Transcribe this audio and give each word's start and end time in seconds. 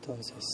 Entonces, 0.00 0.44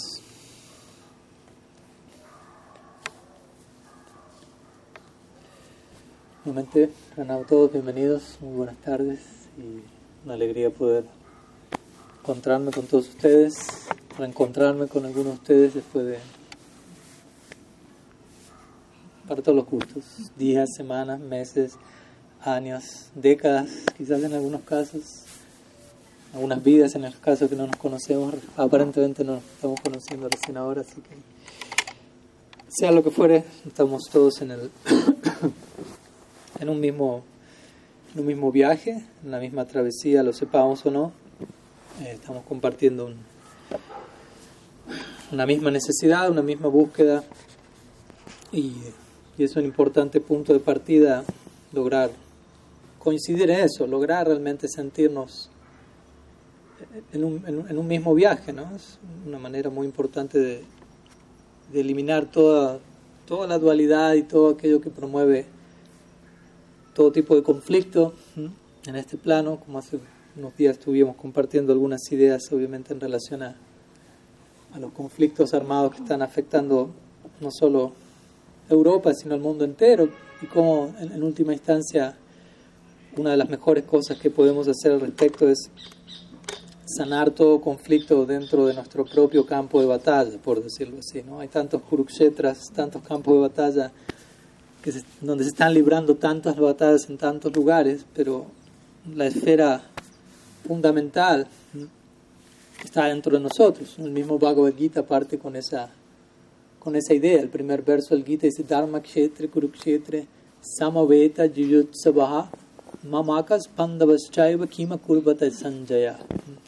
nuevamente, 6.44 6.92
a 7.16 7.24
todos 7.48 7.72
bienvenidos, 7.72 8.38
muy 8.40 8.54
buenas 8.54 8.76
tardes 8.76 9.18
y 9.58 9.82
una 10.24 10.34
alegría 10.34 10.70
poder 10.70 11.04
encontrarme 12.20 12.70
con 12.70 12.86
todos 12.86 13.08
ustedes, 13.08 13.54
reencontrarme 14.18 14.86
con 14.88 15.06
algunos 15.06 15.32
de 15.32 15.38
ustedes 15.40 15.74
después 15.74 16.06
de 16.06 16.18
para 19.26 19.42
todos 19.42 19.56
los 19.56 19.66
gustos, 19.66 20.04
días, 20.36 20.68
semanas, 20.76 21.20
meses, 21.20 21.74
años, 22.42 23.10
décadas, 23.14 23.70
quizás 23.96 24.22
en 24.22 24.34
algunos 24.34 24.62
casos, 24.62 25.24
algunas 26.34 26.62
vidas 26.62 26.94
en 26.96 27.04
el 27.04 27.18
caso 27.18 27.48
que 27.48 27.56
no 27.56 27.66
nos 27.66 27.76
conocemos, 27.76 28.34
aparentemente 28.56 29.24
no 29.24 29.34
nos 29.34 29.44
estamos 29.44 29.80
conociendo 29.80 30.28
recién 30.28 30.56
ahora, 30.56 30.82
así 30.82 31.00
que 31.00 31.16
sea 32.68 32.92
lo 32.92 33.02
que 33.02 33.10
fuere, 33.10 33.44
estamos 33.66 34.02
todos 34.12 34.42
en 34.42 34.50
el 34.50 34.70
en 36.60 36.68
un 36.68 36.80
mismo 36.80 37.22
en 38.12 38.20
un 38.20 38.26
mismo 38.26 38.50
viaje, 38.50 39.04
en 39.24 39.30
la 39.30 39.38
misma 39.38 39.64
travesía, 39.66 40.24
lo 40.24 40.32
sepamos 40.32 40.84
o 40.84 40.90
no, 40.90 41.12
estamos 42.08 42.44
compartiendo 42.44 43.06
un, 43.06 43.16
una 45.32 45.46
misma 45.46 45.70
necesidad, 45.70 46.30
una 46.30 46.42
misma 46.42 46.68
búsqueda 46.68 47.24
y, 48.52 48.74
y 49.38 49.44
es 49.44 49.54
un 49.56 49.64
importante 49.64 50.20
punto 50.20 50.52
de 50.52 50.60
partida 50.60 51.24
lograr 51.72 52.10
coincidir 52.98 53.50
en 53.50 53.60
eso, 53.60 53.86
lograr 53.86 54.26
realmente 54.26 54.68
sentirnos 54.68 55.50
en 57.12 57.24
un, 57.24 57.44
en 57.46 57.78
un, 57.78 57.86
mismo 57.86 58.14
viaje, 58.14 58.52
¿no? 58.52 58.74
Es 58.74 58.98
una 59.26 59.38
manera 59.38 59.70
muy 59.70 59.86
importante 59.86 60.38
de, 60.38 60.64
de, 61.72 61.80
eliminar 61.80 62.26
toda, 62.26 62.78
toda 63.26 63.46
la 63.46 63.58
dualidad 63.58 64.14
y 64.14 64.22
todo 64.22 64.50
aquello 64.50 64.80
que 64.80 64.90
promueve 64.90 65.46
todo 66.94 67.12
tipo 67.12 67.36
de 67.36 67.42
conflicto 67.42 68.14
en 68.86 68.96
este 68.96 69.16
plano, 69.16 69.60
como 69.60 69.78
hace 69.78 69.98
unos 70.40 70.56
días 70.56 70.78
estuvimos 70.78 71.16
compartiendo 71.16 71.72
algunas 71.72 72.00
ideas, 72.10 72.50
obviamente 72.50 72.94
en 72.94 73.00
relación 73.00 73.42
a, 73.42 73.54
a 74.72 74.78
los 74.78 74.90
conflictos 74.92 75.52
armados 75.52 75.94
que 75.94 76.02
están 76.02 76.22
afectando 76.22 76.90
no 77.40 77.50
solo 77.50 77.92
Europa, 78.70 79.12
sino 79.12 79.34
el 79.34 79.40
mundo 79.42 79.64
entero, 79.64 80.08
y 80.40 80.46
cómo 80.46 80.94
en, 80.98 81.12
en 81.12 81.22
última 81.22 81.52
instancia 81.52 82.16
una 83.18 83.32
de 83.32 83.36
las 83.36 83.50
mejores 83.50 83.84
cosas 83.84 84.18
que 84.18 84.30
podemos 84.30 84.66
hacer 84.66 84.92
al 84.92 85.00
respecto 85.02 85.46
es 85.46 85.70
sanar 86.86 87.30
todo 87.30 87.60
conflicto 87.60 88.24
dentro 88.24 88.66
de 88.66 88.74
nuestro 88.74 89.04
propio 89.04 89.44
campo 89.44 89.80
de 89.80 89.86
batalla, 89.86 90.38
por 90.42 90.62
decirlo 90.62 91.00
así. 91.00 91.22
¿no? 91.22 91.40
Hay 91.40 91.48
tantos 91.48 91.82
Kurukshetras, 91.82 92.58
tantos 92.74 93.02
campos 93.02 93.34
de 93.34 93.40
batalla 93.40 93.92
donde 95.20 95.44
se 95.44 95.50
están 95.50 95.74
librando 95.74 96.16
tantas 96.16 96.56
batallas 96.56 97.10
en 97.10 97.18
tantos 97.18 97.54
lugares, 97.54 98.06
pero 98.14 98.46
la 99.14 99.26
esfera 99.26 99.82
fundamental 100.70 101.48
está 102.84 103.06
dentro 103.06 103.32
de 103.36 103.40
nosotros. 103.40 103.96
El 103.98 104.12
mismo 104.12 104.38
Bhagavad 104.38 104.72
Gita 104.72 105.02
parte 105.02 105.36
con 105.36 105.56
esa, 105.56 105.90
con 106.78 106.94
esa 106.94 107.12
idea. 107.12 107.40
El 107.40 107.48
primer 107.48 107.82
verso 107.82 108.14
del 108.14 108.24
Gita 108.24 108.46
dice 108.46 108.62
Dharma 108.62 109.02
Kshetra 109.02 109.48
Kurukshetra 109.48 110.20
Samaveta 110.60 111.48
Jujutsabaha 111.48 112.52
Mamakas 113.02 113.66
Pandavaschaiva 113.66 114.68
Kima 114.68 114.96
Kurbata 114.96 115.50
Sanjaya. 115.50 116.16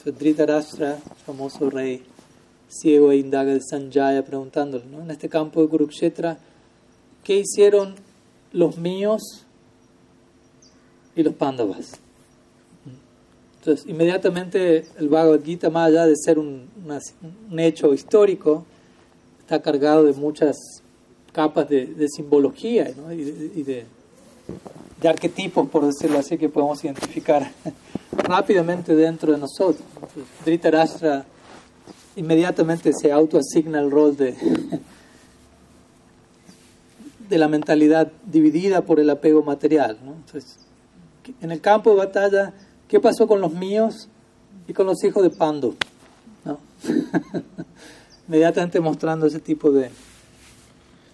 Dhritarashtra, 0.04 0.98
famoso 1.24 1.70
rey 1.70 2.02
ciego 2.66 3.12
e 3.12 3.19
indaga 3.19 3.52
de 3.52 3.60
Sanjaya 3.60 4.24
preguntándole, 4.24 4.84
¿no? 4.90 5.02
en 5.02 5.12
este 5.12 5.28
campo 5.28 5.62
de 5.62 5.69
Kurukshetra, 5.69 6.38
¿qué 7.22 7.36
hicieron 7.38 7.94
los 8.52 8.78
míos 8.78 9.46
y 11.14 11.22
los 11.22 11.34
Pandavas? 11.34 12.00
Entonces, 13.62 13.86
inmediatamente 13.88 14.86
el 14.98 15.08
Bhagavad 15.08 15.40
Gita, 15.44 15.70
más 15.70 15.86
allá 15.86 16.04
de 16.04 16.16
ser 16.16 16.36
un, 16.36 16.68
hecho 17.56 17.94
histórico, 17.94 18.64
está 19.38 19.62
cargado 19.62 20.02
de 20.02 20.12
muchas 20.14 20.56
capas 21.30 21.68
de, 21.68 21.86
de 21.86 22.08
simbología 22.08 22.90
y, 22.90 23.62
de, 23.62 23.84
arquetipos, 25.04 25.68
por 25.68 25.86
decirlo 25.86 26.18
así, 26.18 26.36
que 26.38 26.48
podemos 26.48 26.82
identificar 26.82 27.52
rápidamente 28.12 28.96
dentro 28.96 29.30
de 29.30 29.38
nosotros. 29.38 29.84
Dhritarashtra 30.44 31.24
inmediatamente 32.16 32.90
se 32.92 33.12
autoasigna 33.12 33.78
el 33.78 33.92
rol 33.92 34.16
de, 34.16 34.34
de 37.28 37.38
la 37.38 37.46
mentalidad 37.46 38.10
dividida 38.26 38.80
por 38.80 38.98
el 38.98 39.08
apego 39.08 39.44
material. 39.44 40.00
Entonces, 40.04 40.56
en 41.40 41.52
el 41.52 41.60
campo 41.60 41.90
de 41.90 41.96
batalla, 41.96 42.52
¿qué 42.92 43.00
pasó 43.00 43.26
con 43.26 43.41
los 43.41 43.54
míos 43.54 44.10
y 44.69 44.75
con 44.75 44.84
los 44.84 45.03
hijos 45.03 45.22
de 45.22 45.30
Pandu? 45.30 45.75
¿No? 46.44 46.58
inmediatamente 48.28 48.80
mostrando 48.80 49.25
ese 49.25 49.41
tipo 49.41 49.70
de, 49.70 49.88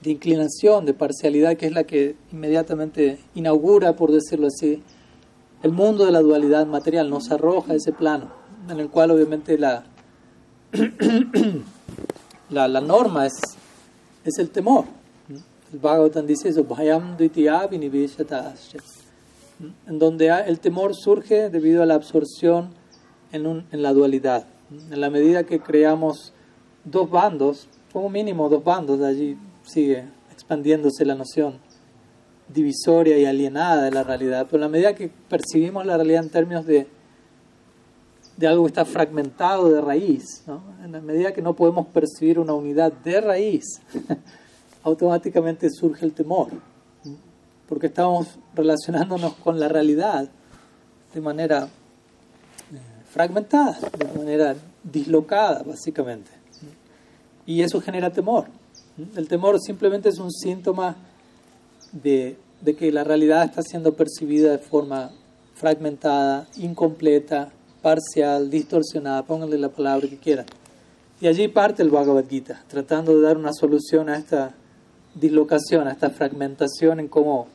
de 0.02 0.10
inclinación, 0.10 0.86
de 0.86 0.92
parcialidad, 0.92 1.56
que 1.56 1.66
es 1.66 1.72
la 1.72 1.84
que 1.84 2.16
inmediatamente 2.32 3.20
inaugura, 3.36 3.94
por 3.94 4.10
decirlo 4.10 4.48
así, 4.48 4.82
el 5.62 5.70
mundo 5.70 6.04
de 6.04 6.10
la 6.10 6.18
dualidad 6.20 6.66
material, 6.66 7.10
nos 7.10 7.30
arroja 7.30 7.74
ese 7.74 7.92
plano, 7.92 8.32
en 8.68 8.80
el 8.80 8.90
cual 8.90 9.12
obviamente 9.12 9.56
la, 9.56 9.84
la, 12.50 12.80
norma 12.80 13.26
es, 13.26 13.34
es 14.24 14.36
el 14.38 14.50
temor. 14.50 14.84
El 15.72 15.78
Bhagavatam 15.78 16.26
dice 16.26 16.48
eso, 16.48 16.64
en 19.86 19.98
donde 19.98 20.28
el 20.46 20.60
temor 20.60 20.94
surge 20.94 21.50
debido 21.50 21.82
a 21.82 21.86
la 21.86 21.94
absorción 21.94 22.70
en, 23.32 23.64
la 23.72 23.92
dualidad. 23.92 24.46
En 24.90 25.00
la 25.00 25.10
medida 25.10 25.44
que 25.44 25.60
creamos 25.60 26.32
dos 26.84 27.10
bandos, 27.10 27.68
como 27.92 28.08
mínimo 28.08 28.48
dos 28.48 28.62
bandos, 28.62 29.00
allí 29.00 29.36
sigue 29.64 30.04
expandiéndose 30.32 31.04
la 31.04 31.14
noción 31.14 31.58
divisoria 32.48 33.18
y 33.18 33.26
alienada 33.26 33.82
de 33.82 33.90
la 33.90 34.02
realidad, 34.02 34.46
pero 34.50 34.56
en 34.56 34.60
la 34.62 34.68
medida 34.68 34.94
que 34.94 35.10
percibimos 35.28 35.84
la 35.84 35.96
realidad 35.96 36.24
en 36.24 36.30
términos 36.30 36.64
de, 36.64 36.86
de 38.36 38.46
algo 38.46 38.64
que 38.64 38.68
está 38.68 38.84
fragmentado 38.84 39.68
de 39.70 39.80
raíz, 39.80 40.44
en 40.82 40.92
la 40.92 41.00
medida 41.00 41.32
que 41.32 41.42
no 41.42 41.54
podemos 41.54 41.88
percibir 41.88 42.38
una 42.38 42.54
unidad 42.54 42.92
de 42.92 43.20
raíz, 43.20 43.82
automáticamente 44.82 45.68
surge 45.68 46.06
el 46.06 46.12
temor, 46.12 46.48
porque 47.68 47.88
estamos 47.88 48.38
relacionándonos 48.54 49.34
con 49.34 49.60
la 49.60 49.68
realidad 49.68 50.28
de 51.12 51.20
manera 51.20 51.64
eh, 51.64 52.78
fragmentada, 53.10 53.78
de 53.98 54.18
manera 54.18 54.56
dislocada, 54.82 55.62
básicamente. 55.62 56.30
Y 57.46 57.62
eso 57.62 57.80
genera 57.80 58.10
temor. 58.10 58.46
El 59.16 59.28
temor 59.28 59.60
simplemente 59.60 60.08
es 60.08 60.18
un 60.18 60.30
síntoma 60.30 60.96
de, 61.92 62.36
que 62.78 62.90
la 62.90 63.04
realidad 63.04 63.44
está 63.44 63.62
siendo 63.62 63.94
percibida 63.94 64.50
de 64.50 64.58
forma 64.58 65.12
fragmentada, 65.54 66.46
incompleta, 66.56 67.50
parcial, 67.82 68.50
distorsionada, 68.50 69.24
pónganle 69.24 69.58
la 69.58 69.68
palabra 69.68 70.08
que 70.08 70.18
quieran. 70.18 70.46
Y 71.20 71.26
allí 71.26 71.48
parte 71.48 71.82
el 71.82 71.90
Bhagavad 71.90 72.28
Gita, 72.28 72.64
tratando 72.68 73.14
de 73.14 73.22
dar 73.22 73.36
una 73.36 73.52
solución 73.52 74.08
a 74.08 74.16
esta 74.16 74.54
dislocación, 75.14 75.88
a 75.88 75.92
esta 75.92 76.10
fragmentación 76.10 77.00
en 77.00 77.08
cómo 77.08 77.48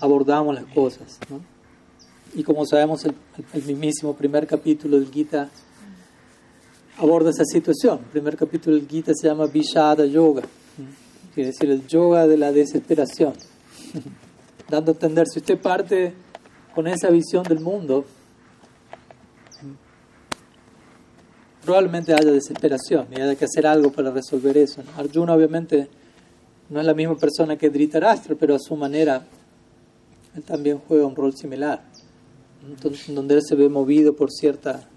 abordamos 0.00 0.54
las 0.54 0.64
cosas. 0.72 1.18
Y 2.34 2.42
como 2.42 2.64
sabemos, 2.66 3.04
el, 3.04 3.14
el 3.52 3.62
mismísimo 3.64 4.14
primer 4.14 4.46
capítulo 4.46 4.98
del 4.98 5.10
Gita 5.10 5.48
aborda 6.98 7.30
esa 7.30 7.44
situación. 7.44 7.98
El 7.98 8.10
primer 8.10 8.36
capítulo 8.36 8.76
del 8.76 8.86
Gita 8.88 9.12
se 9.14 9.28
llama 9.28 9.46
Vishada 9.46 10.04
Yoga, 10.04 10.42
quiere 11.34 11.50
decir 11.50 11.70
el 11.70 11.86
yoga 11.86 12.26
de 12.26 12.36
la 12.36 12.52
desesperación, 12.52 13.34
dando 14.68 14.92
a 14.92 14.94
entender, 14.94 15.26
si 15.28 15.38
usted 15.38 15.58
parte 15.58 16.12
con 16.74 16.86
esa 16.86 17.08
visión 17.10 17.42
del 17.44 17.60
mundo, 17.60 18.04
probablemente 21.64 22.12
haya 22.12 22.30
desesperación 22.30 23.06
y 23.10 23.20
haya 23.20 23.34
que 23.34 23.44
hacer 23.44 23.66
algo 23.66 23.92
para 23.92 24.10
resolver 24.10 24.56
eso. 24.56 24.82
Arjuna 24.96 25.34
obviamente 25.34 25.88
no 26.68 26.80
es 26.80 26.86
la 26.86 26.94
misma 26.94 27.16
persona 27.16 27.56
que 27.56 27.70
Dhritarashtra, 27.70 28.34
pero 28.34 28.54
a 28.54 28.58
su 28.58 28.76
manera 28.76 29.24
él 30.34 30.42
también 30.42 30.80
juega 30.86 31.06
un 31.06 31.16
rol 31.16 31.34
similar, 31.34 31.82
donde 33.08 33.34
él 33.34 33.42
se 33.42 33.54
ve 33.54 33.68
movido 33.68 34.14
por 34.14 34.30
cierta 34.30 34.88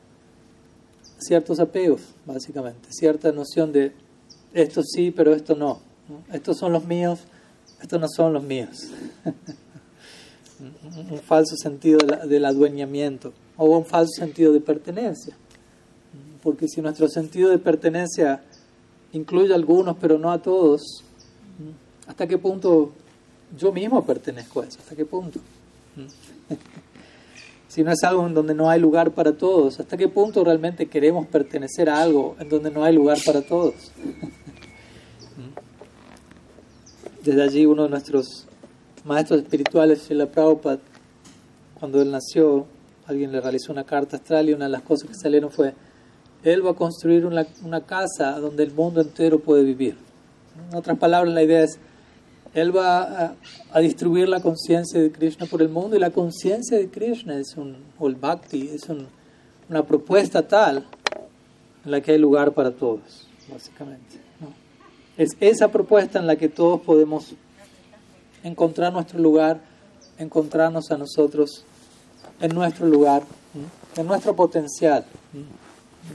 ciertos 1.19 1.59
apegos, 1.59 2.01
básicamente, 2.25 2.89
cierta 2.91 3.31
noción 3.31 3.71
de 3.71 3.93
esto 4.53 4.83
sí, 4.83 5.11
pero 5.11 5.33
esto 5.33 5.55
no. 5.55 5.79
Estos 6.31 6.57
son 6.57 6.73
los 6.73 6.85
míos, 6.85 7.21
estos 7.81 7.99
no 7.99 8.07
son 8.07 8.33
los 8.33 8.43
míos. 8.43 8.89
un 11.11 11.19
falso 11.19 11.55
sentido 11.55 11.99
del 12.27 12.45
adueñamiento 12.45 13.33
o 13.57 13.65
un 13.65 13.85
falso 13.85 14.11
sentido 14.15 14.53
de 14.53 14.61
pertenencia. 14.61 15.35
Porque 16.41 16.67
si 16.67 16.81
nuestro 16.81 17.07
sentido 17.07 17.49
de 17.49 17.57
pertenencia 17.57 18.43
incluye 19.13 19.53
a 19.53 19.55
algunos, 19.55 19.97
pero 19.99 20.17
no 20.17 20.31
a 20.31 20.41
todos, 20.41 21.03
¿hasta 22.07 22.27
qué 22.27 22.37
punto 22.37 22.91
yo 23.57 23.71
mismo 23.71 24.05
pertenezco 24.05 24.61
a 24.61 24.65
eso? 24.65 24.79
¿Hasta 24.79 24.95
qué 24.95 25.05
punto? 25.05 25.39
si 27.67 27.83
no 27.83 27.91
es 27.91 28.03
algo 28.03 28.25
en 28.27 28.33
donde 28.33 28.53
no 28.53 28.69
hay 28.69 28.79
lugar 28.79 29.11
para 29.11 29.33
todos, 29.33 29.79
¿hasta 29.79 29.97
qué 29.97 30.07
punto 30.07 30.43
realmente 30.43 30.87
queremos 30.87 31.27
pertenecer 31.27 31.89
a 31.89 32.01
algo 32.01 32.35
en 32.39 32.49
donde 32.49 32.71
no 32.71 32.83
hay 32.83 32.93
lugar 32.93 33.17
para 33.25 33.41
todos? 33.41 33.73
Desde 37.23 37.41
allí 37.41 37.65
uno 37.65 37.83
de 37.83 37.89
nuestros 37.89 38.45
maestros 39.05 39.41
espirituales, 39.41 40.03
Srila 40.03 40.25
Prabhupada, 40.27 40.79
cuando 41.79 42.01
él 42.01 42.11
nació, 42.11 42.65
alguien 43.05 43.31
le 43.31 43.41
realizó 43.41 43.71
una 43.71 43.83
carta 43.83 44.17
astral 44.17 44.49
y 44.49 44.53
una 44.53 44.65
de 44.65 44.71
las 44.71 44.81
cosas 44.81 45.09
que 45.09 45.15
salieron 45.15 45.51
fue, 45.51 45.73
él 46.43 46.65
va 46.65 46.71
a 46.71 46.75
construir 46.75 47.25
una, 47.25 47.47
una 47.63 47.81
casa 47.81 48.39
donde 48.39 48.63
el 48.63 48.73
mundo 48.73 49.01
entero 49.01 49.39
puede 49.39 49.63
vivir. 49.63 49.95
En 50.69 50.75
otras 50.75 50.97
palabras, 50.97 51.33
la 51.33 51.43
idea 51.43 51.63
es, 51.63 51.79
él 52.53 52.75
va 52.75 53.35
a, 53.71 53.79
distribuir 53.79 54.29
la 54.29 54.41
conciencia 54.41 55.01
de 55.01 55.11
Krishna 55.11 55.45
por 55.45 55.61
el 55.61 55.69
mundo 55.69 55.95
y 55.95 55.99
la 55.99 56.11
conciencia 56.11 56.77
de 56.77 56.89
Krishna 56.89 57.37
es 57.37 57.57
un, 57.57 57.77
o 57.97 58.07
el 58.07 58.15
bhakti, 58.15 58.69
es 58.69 58.87
una 59.69 59.83
propuesta 59.83 60.47
tal 60.47 60.85
en 61.85 61.91
la 61.91 62.01
que 62.01 62.11
hay 62.11 62.17
lugar 62.17 62.51
para 62.53 62.71
todos, 62.71 63.27
básicamente. 63.51 64.21
Es 65.17 65.29
esa 65.39 65.67
propuesta 65.67 66.19
en 66.19 66.27
la 66.27 66.35
que 66.35 66.49
todos 66.49 66.81
podemos 66.81 67.33
encontrar 68.43 68.91
nuestro 68.91 69.19
lugar, 69.19 69.61
encontrarnos 70.17 70.91
a 70.91 70.97
nosotros 70.97 71.65
en 72.39 72.53
nuestro 72.53 72.87
lugar, 72.87 73.23
en 73.95 74.07
nuestro 74.07 74.35
potencial. 74.35 75.05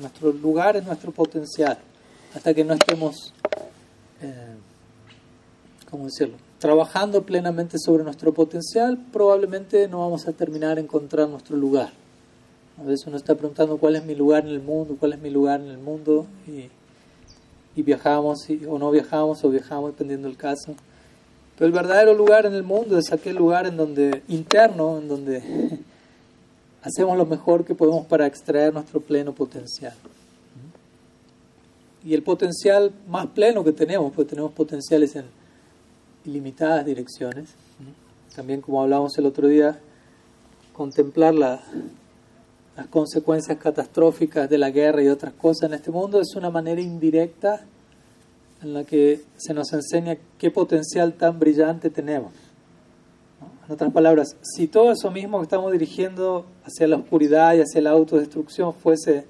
Nuestro 0.00 0.32
lugar 0.32 0.76
es 0.76 0.84
nuestro 0.84 1.12
potencial. 1.12 1.78
Hasta 2.34 2.52
que 2.52 2.64
no 2.64 2.74
estemos, 2.74 3.32
eh, 4.20 4.56
¿cómo 5.90 6.04
decirlo? 6.04 6.36
Trabajando 6.58 7.22
plenamente 7.22 7.78
sobre 7.78 8.04
nuestro 8.04 8.32
potencial, 8.34 8.98
probablemente 9.12 9.88
no 9.88 10.00
vamos 10.00 10.26
a 10.26 10.32
terminar 10.32 10.78
encontrar 10.78 11.28
nuestro 11.28 11.56
lugar. 11.56 11.92
A 12.78 12.84
veces 12.84 13.06
uno 13.06 13.16
está 13.16 13.34
preguntando 13.34 13.78
cuál 13.78 13.96
es 13.96 14.04
mi 14.04 14.14
lugar 14.14 14.44
en 14.44 14.50
el 14.50 14.60
mundo, 14.60 14.96
cuál 14.98 15.14
es 15.14 15.20
mi 15.20 15.30
lugar 15.30 15.60
en 15.60 15.68
el 15.68 15.78
mundo, 15.78 16.26
y, 16.46 16.70
viajamos 17.80 18.40
o 18.68 18.76
no 18.76 18.90
viajamos 18.90 19.44
o 19.44 19.50
viajamos 19.50 19.92
dependiendo 19.92 20.26
del 20.26 20.36
caso. 20.36 20.74
Pero 21.56 21.66
el 21.66 21.72
verdadero 21.72 22.12
lugar 22.12 22.44
en 22.44 22.54
el 22.54 22.64
mundo 22.64 22.98
es 22.98 23.12
aquel 23.12 23.36
lugar 23.36 23.66
en 23.66 23.76
donde 23.76 24.24
interno, 24.26 24.98
en 24.98 25.06
donde 25.06 25.42
hacemos 26.82 27.16
lo 27.16 27.24
mejor 27.24 27.64
que 27.64 27.76
podemos 27.76 28.04
para 28.06 28.26
extraer 28.26 28.74
nuestro 28.74 29.00
pleno 29.00 29.32
potencial. 29.32 29.94
Y 32.04 32.14
el 32.14 32.24
potencial 32.24 32.92
más 33.06 33.28
pleno 33.28 33.62
que 33.62 33.72
tenemos, 33.72 34.12
pues 34.12 34.26
tenemos 34.26 34.52
potenciales 34.52 35.14
en 35.14 35.37
ilimitadas 36.24 36.84
direcciones. 36.84 37.50
También, 38.34 38.60
como 38.60 38.82
hablábamos 38.82 39.16
el 39.18 39.26
otro 39.26 39.48
día, 39.48 39.80
contemplar 40.72 41.34
las 41.34 41.60
consecuencias 42.90 43.58
catastróficas 43.58 44.48
de 44.48 44.58
la 44.58 44.70
guerra 44.70 45.02
y 45.02 45.08
otras 45.08 45.32
cosas 45.32 45.70
en 45.70 45.74
este 45.74 45.90
mundo 45.90 46.20
es 46.20 46.36
una 46.36 46.50
manera 46.50 46.80
indirecta 46.80 47.64
en 48.62 48.74
la 48.74 48.84
que 48.84 49.22
se 49.36 49.54
nos 49.54 49.72
enseña 49.72 50.16
qué 50.38 50.50
potencial 50.50 51.14
tan 51.14 51.38
brillante 51.38 51.90
tenemos. 51.90 52.32
En 53.66 53.74
otras 53.74 53.92
palabras, 53.92 54.36
si 54.42 54.66
todo 54.66 54.92
eso 54.92 55.10
mismo 55.10 55.38
que 55.38 55.44
estamos 55.44 55.72
dirigiendo 55.72 56.46
hacia 56.64 56.86
la 56.86 56.96
oscuridad 56.96 57.54
y 57.54 57.60
hacia 57.60 57.82
la 57.82 57.90
autodestrucción 57.90 58.72
fuese 58.72 59.26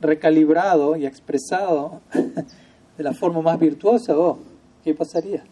recalibrado 0.00 0.96
y 0.96 1.04
expresado 1.04 2.00
de 2.96 3.04
la 3.04 3.12
forma 3.12 3.42
más 3.42 3.58
virtuosa, 3.58 4.18
oh, 4.18 4.38
¿qué 4.86 4.94
pasaría? 4.94 5.42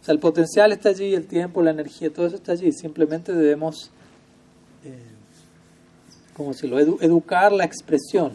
O 0.00 0.04
sea, 0.04 0.14
el 0.14 0.20
potencial 0.20 0.72
está 0.72 0.90
allí, 0.90 1.14
el 1.14 1.26
tiempo, 1.26 1.60
la 1.62 1.72
energía, 1.72 2.12
todo 2.12 2.26
eso 2.26 2.36
está 2.36 2.52
allí. 2.52 2.70
Simplemente 2.72 3.34
debemos, 3.34 3.90
eh, 4.84 5.02
como 6.32 6.52
educar 6.52 7.52
la 7.52 7.64
expresión 7.64 8.32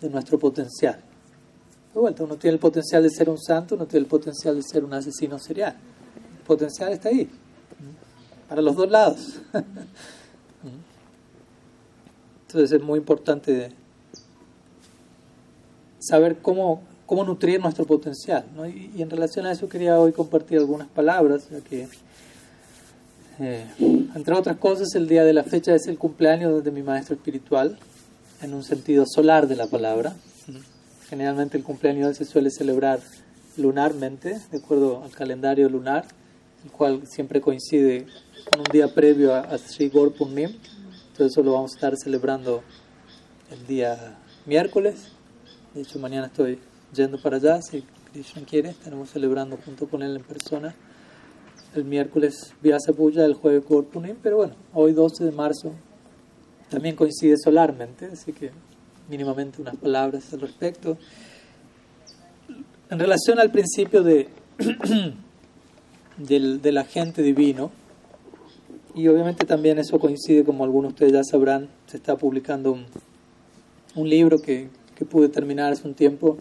de 0.00 0.10
nuestro 0.10 0.38
potencial. 0.38 1.00
De 1.94 2.00
vuelta, 2.00 2.24
uno 2.24 2.36
tiene 2.36 2.54
el 2.54 2.60
potencial 2.60 3.02
de 3.02 3.10
ser 3.10 3.30
un 3.30 3.38
santo, 3.38 3.74
uno 3.74 3.86
tiene 3.86 4.04
el 4.04 4.08
potencial 4.08 4.54
de 4.54 4.62
ser 4.62 4.84
un 4.84 4.92
asesino 4.92 5.38
serial 5.38 5.74
potencial 6.46 6.92
está 6.92 7.08
ahí, 7.08 7.28
para 8.48 8.62
los 8.62 8.76
dos 8.76 8.90
lados. 8.90 9.40
Entonces 12.46 12.72
es 12.72 12.82
muy 12.82 12.98
importante 13.00 13.72
saber 15.98 16.38
cómo, 16.40 16.82
cómo 17.06 17.24
nutrir 17.24 17.60
nuestro 17.60 17.84
potencial. 17.84 18.44
Y, 18.94 19.00
en 19.00 19.10
relación 19.10 19.46
a 19.46 19.52
eso 19.52 19.68
quería 19.68 19.98
hoy 19.98 20.12
compartir 20.12 20.58
algunas 20.58 20.88
palabras, 20.88 21.48
ya 21.50 21.60
que, 21.60 21.88
eh, 23.38 23.66
entre 24.14 24.34
otras 24.34 24.56
cosas, 24.58 24.94
el 24.94 25.08
día 25.08 25.24
de 25.24 25.32
la 25.32 25.44
fecha 25.44 25.74
es 25.74 25.86
el 25.86 25.98
cumpleaños 25.98 26.62
de 26.62 26.70
mi 26.70 26.82
maestro 26.82 27.14
espiritual, 27.14 27.78
en 28.42 28.52
un 28.52 28.62
sentido 28.62 29.04
solar 29.06 29.48
de 29.48 29.56
la 29.56 29.66
palabra. 29.66 30.14
Generalmente 31.08 31.56
el 31.56 31.62
cumpleaños 31.62 32.16
se 32.16 32.24
suele 32.24 32.50
celebrar 32.50 33.00
lunarmente, 33.56 34.40
de 34.50 34.58
acuerdo 34.58 35.02
al 35.02 35.10
calendario 35.12 35.68
lunar 35.68 36.04
el 36.66 36.72
cual 36.72 37.06
siempre 37.06 37.40
coincide 37.40 38.06
con 38.50 38.60
un 38.60 38.66
día 38.72 38.92
previo 38.92 39.32
a, 39.34 39.56
Sri 39.56 39.88
Gaur 39.88 40.12
Entonces 40.18 40.52
eso 41.18 41.42
lo 41.42 41.52
vamos 41.52 41.72
a 41.72 41.74
estar 41.76 41.96
celebrando 41.96 42.62
el 43.52 43.66
día 43.68 44.18
miércoles. 44.46 45.12
De 45.74 45.82
hecho, 45.82 46.00
mañana 46.00 46.26
estoy 46.26 46.58
yendo 46.96 47.20
para 47.20 47.36
allá, 47.36 47.60
si 47.62 47.84
Krishna 48.12 48.42
quiere. 48.44 48.70
Estaremos 48.70 49.10
celebrando 49.10 49.58
junto 49.64 49.86
con 49.86 50.02
él 50.02 50.16
en 50.16 50.22
persona. 50.22 50.74
El 51.74 51.84
miércoles 51.84 52.54
Vyasa 52.62 52.92
Puja, 52.92 53.24
el 53.24 53.34
jueves 53.34 53.64
Gaur 53.68 53.86
Pero 54.22 54.36
bueno, 54.36 54.54
hoy 54.72 54.92
12 54.92 55.24
de 55.24 55.32
marzo 55.32 55.72
también 56.70 56.96
coincide 56.96 57.36
solarmente, 57.36 58.06
así 58.06 58.32
que 58.32 58.50
mínimamente 59.08 59.60
unas 59.60 59.76
palabras 59.76 60.32
al 60.32 60.40
respecto. 60.40 60.96
En 62.90 62.98
relación 62.98 63.38
al 63.38 63.50
principio 63.50 64.02
de 64.02 64.28
del, 66.16 66.62
del 66.62 66.78
agente 66.78 67.22
divino. 67.22 67.70
Y 68.94 69.08
obviamente 69.08 69.44
también 69.44 69.78
eso 69.78 69.98
coincide, 69.98 70.44
como 70.44 70.64
algunos 70.64 70.90
de 70.90 70.94
ustedes 70.94 71.12
ya 71.12 71.24
sabrán, 71.24 71.68
se 71.86 71.98
está 71.98 72.16
publicando 72.16 72.72
un, 72.72 72.86
un 73.94 74.08
libro 74.08 74.38
que, 74.38 74.70
que, 74.94 75.04
pude 75.04 75.28
terminar 75.28 75.72
hace 75.72 75.86
un 75.86 75.94
tiempo. 75.94 76.38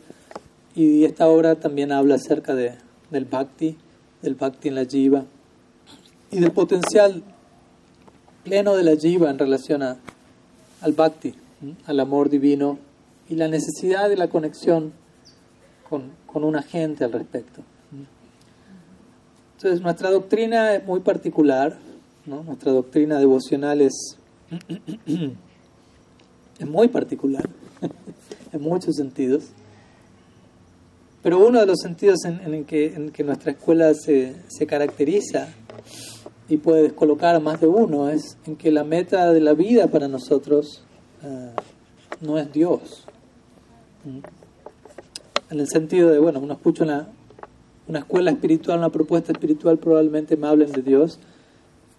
Y 0.76 1.06
esta 1.06 1.28
obra 1.30 1.56
también 1.56 1.94
habla 1.94 2.16
acerca 2.16 2.54
de, 2.54 2.74
del 3.10 3.26
bhakti, 3.26 3.78
del 4.22 4.36
bhakti 4.36 4.68
en 4.68 4.76
la 4.76 4.86
jiva 4.86 5.24
y 6.32 6.40
del 6.40 6.52
potencial 6.52 7.24
pleno 8.44 8.76
de 8.76 8.84
la 8.84 8.96
jiva 8.98 9.30
en 9.30 9.40
relación 9.40 9.82
a, 9.84 9.98
al 10.82 10.92
bhakti, 10.92 11.34
al 11.86 12.00
amor 12.00 12.30
divino 12.30 12.78
y 13.30 13.36
la 13.36 13.48
necesidad 13.48 14.10
de 14.10 14.18
la 14.18 14.28
conexión 14.28 14.92
con, 15.90 16.12
con 16.26 16.44
un 16.44 16.58
agente 16.58 17.06
al 17.06 17.14
respecto. 17.14 17.62
Entonces, 19.56 19.82
nuestra 19.82 20.12
doctrina 20.12 20.76
es 20.76 20.86
muy 20.86 21.00
particular, 21.00 21.78
¿no? 22.26 22.44
nuestra 22.44 22.74
doctrina 22.74 23.18
devocional 23.18 23.82
es, 23.82 24.18
es 26.60 26.68
muy 26.68 26.90
particular, 26.90 27.50
en 28.52 28.62
muchos 28.62 28.98
sentidos. 28.98 29.46
Pero 31.26 31.44
uno 31.44 31.60
de 31.60 31.66
los 31.66 31.80
sentidos 31.80 32.24
en, 32.24 32.66
que, 32.66 33.24
nuestra 33.26 33.54
escuela 33.54 33.96
se, 33.96 34.36
caracteriza 34.68 35.48
y 36.48 36.58
puede 36.58 36.84
descolocar 36.84 37.34
a 37.34 37.40
más 37.40 37.60
de 37.60 37.66
uno 37.66 38.10
es 38.10 38.38
en 38.46 38.56
que 38.56 38.70
la 38.70 38.84
meta 38.84 39.34
de 39.34 39.40
la 39.42 39.54
vida 39.54 39.88
para 39.88 40.08
nosotros 40.08 40.84
uh, 41.24 41.50
no 42.24 42.38
es 42.38 42.54
Dios. 42.54 43.06
En 45.50 45.60
el 45.60 45.68
sentido 45.68 46.12
de, 46.12 46.20
bueno, 46.20 46.42
uno 46.42 46.54
escucha 46.54 46.84
una, 46.84 47.08
una 47.88 47.98
escuela 47.98 48.30
espiritual, 48.30 48.78
una 48.78 48.90
propuesta 48.90 49.32
espiritual, 49.32 49.80
probablemente 49.80 50.38
me 50.38 50.46
hablen 50.46 50.72
de 50.74 50.84
Dios. 50.84 51.18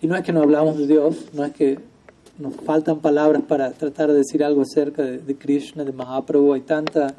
Y 0.01 0.07
no 0.07 0.15
es 0.15 0.23
que 0.23 0.33
no 0.33 0.43
hablamos 0.43 0.79
de 0.79 0.87
Dios, 0.87 1.17
no 1.33 1.45
es 1.45 1.53
que 1.53 1.81
nos 2.39 2.55
faltan 2.55 3.01
palabras 3.01 3.43
para 3.43 3.73
tratar 3.73 4.07
de 4.13 4.19
decir 4.19 4.45
algo 4.45 4.63
acerca 4.63 5.03
de, 5.03 5.35
Krishna, 5.35 5.83
de 5.83 5.91
Mahaprabhu, 5.91 6.53
hay 6.53 6.61
tanta 6.61 7.17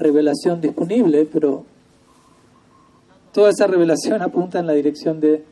revelación 0.00 0.60
disponible, 0.60 1.28
pero 1.32 1.64
toda 3.32 3.50
esa 3.50 3.68
revelación 3.68 4.20
apunta 4.22 4.58
en 4.58 4.66
la 4.66 4.72
dirección 4.72 5.20
de 5.20 5.44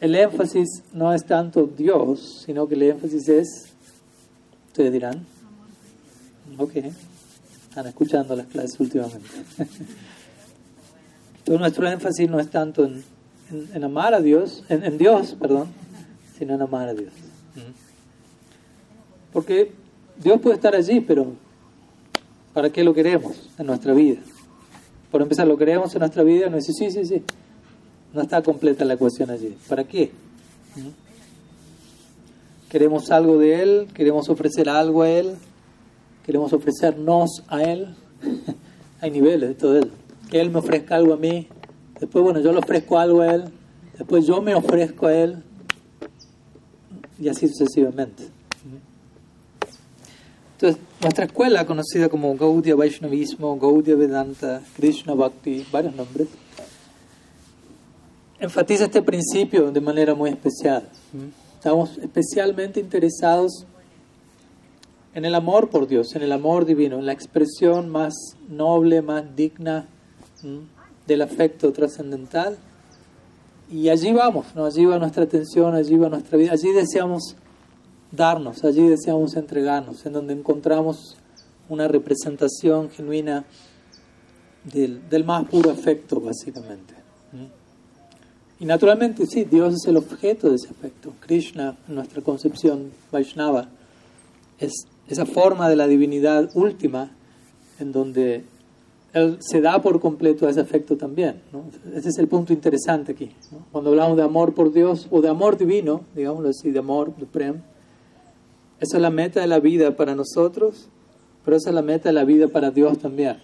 el 0.00 0.14
énfasis 0.14 0.82
no 0.92 1.14
es 1.14 1.24
tanto 1.24 1.64
Dios, 1.66 2.42
sino 2.44 2.68
que 2.68 2.74
el 2.74 2.82
énfasis 2.82 3.28
es, 3.28 3.72
ustedes 4.68 4.92
dirán, 4.92 5.24
Ok, 6.58 6.76
están 7.68 7.86
escuchando 7.86 8.34
las 8.34 8.46
clases 8.46 8.80
últimamente. 8.80 9.28
Entonces 11.38 11.60
nuestro 11.60 11.88
énfasis 11.88 12.30
no 12.30 12.40
es 12.40 12.48
tanto 12.48 12.88
en, 12.88 13.84
amar 13.84 14.14
a 14.14 14.20
Dios, 14.20 14.64
en, 14.68 14.96
Dios, 14.96 15.36
perdón, 15.38 15.68
sino 16.38 16.54
en 16.54 16.62
amar 16.62 16.88
a 16.88 16.94
Dios. 16.94 17.12
Porque 19.32 19.72
Dios 20.16 20.40
puede 20.40 20.56
estar 20.56 20.74
allí, 20.74 21.00
pero 21.00 21.34
¿para 22.56 22.70
qué 22.70 22.82
lo 22.82 22.94
queremos 22.94 23.36
en 23.58 23.66
nuestra 23.66 23.92
vida? 23.92 24.16
Por 25.10 25.20
empezar, 25.20 25.46
lo 25.46 25.58
queremos 25.58 25.94
en 25.94 25.98
nuestra 25.98 26.22
vida, 26.22 26.48
no 26.48 26.56
dice, 26.56 26.72
sí, 26.72 26.90
sí, 26.90 27.04
sí. 27.04 27.22
No 28.14 28.22
está 28.22 28.42
completa 28.42 28.82
la 28.86 28.94
ecuación 28.94 29.28
allí. 29.30 29.54
¿Para 29.68 29.84
qué? 29.84 30.10
Queremos 32.70 33.10
algo 33.10 33.36
de 33.36 33.62
Él, 33.62 33.88
queremos 33.92 34.30
ofrecer 34.30 34.70
algo 34.70 35.02
a 35.02 35.10
Él, 35.10 35.34
queremos 36.24 36.54
ofrecernos 36.54 37.42
a 37.48 37.62
Él. 37.62 37.94
Hay 39.02 39.10
niveles 39.10 39.50
de 39.50 39.54
todo 39.54 39.76
eso. 39.76 39.90
Que 40.30 40.40
Él 40.40 40.50
me 40.50 40.60
ofrezca 40.60 40.96
algo 40.96 41.12
a 41.12 41.18
mí, 41.18 41.48
después, 42.00 42.24
bueno, 42.24 42.40
yo 42.40 42.52
le 42.52 42.60
ofrezco 42.60 42.98
algo 42.98 43.20
a 43.20 43.34
Él, 43.34 43.44
después 43.98 44.26
yo 44.26 44.40
me 44.40 44.54
ofrezco 44.54 45.08
a 45.08 45.14
Él, 45.14 45.42
y 47.20 47.28
así 47.28 47.48
sucesivamente. 47.48 48.34
Entonces, 50.58 50.82
nuestra 51.02 51.26
escuela, 51.26 51.66
conocida 51.66 52.08
como 52.08 52.34
Gaudiya 52.34 52.74
Vaishnavismo, 52.74 53.58
Gaudiya 53.58 53.94
Vedanta, 53.94 54.62
Krishna 54.74 55.12
Bhakti, 55.12 55.66
varios 55.70 55.94
nombres, 55.94 56.28
enfatiza 58.40 58.84
este 58.84 59.02
principio 59.02 59.70
de 59.70 59.80
manera 59.82 60.14
muy 60.14 60.30
especial. 60.30 60.88
Estamos 61.56 61.98
especialmente 61.98 62.80
interesados 62.80 63.66
en 65.12 65.26
el 65.26 65.34
amor 65.34 65.68
por 65.68 65.86
Dios, 65.86 66.16
en 66.16 66.22
el 66.22 66.32
amor 66.32 66.64
divino, 66.64 66.98
en 66.98 67.04
la 67.04 67.12
expresión 67.12 67.90
más 67.90 68.14
noble, 68.48 69.02
más 69.02 69.36
digna 69.36 69.88
del 71.06 71.20
afecto 71.20 71.70
trascendental. 71.70 72.56
Y 73.70 73.90
allí 73.90 74.10
vamos, 74.14 74.46
¿no? 74.54 74.64
allí 74.64 74.86
va 74.86 74.98
nuestra 74.98 75.24
atención, 75.24 75.74
allí 75.74 75.98
va 75.98 76.08
nuestra 76.08 76.38
vida, 76.38 76.52
allí 76.52 76.72
deseamos 76.72 77.36
darnos, 78.16 78.64
allí 78.64 78.88
deseamos 78.88 79.36
entregarnos, 79.36 80.04
en 80.06 80.14
donde 80.14 80.32
encontramos 80.32 81.16
una 81.68 81.88
representación 81.88 82.90
genuina 82.90 83.44
del, 84.64 85.24
más 85.24 85.44
puro 85.48 85.70
afecto, 85.70 86.20
básicamente. 86.20 86.94
Y 88.58 88.64
naturalmente, 88.64 89.26
sí, 89.26 89.44
Dios 89.44 89.74
es 89.74 89.86
el 89.86 89.98
objeto 89.98 90.48
de 90.48 90.56
ese 90.56 90.68
afecto. 90.68 91.12
Krishna, 91.20 91.76
en 91.88 91.94
nuestra 91.94 92.22
concepción 92.22 92.90
Vaishnava, 93.12 93.68
es 94.58 94.72
esa 95.08 95.26
forma 95.26 95.68
de 95.68 95.76
la 95.76 95.86
divinidad 95.86 96.50
última 96.54 97.10
en 97.78 97.92
donde 97.92 98.44
Él 99.12 99.36
se 99.40 99.60
da 99.60 99.82
por 99.82 100.00
completo 100.00 100.46
a 100.46 100.50
ese 100.50 100.60
afecto 100.60 100.96
también. 100.96 101.42
Ese 101.94 102.08
es 102.08 102.18
el 102.18 102.28
punto 102.28 102.54
interesante 102.54 103.12
aquí. 103.12 103.30
Cuando 103.72 103.90
hablamos 103.90 104.16
de 104.16 104.22
amor 104.22 104.54
por 104.54 104.72
Dios 104.72 105.06
o 105.10 105.20
de 105.20 105.28
amor 105.28 105.58
divino, 105.58 106.00
digámoslo 106.14 106.48
así, 106.48 106.70
de 106.70 106.78
amor, 106.78 107.14
de 107.14 107.26
prem, 107.26 107.60
esa 108.80 108.96
es 108.96 109.02
la 109.02 109.10
meta 109.10 109.40
de 109.40 109.46
la 109.46 109.58
vida 109.58 109.96
para 109.96 110.14
nosotros, 110.14 110.88
pero 111.44 111.56
esa 111.56 111.70
es 111.70 111.74
la 111.74 111.82
meta 111.82 112.08
de 112.08 112.12
la 112.12 112.24
vida 112.24 112.48
para 112.48 112.70
Dios 112.70 112.98
también. 112.98 113.38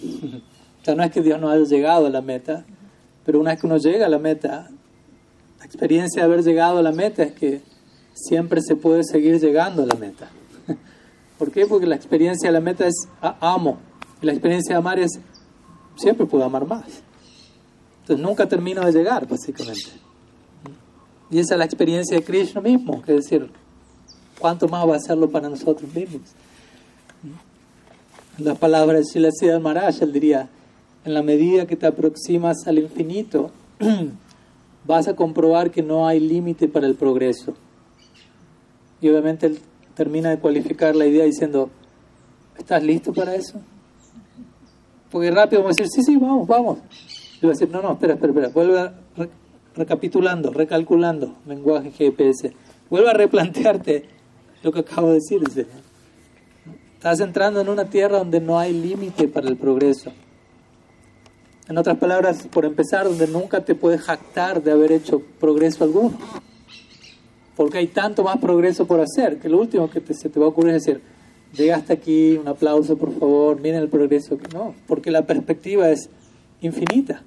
o 0.82 0.84
sea, 0.84 0.94
no 0.94 1.02
es 1.02 1.10
que 1.10 1.20
Dios 1.20 1.40
no 1.40 1.50
haya 1.50 1.64
llegado 1.64 2.06
a 2.06 2.10
la 2.10 2.20
meta, 2.20 2.64
pero 3.24 3.40
una 3.40 3.50
vez 3.50 3.60
que 3.60 3.66
uno 3.66 3.76
llega 3.78 4.06
a 4.06 4.08
la 4.08 4.18
meta, 4.18 4.70
la 5.58 5.64
experiencia 5.64 6.22
de 6.22 6.26
haber 6.32 6.44
llegado 6.44 6.78
a 6.78 6.82
la 6.82 6.92
meta 6.92 7.22
es 7.22 7.32
que 7.32 7.62
siempre 8.14 8.60
se 8.62 8.76
puede 8.76 9.02
seguir 9.04 9.40
llegando 9.40 9.82
a 9.82 9.86
la 9.86 9.94
meta. 9.96 10.30
¿Por 11.38 11.50
qué? 11.50 11.66
Porque 11.66 11.86
la 11.86 11.96
experiencia 11.96 12.48
de 12.48 12.52
la 12.52 12.60
meta 12.60 12.86
es 12.86 13.08
amo. 13.20 13.78
Y 14.22 14.26
la 14.26 14.32
experiencia 14.32 14.74
de 14.74 14.78
amar 14.78 14.98
es 14.98 15.18
siempre 15.96 16.26
puedo 16.26 16.44
amar 16.44 16.66
más. 16.66 17.02
Entonces 18.02 18.24
nunca 18.24 18.48
termino 18.48 18.84
de 18.84 18.92
llegar, 18.92 19.26
básicamente. 19.28 19.90
Y 21.30 21.38
esa 21.38 21.54
es 21.54 21.58
la 21.58 21.64
experiencia 21.64 22.16
de 22.16 22.24
Krishna 22.24 22.60
mismo, 22.60 23.02
es 23.06 23.16
decir, 23.16 23.50
¿Cuánto 24.38 24.68
más 24.68 24.88
va 24.88 24.94
a 24.94 24.96
hacerlo 24.96 25.28
para 25.30 25.48
nosotros 25.48 25.92
mismos? 25.94 26.22
La 28.38 28.54
palabra 28.54 28.98
de 28.98 29.04
Shilasiddha 29.04 29.58
Maharaj, 29.58 30.02
él 30.02 30.12
diría, 30.12 30.48
en 31.04 31.14
la 31.14 31.22
medida 31.22 31.66
que 31.66 31.74
te 31.74 31.86
aproximas 31.86 32.66
al 32.66 32.78
infinito, 32.78 33.50
vas 34.86 35.08
a 35.08 35.16
comprobar 35.16 35.70
que 35.70 35.82
no 35.82 36.06
hay 36.06 36.20
límite 36.20 36.68
para 36.68 36.86
el 36.86 36.94
progreso. 36.94 37.54
Y 39.00 39.08
obviamente 39.08 39.46
él 39.46 39.58
termina 39.94 40.30
de 40.30 40.38
cualificar 40.38 40.94
la 40.94 41.06
idea 41.06 41.24
diciendo, 41.24 41.70
¿estás 42.56 42.82
listo 42.82 43.12
para 43.12 43.34
eso? 43.34 43.60
Porque 45.10 45.30
rápido 45.30 45.62
vamos 45.62 45.76
a 45.78 45.82
decir, 45.82 46.04
sí, 46.04 46.12
sí, 46.12 46.16
vamos, 46.16 46.46
vamos. 46.46 46.78
Y 47.40 47.46
va 47.46 47.50
a 47.50 47.54
decir, 47.54 47.70
no, 47.70 47.82
no, 47.82 47.92
espera, 47.92 48.14
espera, 48.14 48.32
espera, 48.32 48.48
vuelve 48.50 48.90
recapitulando, 49.74 50.52
recalculando, 50.52 51.34
lenguaje 51.46 51.90
GPS. 51.90 52.52
Vuelve 52.90 53.10
a 53.10 53.14
replantearte 53.14 54.17
lo 54.62 54.72
que 54.72 54.80
acabo 54.80 55.08
de 55.08 55.14
decir. 55.14 55.42
Estás 56.94 57.20
entrando 57.20 57.60
en 57.60 57.68
una 57.68 57.84
tierra 57.84 58.18
donde 58.18 58.40
no 58.40 58.58
hay 58.58 58.72
límite 58.72 59.28
para 59.28 59.48
el 59.48 59.56
progreso. 59.56 60.12
En 61.68 61.76
otras 61.76 61.98
palabras, 61.98 62.48
por 62.50 62.64
empezar, 62.64 63.04
donde 63.04 63.26
nunca 63.26 63.64
te 63.64 63.74
puedes 63.74 64.00
jactar 64.00 64.62
de 64.62 64.72
haber 64.72 64.90
hecho 64.90 65.20
progreso 65.38 65.84
alguno. 65.84 66.18
Porque 67.56 67.78
hay 67.78 67.88
tanto 67.88 68.24
más 68.24 68.38
progreso 68.38 68.86
por 68.86 69.00
hacer 69.00 69.38
que 69.38 69.48
lo 69.48 69.58
último 69.58 69.90
que 69.90 70.00
se 70.14 70.28
te 70.28 70.40
va 70.40 70.46
a 70.46 70.48
ocurrir 70.48 70.74
es 70.74 70.84
decir, 70.84 71.02
llega 71.52 71.76
hasta 71.76 71.92
aquí, 71.92 72.36
un 72.36 72.48
aplauso 72.48 72.96
por 72.96 73.12
favor, 73.18 73.60
miren 73.60 73.82
el 73.82 73.88
progreso. 73.88 74.38
No, 74.52 74.74
porque 74.86 75.10
la 75.10 75.26
perspectiva 75.26 75.90
es 75.90 76.08
infinita. 76.62 77.22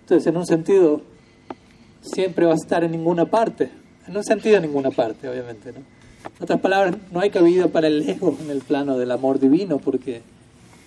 Entonces, 0.00 0.26
en 0.26 0.36
un 0.36 0.46
sentido, 0.46 1.00
siempre 2.02 2.46
vas 2.46 2.60
a 2.60 2.64
estar 2.64 2.84
en 2.84 2.90
ninguna 2.90 3.26
parte. 3.26 3.70
En 4.06 4.16
un 4.16 4.24
sentido, 4.24 4.56
en 4.56 4.62
ninguna 4.62 4.90
parte, 4.90 5.28
obviamente, 5.28 5.72
¿no? 5.72 5.93
En 6.24 6.42
otras 6.42 6.60
palabras, 6.60 6.96
no 7.12 7.20
hay 7.20 7.30
cabida 7.30 7.68
para 7.68 7.86
el 7.86 8.08
ego 8.08 8.36
en 8.40 8.50
el 8.50 8.60
plano 8.60 8.96
del 8.98 9.10
amor 9.10 9.38
divino 9.38 9.78
porque 9.78 10.22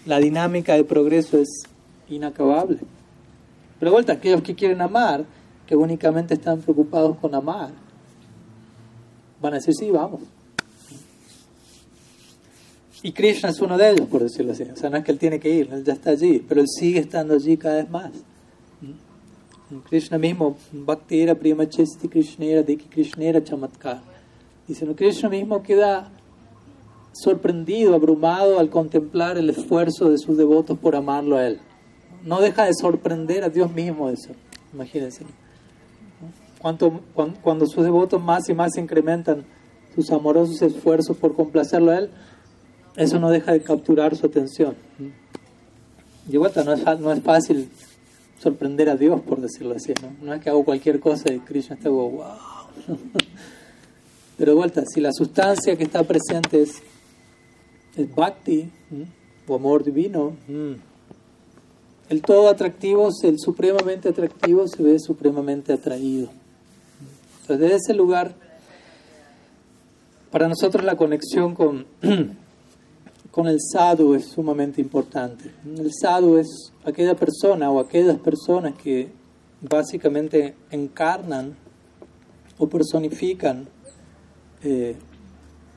la 0.05 0.19
dinámica 0.19 0.73
de 0.73 0.83
progreso 0.83 1.37
es 1.37 1.63
inacabable. 2.09 2.79
Pero 3.79 3.91
vuelta, 3.91 4.13
aquellos 4.13 4.41
que 4.41 4.55
quieren 4.55 4.81
amar, 4.81 5.25
que 5.65 5.75
únicamente 5.75 6.33
están 6.33 6.61
preocupados 6.61 7.17
con 7.17 7.35
amar, 7.35 7.71
van 9.41 9.53
a 9.53 9.57
decir, 9.57 9.73
sí, 9.75 9.91
vamos. 9.91 10.21
Y 13.03 13.11
Krishna 13.11 13.49
es 13.49 13.61
uno 13.61 13.77
de 13.77 13.91
ellos, 13.91 14.07
por 14.07 14.23
decirlo 14.23 14.53
así. 14.53 14.63
O 14.63 14.75
sea, 14.75 14.89
no 14.89 14.97
es 14.97 15.03
que 15.03 15.11
él 15.11 15.19
tiene 15.19 15.39
que 15.39 15.49
ir, 15.49 15.69
él 15.71 15.83
ya 15.83 15.93
está 15.93 16.11
allí, 16.11 16.43
pero 16.47 16.61
él 16.61 16.67
sigue 16.67 16.99
estando 16.99 17.35
allí 17.35 17.55
cada 17.57 17.75
vez 17.75 17.89
más. 17.89 18.11
Krishna 19.89 20.17
mismo, 20.17 20.57
Bhakti 20.71 21.21
era 21.21 21.35
Prima 21.35 21.67
Chesti 21.67 22.07
Krishna 22.07 22.45
era 22.45 22.63
Diki 22.63 22.85
Krishna 22.85 23.25
era 23.25 23.43
Chamatkar. 23.43 24.01
Dice, 24.67 24.85
no, 24.85 24.95
Krishna 24.95 25.29
mismo 25.29 25.63
queda 25.63 26.11
sorprendido, 27.13 27.95
abrumado 27.95 28.59
al 28.59 28.69
contemplar 28.69 29.37
el 29.37 29.49
esfuerzo 29.49 30.09
de 30.09 30.17
sus 30.17 30.37
devotos 30.37 30.77
por 30.77 30.95
amarlo 30.95 31.37
a 31.37 31.47
Él. 31.47 31.59
No 32.23 32.41
deja 32.41 32.65
de 32.65 32.73
sorprender 32.73 33.43
a 33.43 33.49
Dios 33.49 33.71
mismo 33.73 34.09
eso, 34.09 34.31
imagínense. 34.73 35.25
Cuando, 36.59 37.01
cuando, 37.41 37.65
sus 37.67 37.83
devotos 37.83 38.21
más 38.21 38.49
y 38.49 38.53
más 38.53 38.77
incrementan 38.77 39.45
sus 39.95 40.11
amorosos 40.11 40.61
esfuerzos 40.61 41.15
por 41.15 41.35
complacerlo 41.35 41.91
a 41.91 41.99
Él, 41.99 42.09
eso 42.95 43.19
no 43.19 43.29
deja 43.29 43.53
de 43.53 43.61
capturar 43.61 44.15
su 44.15 44.25
atención. 44.25 44.75
Y 46.29 46.35
vuelta, 46.35 46.63
no 46.63 46.73
es, 46.73 46.83
no 46.99 47.11
es 47.11 47.21
fácil 47.21 47.69
sorprender 48.39 48.89
a 48.89 48.95
Dios, 48.95 49.21
por 49.21 49.39
decirlo 49.39 49.75
así. 49.75 49.93
¿no? 50.01 50.25
no 50.25 50.33
es 50.33 50.41
que 50.41 50.49
hago 50.49 50.65
cualquier 50.65 50.99
cosa 50.99 51.31
y 51.31 51.39
Krishna 51.39 51.75
está 51.75 51.89
como, 51.89 52.09
wow. 52.09 52.25
Pero 54.37 54.51
de 54.51 54.57
vuelta, 54.57 54.83
si 54.85 55.01
la 55.01 55.11
sustancia 55.11 55.75
que 55.75 55.83
está 55.83 56.03
presente 56.03 56.61
es, 56.61 56.81
bhakti, 58.15 58.69
o 59.47 59.55
amor 59.55 59.83
divino, 59.83 60.33
el 62.09 62.21
todo 62.21 62.47
atractivo, 62.47 63.09
el 63.23 63.39
supremamente 63.39 64.09
atractivo 64.09 64.67
se 64.67 64.83
ve 64.83 64.99
supremamente 64.99 65.73
atraído. 65.73 66.29
Entonces, 67.41 67.59
desde 67.59 67.75
ese 67.75 67.93
lugar, 67.93 68.35
para 70.31 70.47
nosotros 70.47 70.83
la 70.83 70.95
conexión 70.95 71.55
con, 71.55 71.85
con 73.31 73.47
el 73.47 73.57
sadhu 73.59 74.13
es 74.13 74.25
sumamente 74.25 74.81
importante. 74.81 75.51
El 75.65 75.91
sadhu 75.93 76.37
es 76.37 76.71
aquella 76.85 77.15
persona 77.15 77.71
o 77.71 77.79
aquellas 77.79 78.19
personas 78.19 78.75
que 78.75 79.09
básicamente 79.61 80.55
encarnan 80.69 81.55
o 82.57 82.67
personifican 82.67 83.67
eh, 84.63 84.95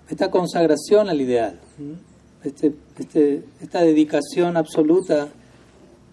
esta 0.09 0.31
consagración 0.31 1.09
al 1.09 1.21
ideal, 1.21 1.59
este, 2.43 2.75
este, 2.99 3.45
esta 3.61 3.83
dedicación 3.83 4.57
absoluta 4.57 5.29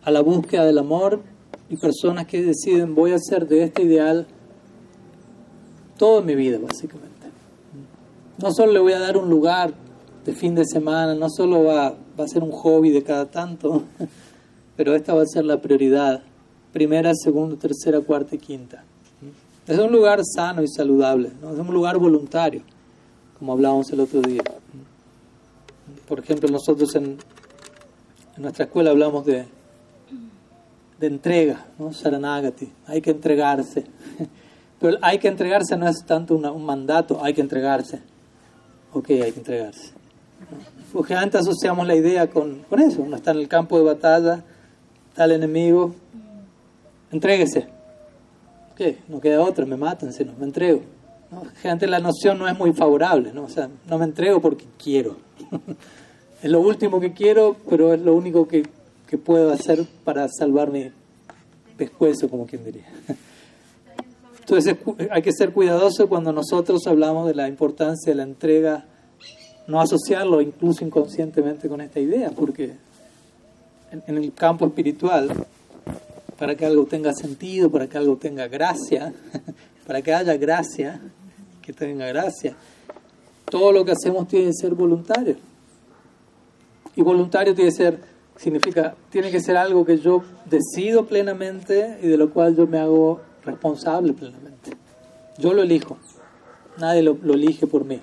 a 0.03 0.11
la 0.11 0.21
búsqueda 0.21 0.65
del 0.65 0.77
amor 0.77 1.21
y 1.69 1.77
personas 1.77 2.27
que 2.27 2.41
deciden 2.41 2.95
voy 2.95 3.11
a 3.11 3.15
hacer 3.15 3.47
de 3.47 3.63
este 3.63 3.83
ideal 3.83 4.27
toda 5.97 6.21
mi 6.21 6.35
vida, 6.35 6.59
básicamente. 6.59 7.27
No 8.41 8.51
solo 8.51 8.71
le 8.71 8.79
voy 8.79 8.93
a 8.93 8.99
dar 8.99 9.17
un 9.17 9.29
lugar 9.29 9.73
de 10.25 10.33
fin 10.33 10.53
de 10.53 10.65
semana, 10.65 11.15
no 11.15 11.29
solo 11.29 11.63
va, 11.63 11.97
va 12.19 12.23
a 12.25 12.27
ser 12.27 12.43
un 12.43 12.51
hobby 12.51 12.91
de 12.91 13.03
cada 13.03 13.25
tanto, 13.31 13.83
pero 14.75 14.93
esta 14.95 15.13
va 15.13 15.23
a 15.23 15.25
ser 15.25 15.45
la 15.45 15.61
prioridad, 15.61 16.21
primera, 16.71 17.13
segunda, 17.15 17.55
tercera, 17.57 17.99
cuarta 18.01 18.35
y 18.35 18.37
quinta. 18.37 18.83
Es 19.67 19.77
un 19.77 19.91
lugar 19.91 20.21
sano 20.23 20.63
y 20.63 20.67
saludable, 20.69 21.29
¿no? 21.41 21.51
es 21.51 21.59
un 21.59 21.73
lugar 21.73 21.97
voluntario, 21.97 22.61
como 23.37 23.51
hablábamos 23.51 23.91
el 23.91 23.99
otro 23.99 24.21
día. 24.21 24.41
Por 26.07 26.19
ejemplo, 26.19 26.47
nosotros 26.49 26.95
en, 26.95 27.17
nuestra 28.37 28.63
escuela 28.65 28.91
hablamos 28.91 29.25
de, 29.25 29.45
de 30.99 31.07
entrega, 31.07 31.65
¿no? 31.77 31.91
Saranagati, 31.91 32.71
hay 32.85 33.01
que 33.01 33.11
entregarse. 33.11 33.85
Pero 34.79 34.97
hay 35.01 35.19
que 35.19 35.27
entregarse 35.27 35.75
no 35.75 35.87
es 35.89 36.05
tanto 36.05 36.35
un 36.35 36.65
mandato, 36.65 37.21
hay 37.21 37.33
que 37.33 37.41
entregarse. 37.41 37.99
Ok, 38.93 39.09
hay 39.09 39.31
que 39.33 39.39
entregarse. 39.39 39.91
Antes 41.09 41.41
asociamos 41.41 41.85
la 41.85 41.95
idea 41.95 42.29
con, 42.29 42.63
con 42.69 42.79
eso, 42.79 43.01
uno 43.01 43.17
está 43.17 43.31
en 43.31 43.39
el 43.39 43.47
campo 43.49 43.77
de 43.77 43.83
batalla, 43.83 44.43
el 45.17 45.31
enemigo, 45.31 45.93
entréguese. 47.11 47.76
Ok, 48.77 48.95
no 49.07 49.19
queda 49.19 49.41
otra, 49.41 49.65
me 49.65 49.75
matan, 49.75 50.13
si 50.13 50.23
no, 50.23 50.33
me 50.37 50.45
entrego. 50.45 50.81
¿no? 51.31 51.43
Gente, 51.61 51.87
la 51.87 51.99
noción 51.99 52.37
no 52.37 52.47
es 52.47 52.55
muy 52.55 52.73
favorable, 52.73 53.33
¿no? 53.33 53.45
O 53.45 53.49
sea, 53.49 53.69
no 53.89 53.97
me 53.97 54.05
entrego 54.05 54.39
porque 54.39 54.65
quiero. 54.77 55.17
es 56.43 56.51
lo 56.51 56.61
último 56.61 56.99
que 56.99 57.11
quiero, 57.11 57.55
pero 57.67 57.91
es 57.91 58.01
lo 58.01 58.13
único 58.13 58.47
que, 58.47 58.67
que 59.07 59.17
puedo 59.17 59.51
hacer 59.51 59.83
para 60.03 60.27
salvar 60.29 60.69
mi 60.69 60.91
pescuezo, 61.75 62.29
como 62.29 62.45
quien 62.45 62.63
diría. 62.63 62.85
Entonces 64.41 64.77
hay 65.09 65.23
que 65.23 65.33
ser 65.33 65.53
cuidadoso 65.53 66.07
cuando 66.07 66.31
nosotros 66.31 66.85
hablamos 66.85 67.25
de 67.25 67.33
la 67.33 67.47
importancia 67.47 68.11
de 68.11 68.15
la 68.15 68.23
entrega, 68.23 68.85
no 69.65 69.81
asociarlo 69.81 70.39
incluso 70.39 70.85
inconscientemente 70.85 71.67
con 71.67 71.81
esta 71.81 71.99
idea, 71.99 72.29
porque 72.29 72.75
en, 73.91 74.17
el 74.17 74.33
campo 74.33 74.67
espiritual, 74.67 75.47
para 76.37 76.55
que 76.55 76.65
algo 76.65 76.85
tenga 76.85 77.13
sentido, 77.13 77.71
para 77.71 77.87
que 77.87 77.97
algo 77.97 78.17
tenga 78.17 78.47
gracia, 78.47 79.13
para 79.87 80.01
que 80.01 80.13
haya 80.13 80.37
gracia, 80.37 81.01
que 81.61 81.73
tenga 81.73 82.07
gracia, 82.07 82.55
todo 83.45 83.71
lo 83.71 83.85
que 83.85 83.91
hacemos 83.91 84.27
tiene 84.27 84.47
que 84.47 84.53
ser 84.53 84.73
voluntario. 84.73 85.37
Y 86.95 87.01
voluntario 87.01 87.53
tiene 87.53 87.69
que 87.69 87.75
ser, 87.75 87.99
significa, 88.37 88.95
tiene 89.09 89.31
que 89.31 89.39
ser 89.39 89.57
algo 89.57 89.85
que 89.85 89.97
yo 89.97 90.23
decido 90.45 91.05
plenamente 91.05 91.99
y 92.01 92.07
de 92.07 92.17
lo 92.17 92.31
cual 92.31 92.55
yo 92.55 92.67
me 92.67 92.79
hago 92.79 93.21
responsable 93.45 94.13
plenamente. 94.13 94.71
Yo 95.37 95.53
lo 95.53 95.61
elijo, 95.61 95.97
nadie 96.77 97.03
lo, 97.03 97.17
elige 97.33 97.67
por 97.67 97.85
mí. 97.85 98.01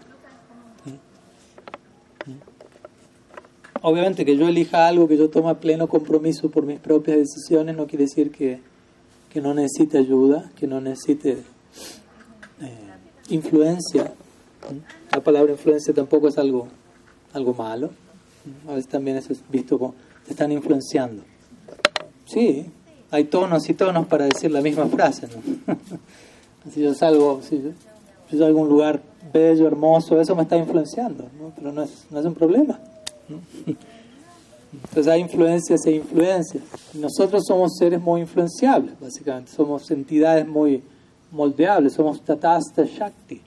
Obviamente 3.86 4.24
que 4.24 4.34
yo 4.34 4.48
elija 4.48 4.88
algo, 4.88 5.06
que 5.06 5.18
yo 5.18 5.28
tome 5.28 5.54
pleno 5.56 5.88
compromiso 5.88 6.50
por 6.50 6.64
mis 6.64 6.80
propias 6.80 7.18
decisiones, 7.18 7.76
no 7.76 7.86
quiere 7.86 8.06
decir 8.06 8.30
que, 8.32 8.58
que 9.30 9.42
no 9.42 9.52
necesite 9.52 9.98
ayuda, 9.98 10.50
que 10.56 10.66
no 10.66 10.80
necesite 10.80 11.32
eh, 12.62 12.94
influencia. 13.28 14.10
La 15.12 15.20
palabra 15.22 15.52
influencia 15.52 15.92
tampoco 15.92 16.28
es 16.28 16.38
algo, 16.38 16.66
algo 17.34 17.52
malo. 17.52 17.90
A 18.66 18.70
veces 18.70 18.88
también 18.88 19.18
es 19.18 19.28
visto 19.50 19.78
como 19.78 19.94
te 20.24 20.30
están 20.30 20.50
influenciando. 20.50 21.22
Sí, 22.24 22.64
hay 23.10 23.24
tonos 23.24 23.68
y 23.68 23.74
tonos 23.74 24.06
para 24.06 24.24
decir 24.24 24.50
la 24.50 24.62
misma 24.62 24.86
frase. 24.86 25.28
si 26.72 26.80
yo 26.80 26.94
salgo, 26.94 27.42
si 27.42 27.60
yo, 27.60 28.38
salgo 28.38 28.60
a 28.60 28.62
un 28.62 28.68
lugar 28.70 29.02
bello, 29.30 29.66
hermoso, 29.66 30.18
eso 30.18 30.34
me 30.34 30.44
está 30.44 30.56
influenciando, 30.56 31.28
pero 31.54 31.70
no 31.70 31.82
es, 31.82 32.06
no 32.10 32.20
es 32.20 32.24
un 32.24 32.34
problema. 32.34 32.80
Entonces 33.28 35.06
hay 35.06 35.20
influencias 35.20 35.86
e 35.86 35.92
influencias. 35.92 36.62
Nosotros 36.94 37.44
somos 37.46 37.76
seres 37.78 38.00
muy 38.00 38.22
influenciables, 38.22 38.98
básicamente. 38.98 39.52
Somos 39.52 39.90
entidades 39.90 40.46
muy 40.46 40.82
moldeables. 41.30 41.92
Somos 41.92 42.20
tatasta 42.22 42.84
shakti. 42.84 43.40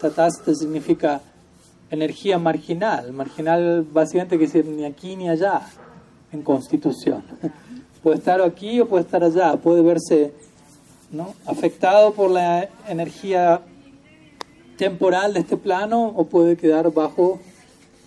Tatasta 0.00 0.54
significa 0.54 1.20
energía 1.90 2.38
marginal. 2.38 3.12
Marginal 3.12 3.86
básicamente 3.92 4.38
quiere 4.38 4.52
decir 4.52 4.66
ni 4.66 4.84
aquí 4.84 5.16
ni 5.16 5.28
allá 5.28 5.62
en 6.32 6.42
constitución. 6.42 7.22
Puede 8.02 8.16
estar 8.16 8.40
aquí 8.40 8.80
o 8.80 8.88
puede 8.88 9.04
estar 9.04 9.22
allá, 9.22 9.56
puede 9.56 9.82
verse 9.82 10.32
afectado 11.46 12.14
por 12.14 12.30
la 12.30 12.68
energía 12.88 13.60
temporal 14.78 15.34
de 15.34 15.40
este 15.40 15.56
plano 15.56 16.06
o 16.16 16.24
puede 16.24 16.56
quedar 16.56 16.90
bajo 16.92 17.38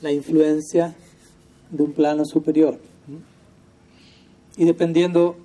la 0.06 0.12
influencia 0.12 0.94
de 1.72 1.82
un 1.82 1.92
plano 1.92 2.26
superior. 2.26 2.78
Y 4.56 4.66
dependiendo 4.66 5.36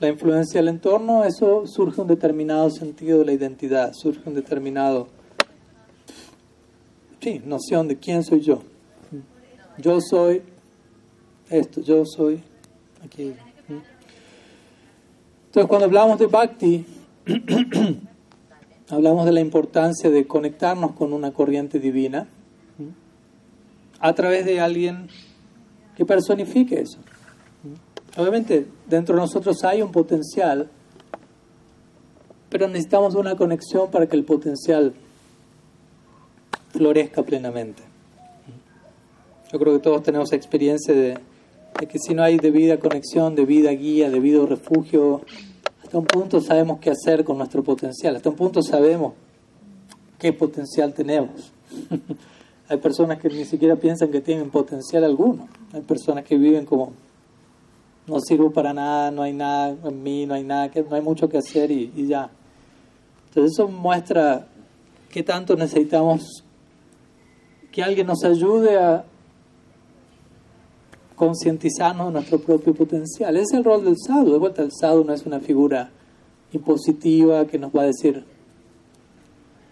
la 0.00 0.08
influencia 0.08 0.60
del 0.60 0.70
entorno, 0.70 1.22
eso 1.22 1.68
surge 1.68 2.00
un 2.00 2.08
determinado 2.08 2.68
sentido 2.70 3.20
de 3.20 3.26
la 3.26 3.32
identidad, 3.32 3.92
surge 3.92 4.28
un 4.28 4.34
determinado 4.34 5.06
sí, 7.20 7.40
noción 7.44 7.86
de 7.86 7.96
quién 7.96 8.24
soy 8.24 8.40
yo. 8.40 8.62
Yo 9.78 10.00
soy 10.00 10.42
esto, 11.48 11.80
yo 11.80 12.04
soy 12.04 12.42
aquí. 13.04 13.34
Entonces, 15.46 15.68
cuando 15.68 15.84
hablamos 15.84 16.18
de 16.18 16.26
bhakti, 16.26 16.84
hablamos 18.88 19.26
de 19.26 19.32
la 19.32 19.40
importancia 19.40 20.10
de 20.10 20.26
conectarnos 20.26 20.90
con 20.92 21.12
una 21.12 21.32
corriente 21.32 21.78
divina 21.78 22.26
a 24.02 24.12
través 24.12 24.44
de 24.44 24.60
alguien 24.60 25.08
que 25.96 26.04
personifique 26.04 26.78
eso. 26.78 26.98
Obviamente, 28.18 28.66
dentro 28.86 29.14
de 29.14 29.22
nosotros 29.22 29.64
hay 29.64 29.80
un 29.80 29.90
potencial, 29.90 30.68
pero 32.50 32.68
necesitamos 32.68 33.14
una 33.14 33.34
conexión 33.34 33.90
para 33.90 34.06
que 34.06 34.16
el 34.16 34.24
potencial 34.24 34.92
florezca 36.72 37.22
plenamente. 37.22 37.82
Yo 39.50 39.58
creo 39.58 39.72
que 39.72 39.80
todos 39.80 40.02
tenemos 40.02 40.32
experiencia 40.34 40.92
de 40.92 41.16
de 41.78 41.86
que 41.86 41.98
si 41.98 42.14
no 42.14 42.22
hay 42.22 42.38
debida 42.38 42.78
conexión, 42.78 43.34
debida 43.34 43.70
guía, 43.72 44.10
debido 44.10 44.46
refugio, 44.46 45.22
hasta 45.82 45.98
un 45.98 46.04
punto 46.04 46.40
sabemos 46.40 46.78
qué 46.80 46.90
hacer 46.90 47.24
con 47.24 47.38
nuestro 47.38 47.62
potencial, 47.62 48.16
hasta 48.16 48.28
un 48.28 48.36
punto 48.36 48.62
sabemos 48.62 49.14
qué 50.18 50.32
potencial 50.32 50.92
tenemos. 50.92 51.52
hay 52.68 52.78
personas 52.78 53.18
que 53.18 53.28
ni 53.28 53.44
siquiera 53.44 53.76
piensan 53.76 54.10
que 54.10 54.20
tienen 54.20 54.50
potencial 54.50 55.04
alguno, 55.04 55.48
hay 55.72 55.82
personas 55.82 56.24
que 56.24 56.36
viven 56.36 56.64
como 56.64 56.92
no 58.06 58.20
sirvo 58.20 58.50
para 58.50 58.72
nada, 58.72 59.10
no 59.10 59.22
hay 59.22 59.32
nada 59.32 59.76
en 59.84 60.02
mí, 60.02 60.26
no 60.26 60.34
hay 60.34 60.44
nada, 60.44 60.70
que, 60.70 60.82
no 60.82 60.96
hay 60.96 61.02
mucho 61.02 61.28
que 61.28 61.38
hacer 61.38 61.70
y, 61.70 61.92
y 61.94 62.06
ya. 62.06 62.30
Entonces 63.28 63.52
eso 63.52 63.68
muestra 63.68 64.46
qué 65.10 65.22
tanto 65.22 65.56
necesitamos 65.56 66.44
que 67.70 67.82
alguien 67.82 68.06
nos 68.06 68.24
ayude 68.24 68.78
a, 68.78 69.04
concientizarnos 71.22 72.08
de 72.08 72.12
nuestro 72.14 72.40
propio 72.40 72.74
potencial. 72.74 73.36
Ese 73.36 73.44
es 73.44 73.52
el 73.52 73.62
rol 73.62 73.84
del 73.84 73.94
sadhu. 73.96 74.32
De 74.32 74.38
vuelta, 74.38 74.60
el 74.62 74.72
sadhu 74.72 75.04
no 75.04 75.12
es 75.12 75.24
una 75.24 75.38
figura 75.38 75.88
impositiva 76.52 77.46
que 77.46 77.60
nos 77.60 77.70
va 77.70 77.82
a 77.82 77.86
decir 77.86 78.24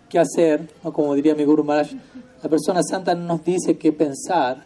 qué 0.09 0.21
hacer, 0.21 0.69
o 0.85 0.93
como 0.93 1.13
diría 1.15 1.35
mi 1.35 1.43
Guru 1.43 1.65
Maharaj, 1.65 1.91
la 2.43 2.49
persona 2.49 2.83
santa 2.83 3.15
no 3.15 3.27
nos 3.27 3.45
dice 3.45 3.77
qué 3.77 3.93
pensar, 3.93 4.65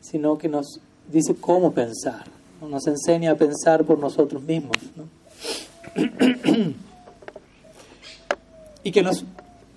sino 0.00 0.38
que 0.38 0.48
nos 0.48 0.80
dice 1.10 1.34
cómo 1.34 1.72
pensar, 1.72 2.24
nos 2.60 2.86
enseña 2.86 3.32
a 3.32 3.34
pensar 3.34 3.84
por 3.84 3.98
nosotros 3.98 4.42
mismos. 4.42 4.76
y 8.82 8.92
que 8.92 9.02
nos 9.02 9.24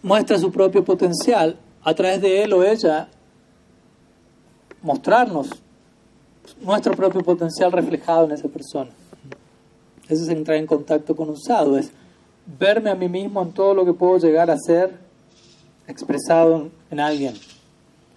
muestra 0.01 0.38
su 0.38 0.51
propio 0.51 0.84
potencial 0.84 1.58
a 1.84 1.93
través 1.93 2.21
de 2.21 2.43
él 2.43 2.53
o 2.53 2.63
ella 2.63 3.10
mostrarnos 4.82 5.49
nuestro 6.62 6.93
propio 6.93 7.21
potencial 7.21 7.71
reflejado 7.71 8.25
en 8.25 8.34
esa 8.34 8.47
persona. 8.47 8.91
Eso 10.08 10.23
es 10.23 10.29
entrar 10.29 10.58
en 10.58 10.67
contacto 10.67 11.15
con 11.15 11.29
un 11.29 11.39
sadhu, 11.39 11.77
es 11.77 11.91
verme 12.60 12.89
a 12.89 12.95
mí 12.95 13.08
mismo 13.08 13.41
en 13.41 13.53
todo 13.53 13.73
lo 13.73 13.86
que 13.86 13.93
puedo 13.93 14.17
llegar 14.17 14.51
a 14.51 14.58
ser 14.58 14.99
expresado 15.88 16.69
en, 16.89 17.00
alguien 17.00 17.34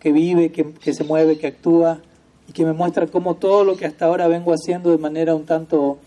que 0.00 0.12
vive, 0.12 0.52
que, 0.52 0.72
que, 0.72 0.94
se 0.94 1.04
mueve, 1.04 1.38
que 1.38 1.48
actúa 1.48 2.00
y 2.48 2.52
que 2.52 2.64
me 2.64 2.72
muestra 2.72 3.06
cómo 3.06 3.36
todo 3.36 3.64
lo 3.64 3.76
que 3.76 3.86
hasta 3.86 4.06
ahora 4.06 4.28
vengo 4.28 4.52
haciendo 4.52 4.90
de 4.90 4.98
manera 4.98 5.34
un 5.34 5.44
tanto 5.44 5.98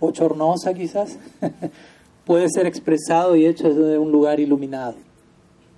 bochornosa 0.00 0.74
quizás 0.74 1.18
puede 2.24 2.48
ser 2.48 2.66
expresado 2.66 3.36
y 3.36 3.46
hecho 3.46 3.68
desde 3.68 3.98
un 3.98 4.10
lugar 4.10 4.40
iluminado. 4.40 4.94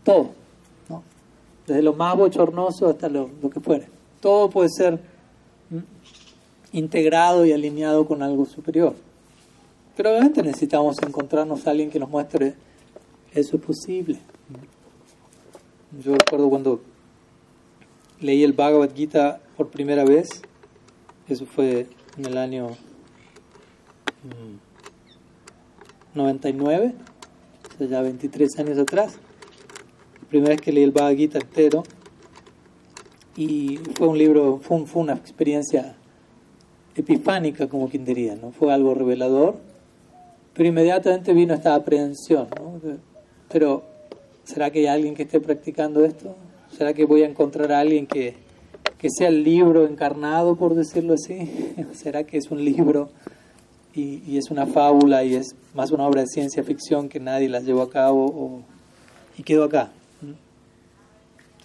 Todo, 0.04 0.30
¿no? 0.88 1.02
desde 1.66 1.82
lo 1.82 1.92
más 1.92 2.16
bochornoso 2.16 2.88
hasta 2.88 3.08
lo, 3.08 3.30
lo 3.42 3.50
que 3.50 3.60
fuere. 3.60 3.86
Todo 4.20 4.48
puede 4.50 4.68
ser 4.70 4.98
integrado 6.72 7.44
y 7.44 7.52
alineado 7.52 8.06
con 8.06 8.22
algo 8.22 8.44
superior. 8.46 8.94
Pero 9.96 10.10
obviamente 10.10 10.42
necesitamos 10.42 10.96
encontrarnos 11.02 11.66
a 11.66 11.70
alguien 11.70 11.90
que 11.90 11.98
nos 11.98 12.08
muestre 12.08 12.54
eso 13.34 13.56
es 13.56 13.62
posible. 13.62 14.18
Yo 15.92 16.14
recuerdo 16.14 16.50
cuando 16.50 16.82
leí 18.20 18.44
el 18.44 18.52
Bhagavad 18.52 18.94
Gita 18.94 19.40
por 19.56 19.68
primera 19.68 20.04
vez, 20.04 20.28
eso 21.28 21.46
fue 21.46 21.86
en 22.18 22.26
el 22.26 22.36
año 22.36 22.76
99, 26.14 26.88
mm, 26.88 27.74
o 27.74 27.78
sea, 27.78 27.86
ya 27.86 28.02
23 28.02 28.58
años 28.58 28.78
atrás. 28.78 29.16
La 30.20 30.28
primera 30.28 30.50
vez 30.50 30.60
que 30.60 30.72
leí 30.72 30.84
el 30.84 30.90
Bhagavad 30.90 31.16
Gita 31.16 31.38
entero. 31.38 31.82
Y 33.36 33.78
fue 33.94 34.08
un 34.08 34.18
libro, 34.18 34.58
fue, 34.60 34.84
fue 34.84 35.00
una 35.00 35.14
experiencia 35.14 35.96
epifánica, 36.96 37.68
como 37.68 37.88
quien 37.88 38.04
diría, 38.04 38.34
¿no? 38.36 38.50
Fue 38.50 38.72
algo 38.72 38.94
revelador, 38.94 39.56
pero 40.52 40.68
inmediatamente 40.68 41.32
vino 41.32 41.54
esta 41.54 41.74
aprehensión, 41.74 42.48
¿no? 42.58 42.80
Pero, 43.48 43.84
¿será 44.48 44.70
que 44.70 44.80
hay 44.80 44.86
alguien 44.86 45.14
que 45.14 45.24
esté 45.24 45.40
practicando 45.40 46.04
esto? 46.04 46.34
¿Será 46.76 46.94
que 46.94 47.04
voy 47.04 47.22
a 47.22 47.26
encontrar 47.26 47.70
a 47.72 47.80
alguien 47.80 48.06
que, 48.06 48.34
que 48.96 49.08
sea 49.10 49.28
el 49.28 49.44
libro 49.44 49.86
encarnado, 49.86 50.56
por 50.56 50.74
decirlo 50.74 51.14
así? 51.14 51.74
¿Será 51.92 52.24
que 52.24 52.38
es 52.38 52.50
un 52.50 52.64
libro 52.64 53.10
y, 53.94 54.22
y, 54.26 54.38
es 54.38 54.50
una 54.50 54.66
fábula 54.66 55.24
y 55.24 55.34
es 55.34 55.54
más 55.74 55.90
una 55.90 56.06
obra 56.06 56.22
de 56.22 56.28
ciencia 56.28 56.62
ficción 56.62 57.08
que 57.08 57.20
nadie 57.20 57.48
la 57.48 57.60
llevó 57.60 57.82
a 57.82 57.90
cabo 57.90 58.26
o, 58.26 58.62
y 59.36 59.42
quedó 59.42 59.64
acá? 59.64 59.90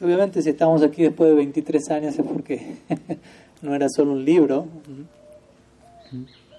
Obviamente 0.02 0.42
si 0.42 0.50
estamos 0.50 0.82
aquí 0.82 1.04
después 1.04 1.30
de 1.30 1.36
23 1.36 1.90
años 1.92 2.20
es 2.20 2.26
porque 2.26 2.78
no 3.62 3.74
era 3.74 3.88
solo 3.88 4.12
un 4.12 4.26
libro. 4.26 4.66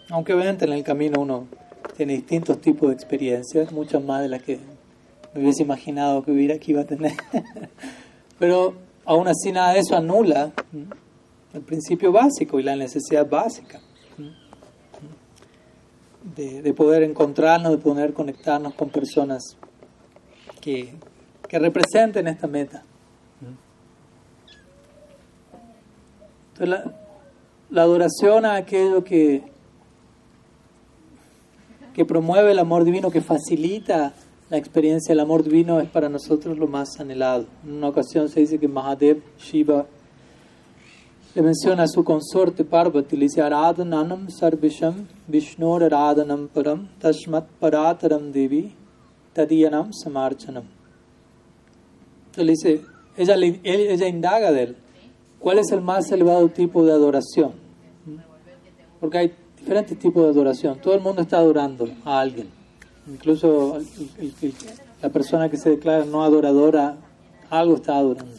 Aunque 0.08 0.32
obviamente 0.32 0.64
en 0.64 0.72
el 0.72 0.82
camino 0.82 1.20
uno 1.20 1.46
tiene 1.96 2.14
distintos 2.14 2.60
tipos 2.60 2.88
de 2.88 2.94
experiencias, 2.94 3.72
muchas 3.72 4.02
más 4.02 4.22
de 4.22 4.28
las 4.28 4.42
que 4.42 4.58
me 5.34 5.42
hubiese 5.42 5.62
imaginado 5.62 6.22
que 6.22 6.30
hubiera 6.30 6.58
que 6.58 6.72
iba 6.72 6.82
a 6.82 6.86
tener. 6.86 7.12
Pero 8.38 8.74
aún 9.04 9.28
así 9.28 9.52
nada 9.52 9.72
de 9.72 9.80
eso 9.80 9.96
anula 9.96 10.52
el 11.52 11.60
principio 11.60 12.12
básico 12.12 12.58
y 12.58 12.62
la 12.62 12.76
necesidad 12.76 13.28
básica 13.28 13.80
de, 16.36 16.62
de 16.62 16.72
poder 16.72 17.02
encontrarnos, 17.02 17.72
de 17.72 17.78
poder 17.78 18.12
conectarnos 18.12 18.74
con 18.74 18.90
personas 18.90 19.56
que, 20.60 20.94
que 21.48 21.58
representen 21.58 22.26
esta 22.28 22.46
meta. 22.46 22.82
Entonces, 26.52 26.68
la, 26.68 26.94
la 27.70 27.82
adoración 27.82 28.46
a 28.46 28.54
aquello 28.54 29.04
que, 29.04 29.42
que 31.92 32.04
promueve 32.04 32.52
el 32.52 32.58
amor 32.58 32.84
divino, 32.84 33.10
que 33.10 33.20
facilita 33.20 34.14
la 34.50 34.58
experiencia 34.58 35.12
del 35.12 35.20
amor 35.20 35.42
divino, 35.42 35.80
es 35.80 35.88
para 35.88 36.08
nosotros 36.08 36.58
lo 36.58 36.66
más 36.66 37.00
anhelado. 37.00 37.46
En 37.64 37.74
una 37.74 37.88
ocasión 37.88 38.28
se 38.28 38.40
dice 38.40 38.58
que 38.58 38.68
Mahadev 38.68 39.22
Shiva 39.38 39.86
le 41.34 41.42
menciona 41.42 41.84
a 41.84 41.88
su 41.88 42.04
consorte 42.04 42.64
Parvati, 42.64 43.16
le 43.16 43.24
dice 43.24 43.42
Aradhananam 43.42 44.30
Sarvisham 44.30 45.08
Vishnur 45.26 45.82
Aradhanam 45.82 46.48
Param 46.48 46.88
Tashmat 47.00 47.46
Parataram 47.60 48.30
Devi 48.30 48.72
Tadiyanam 49.34 49.90
Samarchanam. 49.92 50.64
Entonces 52.26 52.44
le 52.44 52.52
dice, 52.52 52.80
ella, 53.16 53.34
ella 53.64 54.08
indaga 54.08 54.52
de 54.52 54.62
él, 54.62 54.76
¿cuál 55.38 55.58
es 55.58 55.72
el 55.72 55.80
más 55.80 56.10
elevado 56.12 56.48
tipo 56.48 56.84
de 56.84 56.92
adoración? 56.92 57.52
Porque 59.00 59.18
hay 59.18 59.32
diferentes 59.58 59.98
tipos 59.98 60.22
de 60.22 60.30
adoración. 60.30 60.78
Todo 60.80 60.94
el 60.94 61.00
mundo 61.00 61.22
está 61.22 61.38
adorando 61.38 61.88
a 62.04 62.20
alguien. 62.20 62.63
Incluso 63.06 63.78
la 65.02 65.10
persona 65.10 65.50
que 65.50 65.56
se 65.56 65.70
declara 65.70 66.04
no 66.04 66.24
adoradora, 66.24 66.96
algo 67.50 67.76
está 67.76 67.96
adorando. 67.96 68.32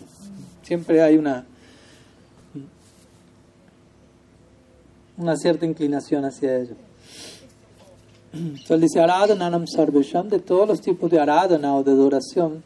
Siempre 0.64 1.02
hay 1.02 1.18
una, 1.18 1.46
una 5.18 5.36
cierta 5.38 5.66
inclinación 5.66 6.26
hacia 6.26 6.58
ello. 6.58 6.76
Entonces 8.34 8.82
dice 8.82 9.00
Aradhananam 9.00 9.66
Sarvesham, 9.68 10.28
de 10.28 10.40
todos 10.40 10.68
los 10.68 10.82
tipos 10.82 11.10
de 11.10 11.20
aradhana 11.20 11.76
o 11.76 11.84
de 11.84 11.92
adoración. 11.92 12.64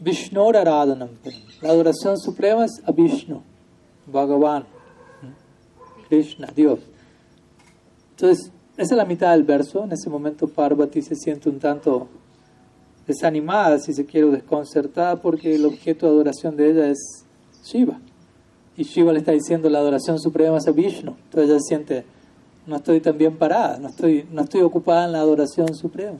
Vishnu 0.00 0.50
Aradhanam. 0.50 1.10
La 1.62 1.70
adoración 1.70 2.18
suprema 2.18 2.64
es 2.64 2.82
a 2.84 2.92
Vishnu, 2.92 3.42
Bhagavan. 4.06 4.66
Krishna, 6.08 6.48
Dios. 6.54 6.80
Entonces, 8.10 8.50
esa 8.76 8.94
es 8.94 8.96
la 8.96 9.04
mitad 9.04 9.32
del 9.32 9.44
verso. 9.44 9.84
En 9.84 9.92
ese 9.92 10.10
momento 10.10 10.48
Parvati 10.48 11.02
se 11.02 11.14
siente 11.14 11.48
un 11.48 11.58
tanto 11.58 12.08
desanimada, 13.06 13.78
si 13.78 13.92
se 13.92 14.04
quiere, 14.04 14.30
desconcertada, 14.30 15.16
porque 15.16 15.54
el 15.54 15.64
objeto 15.66 16.06
de 16.06 16.12
adoración 16.12 16.56
de 16.56 16.70
ella 16.70 16.88
es 16.88 17.24
Shiva. 17.64 17.98
Y 18.76 18.84
Shiva 18.84 19.12
le 19.12 19.20
está 19.20 19.32
diciendo 19.32 19.68
la 19.68 19.78
adoración 19.78 20.18
suprema 20.18 20.58
es 20.58 20.66
a 20.66 20.72
Vishnu. 20.72 21.14
Entonces 21.24 21.50
ella 21.50 21.60
siente, 21.60 22.04
no 22.66 22.76
estoy 22.76 23.00
tan 23.00 23.16
bien 23.16 23.36
parada, 23.36 23.78
no 23.78 23.88
estoy, 23.88 24.26
no 24.32 24.42
estoy 24.42 24.62
ocupada 24.62 25.04
en 25.04 25.12
la 25.12 25.20
adoración 25.20 25.74
suprema. 25.74 26.18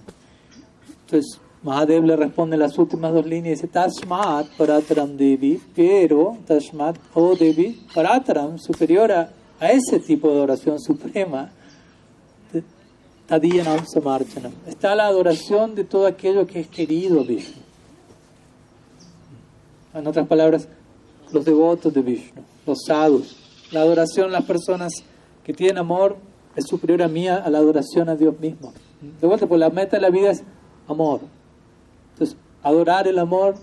Entonces 1.05 1.40
Mahadev 1.62 2.05
le 2.05 2.17
responde 2.17 2.57
las 2.57 2.79
últimas 2.79 3.12
dos 3.12 3.27
líneas 3.27 3.59
y 3.59 3.62
dice, 3.62 3.69
Tasmat 3.69 4.47
Parataram 4.57 5.17
Devi, 5.17 5.61
pero 5.75 6.37
Tasmat 6.47 6.97
O 7.14 7.35
Devi 7.35 7.81
Parataram, 7.95 8.59
superior 8.59 9.11
a 9.11 9.31
a 9.61 9.71
ese 9.71 10.01
tipo 10.01 10.29
de 10.29 10.35
adoración 10.35 10.81
suprema, 10.81 11.51
Está 14.67 14.95
la 14.95 15.07
adoración 15.07 15.75
de 15.75 15.85
todo 15.85 16.07
aquello 16.07 16.47
que 16.47 16.61
es 16.61 16.69
querido 16.69 17.25
Vishnu. 17.25 17.63
En 19.95 20.07
otras 20.07 20.27
palabras, 20.27 20.69
los 21.33 21.45
devotos 21.45 21.93
de 21.95 22.03
Vishnu, 22.03 22.43
los 22.67 22.79
sadhus. 22.87 23.37
La 23.73 23.81
adoración, 23.81 24.31
las 24.31 24.45
personas 24.45 24.93
que 25.43 25.55
tienen 25.55 25.79
amor, 25.79 26.17
es 26.55 26.67
superior 26.67 27.03
a 27.03 27.09
mí 27.09 27.27
a 27.27 27.49
la 27.49 27.59
adoración 27.59 28.09
a 28.09 28.15
Dios 28.15 28.39
mismo. 28.39 28.73
De 29.21 29.27
vuelta, 29.27 29.47
pues 29.47 29.59
la 29.59 29.71
meta 29.71 29.97
de 29.97 30.03
la 30.03 30.11
vida 30.11 30.31
es 30.31 30.43
amor. 30.87 31.21
Entonces, 32.13 32.37
adorar 32.63 33.09
el 33.09 33.19
amor, 33.19 33.57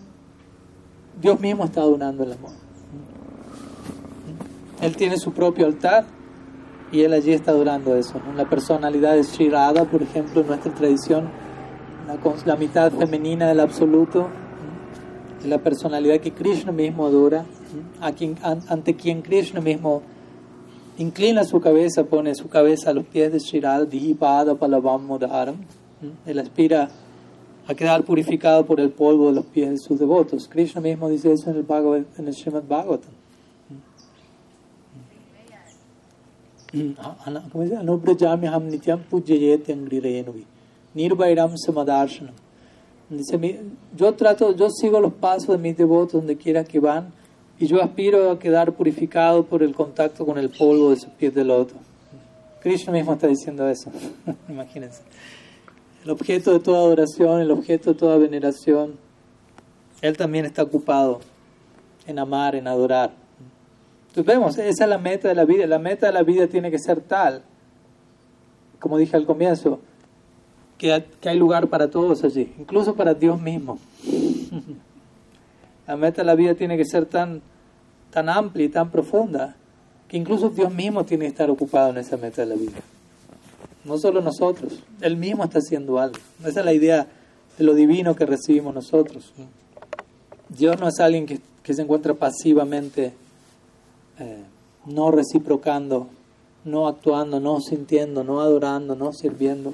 Dios 1.22 1.40
mismo 1.40 1.66
está 1.66 1.82
adorando 1.82 2.24
el 2.24 2.34
amor. 2.34 2.52
Él 4.82 4.96
tiene 4.96 5.18
su 5.18 5.32
propio 5.32 5.68
altar 5.68 6.06
y 6.92 7.02
él 7.02 7.14
allí 7.14 7.32
está 7.32 7.52
adorando 7.52 7.96
eso. 7.96 8.22
La 8.36 8.50
personalidad 8.50 9.16
de 9.16 9.24
Sri 9.24 9.50
Radha, 9.50 9.86
por 9.86 10.02
ejemplo, 10.02 10.42
en 10.42 10.48
nuestra 10.48 10.74
tradición, 10.74 11.30
la, 12.46 12.56
mitad 12.56 12.92
femenina 12.92 13.48
del 13.48 13.62
absoluto, 13.62 14.28
la 15.46 15.58
personalidad 15.60 16.20
que 16.20 16.32
Krishna 16.32 16.72
mismo 16.72 17.06
adora, 17.06 17.46
a 18.02 18.12
quien, 18.12 18.36
ante 18.44 18.96
quien 18.96 19.22
Krishna 19.22 19.62
mismo 19.62 20.02
inclina 20.98 21.46
su 21.46 21.62
cabeza, 21.62 22.04
pone 22.04 22.36
su 22.36 22.50
cabeza 22.50 22.90
a 22.90 22.94
los 22.94 23.06
pies 23.06 23.32
de 23.32 23.40
Sri 23.40 23.62
Radha, 23.62 23.86
Dihipada 23.86 24.56
Palavam 24.56 25.06
Modaram. 25.06 25.56
Él 26.26 26.40
aspira 26.40 26.90
a 27.68 27.74
quedar 27.74 28.04
purificado 28.04 28.66
por 28.66 28.82
el 28.82 28.90
polvo 28.90 29.28
de 29.28 29.36
los 29.36 29.46
pies 29.46 29.70
de 29.70 29.78
sus 29.78 29.98
devotos. 29.98 30.50
Krishna 30.50 30.82
mismo 30.82 31.08
dice 31.08 31.32
eso 31.32 31.50
en 31.52 31.58
el, 31.58 31.64
Bhagavad, 31.64 32.02
en 32.18 32.28
el 32.28 32.34
Srimad 32.34 32.64
Bhagavatam. 32.64 33.21
Ham 36.74 38.70
nityam 38.70 39.00
pujyayete 39.10 39.74
angrirenuvi. 39.74 40.46
Nirvairam 40.96 41.56
samadarshanam. 41.58 42.34
Dice, 43.10 43.38
yo 43.98 44.14
trato, 44.14 44.56
yo 44.56 44.70
sigo 44.70 45.00
los 45.02 45.14
pasos 45.14 45.50
de 45.50 45.58
mis 45.58 45.76
devotos 45.76 46.14
donde 46.14 46.38
quiera 46.38 46.64
que 46.64 46.80
van 46.80 47.12
y 47.60 47.68
yo 47.68 47.82
aspiro 47.84 48.32
a 48.32 48.40
quedar 48.40 48.72
purificado 48.72 49.44
por 49.46 49.62
el 49.64 49.76
contacto 49.76 50.26
con 50.26 50.38
el 50.38 50.50
polvo 50.50 50.92
de 50.92 50.96
sus 50.96 51.10
pies 51.10 51.34
de 51.36 51.44
loto. 51.44 51.76
Krishna 52.62 52.94
mismo 52.94 53.14
está 53.14 53.28
diciendo 53.28 53.68
eso. 53.68 53.92
Imagínense. 54.48 55.02
El 56.06 56.12
objeto 56.12 56.54
de 56.54 56.60
toda 56.60 56.80
adoración, 56.80 57.42
el 57.42 57.52
objeto 57.52 57.94
de 57.94 58.00
toda 58.00 58.18
veneración, 58.18 58.96
él 60.02 60.16
también 60.16 60.46
está 60.46 60.64
ocupado 60.64 61.20
en 62.08 62.18
amar, 62.18 62.56
en 62.56 62.68
adorar. 62.68 63.12
Entonces 64.12 64.26
vemos, 64.26 64.58
esa 64.58 64.84
es 64.84 64.90
la 64.90 64.98
meta 64.98 65.30
de 65.30 65.36
la 65.36 65.46
vida. 65.46 65.66
La 65.68 65.80
meta 65.80 66.08
de 66.08 66.12
la 66.12 66.22
vida 66.22 66.48
tiene 66.48 66.70
que 66.70 66.80
ser 66.80 67.00
tal, 67.00 67.44
como 68.78 68.98
dije 68.98 69.16
al 69.16 69.26
comienzo, 69.26 69.80
que, 70.78 70.92
hay 71.24 71.38
lugar 71.38 71.70
para 71.70 71.90
todos 71.90 72.22
allí, 72.26 72.54
incluso 72.60 72.94
para 72.94 73.14
Dios 73.14 73.40
mismo. 73.40 73.80
La 75.88 75.96
meta 75.98 76.22
de 76.22 76.26
la 76.26 76.36
vida 76.36 76.56
tiene 76.56 76.78
que 76.78 76.86
ser 76.86 77.06
tan, 77.06 77.42
tan 78.12 78.30
amplia 78.30 78.66
y 78.66 78.70
tan 78.70 78.90
profunda 78.92 79.56
que 80.08 80.16
incluso 80.16 80.50
Dios 80.50 80.74
mismo 80.74 81.04
tiene 81.04 81.26
que 81.26 81.30
estar 81.30 81.50
ocupado 81.50 81.90
en 81.90 81.98
esa 81.98 82.16
meta 82.18 82.44
de 82.44 82.48
la 82.48 82.56
vida. 82.56 82.80
No 83.84 83.98
solo 83.98 84.22
nosotros, 84.22 84.84
Él 85.02 85.18
mismo 85.18 85.44
está 85.44 85.60
haciendo 85.60 86.00
algo. 86.00 86.18
Esa 86.46 86.60
es 86.60 86.66
la 86.66 86.74
idea 86.74 87.08
de 87.58 87.64
lo 87.64 87.74
divino 87.74 88.16
que 88.16 88.26
recibimos 88.26 88.74
nosotros. 88.74 89.34
Dios 90.48 90.80
no 90.80 90.88
es 90.88 91.00
alguien 91.00 91.26
que, 91.26 91.42
que 91.62 91.74
se 91.74 91.82
encuentra 91.82 92.14
pasivamente 92.14 93.14
eh, 94.20 94.44
no 94.86 95.12
reciprocando, 95.12 96.08
no 96.66 96.88
actuando, 96.88 97.40
no 97.40 97.60
sintiendo, 97.60 98.24
no 98.24 98.42
adorando, 98.42 98.96
no 98.96 99.14
sirviendo. 99.14 99.74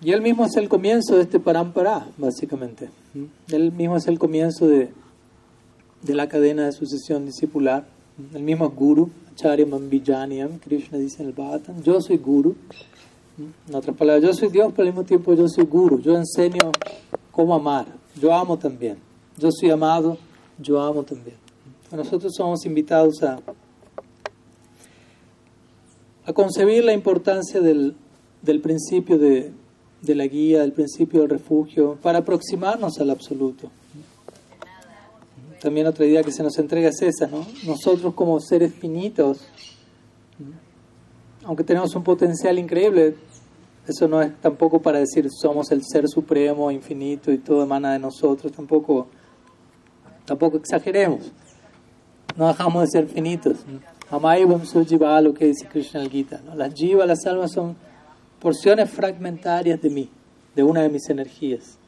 Y 0.00 0.12
él 0.12 0.22
mismo 0.22 0.44
es 0.44 0.56
el 0.56 0.68
comienzo 0.68 1.16
de 1.16 1.22
este 1.22 1.40
parampara, 1.40 2.06
básicamente. 2.16 2.88
Él 3.48 3.72
mismo 3.72 3.96
es 3.96 4.06
el 4.06 4.18
comienzo 4.18 4.68
de, 4.68 4.90
de 6.02 6.14
la 6.14 6.28
cadena 6.28 6.66
de 6.66 6.72
sucesión 6.72 7.26
discipular. 7.26 7.86
El 8.34 8.42
mismo 8.42 8.70
Guru, 8.70 9.10
Acharya 9.32 9.66
Mambijaniam, 9.66 10.58
Krishna 10.58 10.98
dice 10.98 11.22
en 11.22 11.28
el 11.28 11.34
Bhagavatam, 11.34 11.82
yo 11.82 12.00
soy 12.00 12.18
Guru. 12.18 12.54
En 13.68 13.74
otras 13.74 13.96
palabras, 13.96 14.24
yo 14.24 14.34
soy 14.34 14.48
Dios, 14.48 14.72
pero 14.74 14.88
al 14.88 14.94
mismo 14.94 15.04
tiempo 15.04 15.34
yo 15.34 15.48
soy 15.48 15.64
Guru. 15.64 16.00
Yo 16.00 16.16
enseño 16.16 16.72
cómo 17.30 17.54
amar. 17.54 17.86
Yo 18.20 18.34
amo 18.34 18.56
también. 18.56 18.98
Yo 19.36 19.50
soy 19.52 19.70
amado, 19.70 20.18
yo 20.58 20.80
amo 20.80 21.02
también. 21.02 21.36
Nosotros 21.90 22.34
somos 22.36 22.66
invitados 22.66 23.22
a, 23.22 23.40
a 26.26 26.32
concebir 26.32 26.84
la 26.84 26.92
importancia 26.92 27.60
del, 27.60 27.94
del 28.42 28.60
principio 28.60 29.18
de, 29.18 29.52
de 30.02 30.14
la 30.14 30.26
guía, 30.26 30.60
del 30.60 30.72
principio 30.72 31.20
del 31.20 31.30
refugio, 31.30 31.96
para 32.02 32.18
aproximarnos 32.18 32.98
al 32.98 33.10
absoluto. 33.10 33.70
También 35.60 35.86
otra 35.86 36.06
idea 36.06 36.22
que 36.22 36.30
se 36.30 36.42
nos 36.42 36.56
entrega 36.58 36.90
es 36.90 37.02
esa, 37.02 37.26
¿no? 37.26 37.44
Nosotros 37.66 38.14
como 38.14 38.38
seres 38.38 38.72
finitos, 38.74 39.40
aunque 41.44 41.64
tenemos 41.64 41.94
un 41.96 42.04
potencial 42.04 42.58
increíble, 42.58 43.16
eso 43.88 44.06
no 44.06 44.20
es 44.22 44.38
tampoco 44.40 44.80
para 44.80 44.98
decir 44.98 45.28
somos 45.30 45.72
el 45.72 45.82
ser 45.82 46.06
supremo, 46.08 46.70
infinito 46.70 47.32
y 47.32 47.38
todo 47.38 47.62
emana 47.62 47.94
de 47.94 47.98
nosotros, 47.98 48.52
tampoco, 48.52 49.08
tampoco 50.28 50.58
exageremos. 50.58 51.32
No 52.36 52.48
dejamos 52.48 52.82
de 52.82 52.88
ser 52.88 53.08
finitos. 53.08 53.56
Amaivam 54.10 54.64
sujiva, 54.64 55.20
lo 55.20 55.32
que 55.34 55.46
dice 55.46 55.66
Krishna 55.66 56.02
el 56.02 56.10
Gita. 56.10 56.40
Las 56.54 56.74
jivas, 56.74 57.06
las 57.06 57.26
almas 57.26 57.52
son 57.52 57.74
porciones 58.38 58.90
fragmentarias 58.90 59.80
de 59.80 59.90
mí, 59.90 60.10
de 60.54 60.62
una 60.62 60.82
de 60.82 60.90
mis 60.90 61.08
energías. 61.08 61.78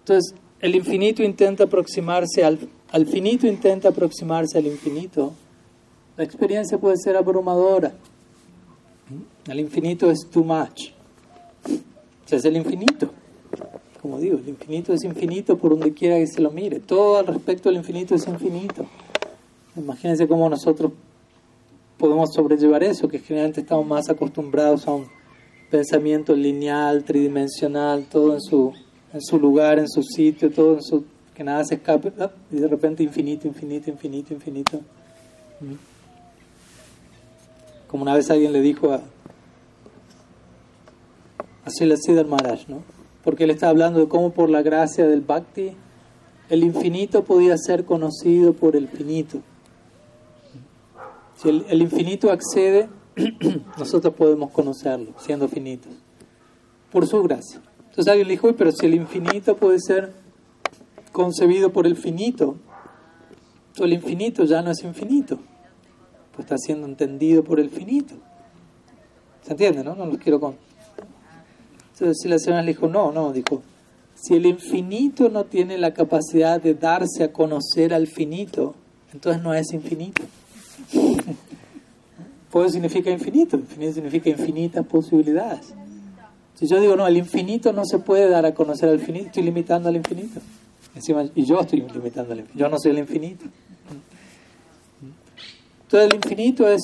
Entonces, 0.00 0.34
el 0.60 0.74
infinito 0.74 1.22
intenta 1.22 1.64
aproximarse 1.64 2.44
al, 2.44 2.58
al 2.90 3.06
finito, 3.06 3.46
intenta 3.46 3.88
aproximarse 3.88 4.58
al 4.58 4.66
infinito. 4.66 5.32
La 6.16 6.24
experiencia 6.24 6.78
puede 6.78 6.96
ser 6.98 7.16
abrumadora. 7.16 7.92
El 9.46 9.60
infinito 9.60 10.10
es 10.10 10.28
too 10.30 10.44
much. 10.44 10.90
O 12.30 12.36
es 12.36 12.44
el 12.44 12.56
infinito. 12.56 13.10
Como 14.00 14.18
digo, 14.20 14.38
el 14.38 14.48
infinito 14.48 14.92
es 14.92 15.02
infinito 15.04 15.58
por 15.58 15.72
donde 15.72 15.92
quiera 15.92 16.16
que 16.16 16.26
se 16.26 16.40
lo 16.40 16.50
mire. 16.50 16.78
Todo 16.78 17.18
al 17.18 17.26
respecto 17.26 17.68
del 17.68 17.78
infinito 17.78 18.14
es 18.14 18.26
infinito. 18.28 18.86
Imagínense 19.76 20.28
cómo 20.28 20.48
nosotros 20.48 20.92
podemos 21.98 22.32
sobrellevar 22.32 22.84
eso, 22.84 23.08
que 23.08 23.18
generalmente 23.18 23.60
estamos 23.60 23.86
más 23.86 24.08
acostumbrados 24.08 24.86
a 24.86 24.94
un 24.94 25.06
pensamiento 25.70 26.34
lineal, 26.34 27.04
tridimensional, 27.04 28.04
todo 28.04 28.34
en 28.34 28.40
su, 28.40 28.72
en 29.12 29.20
su 29.20 29.38
lugar, 29.38 29.78
en 29.78 29.88
su 29.88 30.02
sitio, 30.02 30.50
todo 30.50 30.74
en 30.74 30.82
su 30.82 31.04
que 31.34 31.44
nada 31.44 31.64
se 31.64 31.76
escape, 31.76 32.12
y 32.50 32.56
de 32.56 32.66
repente 32.66 33.04
infinito, 33.04 33.46
infinito, 33.46 33.90
infinito, 33.90 34.34
infinito. 34.34 34.78
¿Mm? 35.60 35.74
Como 37.86 38.02
una 38.02 38.14
vez 38.14 38.28
alguien 38.28 38.52
le 38.52 38.60
dijo 38.60 38.92
a, 38.92 38.96
a 41.64 41.84
le 41.84 41.96
Siddhar 41.96 42.26
Maharaj, 42.26 42.66
¿no? 42.68 42.97
Porque 43.28 43.44
él 43.44 43.50
está 43.50 43.68
hablando 43.68 44.00
de 44.00 44.08
cómo 44.08 44.32
por 44.32 44.48
la 44.48 44.62
gracia 44.62 45.06
del 45.06 45.20
Bhakti 45.20 45.72
el 46.48 46.64
infinito 46.64 47.24
podía 47.24 47.58
ser 47.58 47.84
conocido 47.84 48.54
por 48.54 48.74
el 48.74 48.88
finito. 48.88 49.42
Si 51.36 51.50
el, 51.50 51.82
infinito 51.82 52.32
accede, 52.32 52.88
nosotros 53.78 54.14
podemos 54.14 54.50
conocerlo, 54.50 55.12
siendo 55.18 55.46
finitos, 55.46 55.92
por 56.90 57.06
su 57.06 57.22
gracia. 57.22 57.60
Entonces 57.90 58.08
alguien 58.08 58.28
le 58.28 58.32
dijo, 58.32 58.50
pero 58.56 58.72
si 58.72 58.86
el 58.86 58.94
infinito 58.94 59.58
puede 59.58 59.78
ser 59.78 60.14
concebido 61.12 61.70
por 61.70 61.86
el 61.86 61.96
finito, 61.96 62.56
el 63.76 63.92
infinito 63.92 64.44
ya 64.44 64.62
no 64.62 64.70
es 64.70 64.82
infinito, 64.82 65.38
pues 66.32 66.46
está 66.46 66.56
siendo 66.56 66.86
entendido 66.86 67.44
por 67.44 67.60
el 67.60 67.68
finito. 67.68 68.14
¿Se 69.42 69.50
entiende, 69.50 69.84
no? 69.84 69.94
No 69.94 70.06
los 70.06 70.16
quiero 70.16 70.40
con... 70.40 70.67
Entonces 72.00 72.30
la 72.30 72.38
señora 72.38 72.62
le 72.62 72.72
dijo, 72.72 72.86
no, 72.86 73.10
no, 73.10 73.32
dijo, 73.32 73.62
si 74.14 74.34
el 74.34 74.46
infinito 74.46 75.28
no 75.28 75.44
tiene 75.44 75.78
la 75.78 75.94
capacidad 75.94 76.60
de 76.60 76.74
darse 76.74 77.24
a 77.24 77.32
conocer 77.32 77.92
al 77.92 78.06
finito, 78.06 78.74
entonces 79.12 79.42
no 79.42 79.54
es 79.54 79.72
infinito. 79.72 80.22
Pues 82.50 82.72
significa 82.72 83.10
infinito, 83.10 83.58
infinito 83.58 83.92
significa 83.92 84.30
infinitas 84.30 84.86
posibilidades. 84.86 85.74
Si 86.54 86.66
yo 86.66 86.80
digo, 86.80 86.96
no, 86.96 87.06
el 87.06 87.18
infinito 87.18 87.74
no 87.74 87.84
se 87.84 87.98
puede 87.98 88.26
dar 88.26 88.46
a 88.46 88.54
conocer 88.54 88.88
al 88.88 88.94
infinito, 88.94 89.26
estoy 89.26 89.42
limitando 89.42 89.90
al 89.90 89.96
infinito. 89.96 90.40
Encima, 90.94 91.28
y 91.34 91.44
yo 91.44 91.60
estoy 91.60 91.82
limitando 91.82 92.32
al 92.32 92.38
infinito, 92.38 92.58
yo 92.58 92.70
no 92.70 92.78
soy 92.78 92.92
el 92.92 92.98
infinito. 93.00 93.44
Entonces 95.82 96.08
el 96.08 96.14
infinito 96.16 96.66
es 96.66 96.80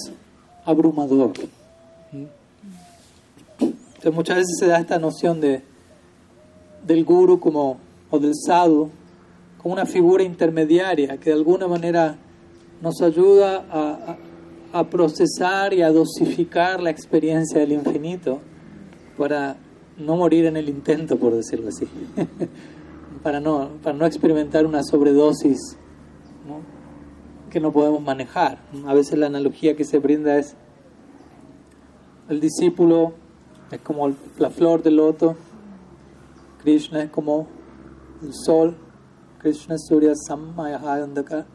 abrumador. 0.66 1.32
Muchas 4.12 4.36
veces 4.36 4.56
se 4.58 4.66
da 4.66 4.78
esta 4.78 4.98
noción 4.98 5.40
de, 5.40 5.62
del 6.86 7.04
guru 7.04 7.40
como, 7.40 7.78
o 8.10 8.18
del 8.18 8.34
sadhu 8.34 8.90
como 9.58 9.74
una 9.74 9.86
figura 9.86 10.22
intermediaria 10.22 11.16
que 11.16 11.30
de 11.30 11.36
alguna 11.36 11.66
manera 11.66 12.18
nos 12.82 13.00
ayuda 13.00 13.64
a, 13.70 14.16
a, 14.72 14.90
procesar 14.90 15.72
y 15.72 15.80
a 15.80 15.90
dosificar 15.90 16.82
la 16.82 16.90
experiencia 16.90 17.60
del 17.60 17.72
infinito 17.72 18.40
para 19.16 19.56
no 19.96 20.16
morir 20.16 20.44
en 20.46 20.58
el 20.58 20.68
intento, 20.68 21.16
por 21.18 21.34
decirlo 21.34 21.68
así, 21.68 21.86
para, 23.22 23.40
no, 23.40 23.70
para 23.82 23.96
no 23.96 24.04
experimentar 24.04 24.66
una 24.66 24.82
sobredosis 24.82 25.78
que 27.48 27.60
no 27.60 27.72
podemos 27.72 28.02
manejar. 28.02 28.58
A 28.86 28.92
veces 28.92 29.16
la 29.16 29.26
analogía 29.26 29.76
que 29.76 29.84
se 29.84 29.98
brinda 29.98 30.36
es 30.36 30.56
el 32.28 32.40
discípulo 32.40 33.14
es 33.74 33.80
como 33.80 34.12
la 34.38 34.50
flor 34.50 34.82
del 34.82 34.96
loto, 34.96 35.36
Krishna 36.62 37.02
es 37.02 37.10
como 37.10 37.46
el 38.22 38.32
sol, 38.32 38.76
Krishna 39.38 39.76
Surya 39.78 40.14
Sammayahayandaka 40.14 41.46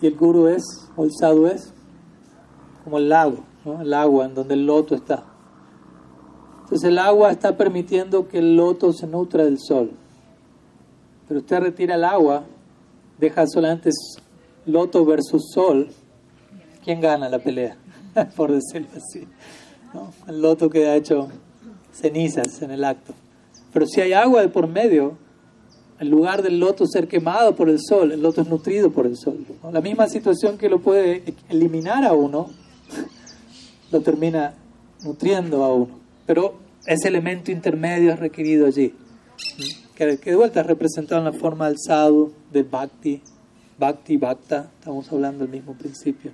y 0.00 0.06
el 0.06 0.16
guru 0.16 0.48
es, 0.48 0.62
o 0.96 1.04
el 1.04 1.10
sadhu 1.12 1.46
es, 1.46 1.72
como 2.84 2.98
el 2.98 3.08
lago, 3.08 3.38
el 3.80 3.92
agua 3.94 4.26
en 4.26 4.34
donde 4.34 4.54
el 4.54 4.66
loto 4.66 4.94
está. 4.94 5.24
Entonces 6.62 6.88
el 6.88 6.98
agua 6.98 7.30
está 7.30 7.56
permitiendo 7.56 8.28
que 8.28 8.38
el 8.38 8.56
loto 8.56 8.92
se 8.92 9.06
nutra 9.06 9.44
del 9.44 9.58
sol. 9.58 9.92
Pero 11.26 11.40
usted 11.40 11.60
retira 11.60 11.94
el 11.94 12.04
agua, 12.04 12.44
deja 13.18 13.46
solamente 13.46 13.90
loto 14.66 15.04
versus 15.04 15.50
sol. 15.52 15.88
¿Quién 16.84 17.00
gana 17.00 17.28
la 17.28 17.38
pelea? 17.38 17.76
Por 18.36 18.52
decirlo 18.52 18.88
así. 18.96 19.26
El 20.26 20.42
loto 20.42 20.68
queda 20.68 20.94
hecho 20.94 21.28
cenizas 22.00 22.62
en 22.62 22.70
el 22.70 22.84
acto. 22.84 23.14
Pero 23.72 23.86
si 23.86 24.00
hay 24.00 24.12
agua 24.12 24.42
de 24.42 24.48
por 24.48 24.66
medio, 24.68 25.16
en 25.98 26.10
lugar 26.10 26.42
del 26.42 26.60
loto 26.60 26.86
ser 26.86 27.08
quemado 27.08 27.56
por 27.56 27.68
el 27.68 27.78
sol, 27.80 28.12
el 28.12 28.22
loto 28.22 28.42
es 28.42 28.48
nutrido 28.48 28.90
por 28.90 29.06
el 29.06 29.16
sol. 29.16 29.44
La 29.72 29.80
misma 29.80 30.08
situación 30.08 30.58
que 30.58 30.68
lo 30.68 30.80
puede 30.80 31.22
eliminar 31.48 32.04
a 32.04 32.12
uno, 32.12 32.50
lo 33.90 34.00
termina 34.00 34.54
nutriendo 35.04 35.64
a 35.64 35.74
uno. 35.74 35.98
Pero 36.26 36.54
ese 36.86 37.08
elemento 37.08 37.50
intermedio 37.50 38.12
es 38.12 38.18
requerido 38.18 38.66
allí, 38.66 38.94
que, 39.94 40.16
de 40.16 40.36
vuelta 40.36 40.60
es 40.60 40.66
representado 40.66 41.20
en 41.26 41.32
la 41.32 41.38
forma 41.38 41.68
del 41.68 41.78
sadhu, 41.78 42.32
del 42.52 42.64
bhakti, 42.64 43.20
bhakti, 43.78 44.16
bhakta, 44.16 44.70
estamos 44.78 45.10
hablando 45.12 45.44
del 45.44 45.52
mismo 45.52 45.74
principio. 45.74 46.32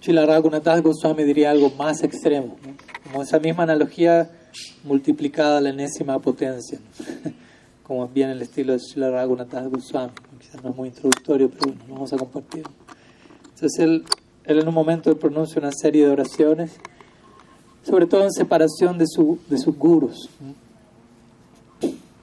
Chila 0.00 0.26
Raghunath 0.26 0.82
Goswami 0.82 1.24
diría 1.24 1.50
algo 1.50 1.70
más 1.70 2.02
extremo, 2.02 2.56
como 3.04 3.22
esa 3.22 3.38
misma 3.38 3.64
analogía 3.64 4.30
multiplicada 4.84 5.58
a 5.58 5.60
la 5.60 5.70
enésima 5.70 6.18
potencia, 6.20 6.78
como 7.82 8.06
bien 8.08 8.30
el 8.30 8.42
estilo 8.42 8.72
de 8.72 8.78
Srila 8.78 9.10
Raghunath 9.10 9.52
Goswami, 9.70 10.12
quizás 10.38 10.62
no 10.62 10.70
es 10.70 10.76
muy 10.76 10.88
introductorio, 10.88 11.50
pero 11.50 11.72
bueno, 11.72 11.84
vamos 11.88 12.12
a 12.12 12.16
compartir. 12.16 12.64
Entonces 13.54 13.78
él, 13.78 14.04
él 14.44 14.58
en 14.58 14.68
un 14.68 14.74
momento 14.74 15.16
pronuncia 15.18 15.60
una 15.60 15.72
serie 15.72 16.06
de 16.06 16.12
oraciones, 16.12 16.72
sobre 17.82 18.06
todo 18.06 18.24
en 18.24 18.32
separación 18.32 18.98
de, 18.98 19.06
su, 19.06 19.38
de 19.48 19.58
sus 19.58 19.76
gurus. 19.76 20.28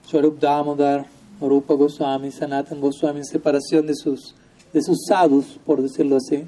Swarup 0.05 0.39
Damodar, 0.39 1.07
Rupa 1.41 1.73
Goswami, 1.73 2.31
Sanatan 2.31 2.79
Goswami, 2.79 3.19
en 3.19 3.25
separación 3.25 3.87
de 3.87 3.95
sus, 3.95 4.35
de 4.71 4.81
sus 4.81 5.05
sadhus, 5.07 5.59
por 5.65 5.81
decirlo 5.81 6.17
así. 6.17 6.43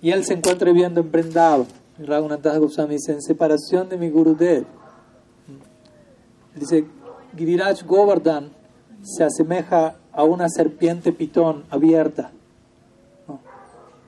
Y 0.00 0.10
él 0.10 0.24
se 0.24 0.34
encuentra 0.34 0.70
viviendo 0.70 1.00
en 1.00 1.10
Vrindavan 1.10 1.66
Raghunath 1.98 2.46
Goswami 2.58 2.94
dice, 2.94 3.12
en 3.12 3.22
separación 3.22 3.88
de 3.88 3.98
mi 3.98 4.08
Gurudev. 4.08 4.64
Dice, 6.54 6.84
Giriraj 7.36 7.84
Govardhan 7.84 8.50
se 9.02 9.24
asemeja 9.24 9.96
a 10.12 10.22
una 10.24 10.48
serpiente 10.48 11.12
pitón 11.12 11.64
abierta, 11.70 12.30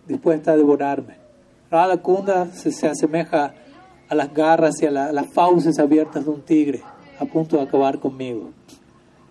dispuesta 0.06 0.52
a 0.52 0.56
devorarme. 0.56 1.16
Radha 1.70 1.96
Kunda 1.96 2.46
se, 2.52 2.70
se 2.70 2.88
asemeja 2.88 3.54
a 4.08 4.14
las 4.14 4.32
garras 4.32 4.80
y 4.82 4.86
a, 4.86 4.90
las 4.90 5.32
fauces 5.32 5.78
abiertas 5.78 6.24
de 6.24 6.30
un 6.30 6.42
tigre 6.42 6.82
a 7.18 7.24
punto 7.24 7.56
de 7.56 7.62
acabar 7.62 7.98
conmigo. 7.98 8.50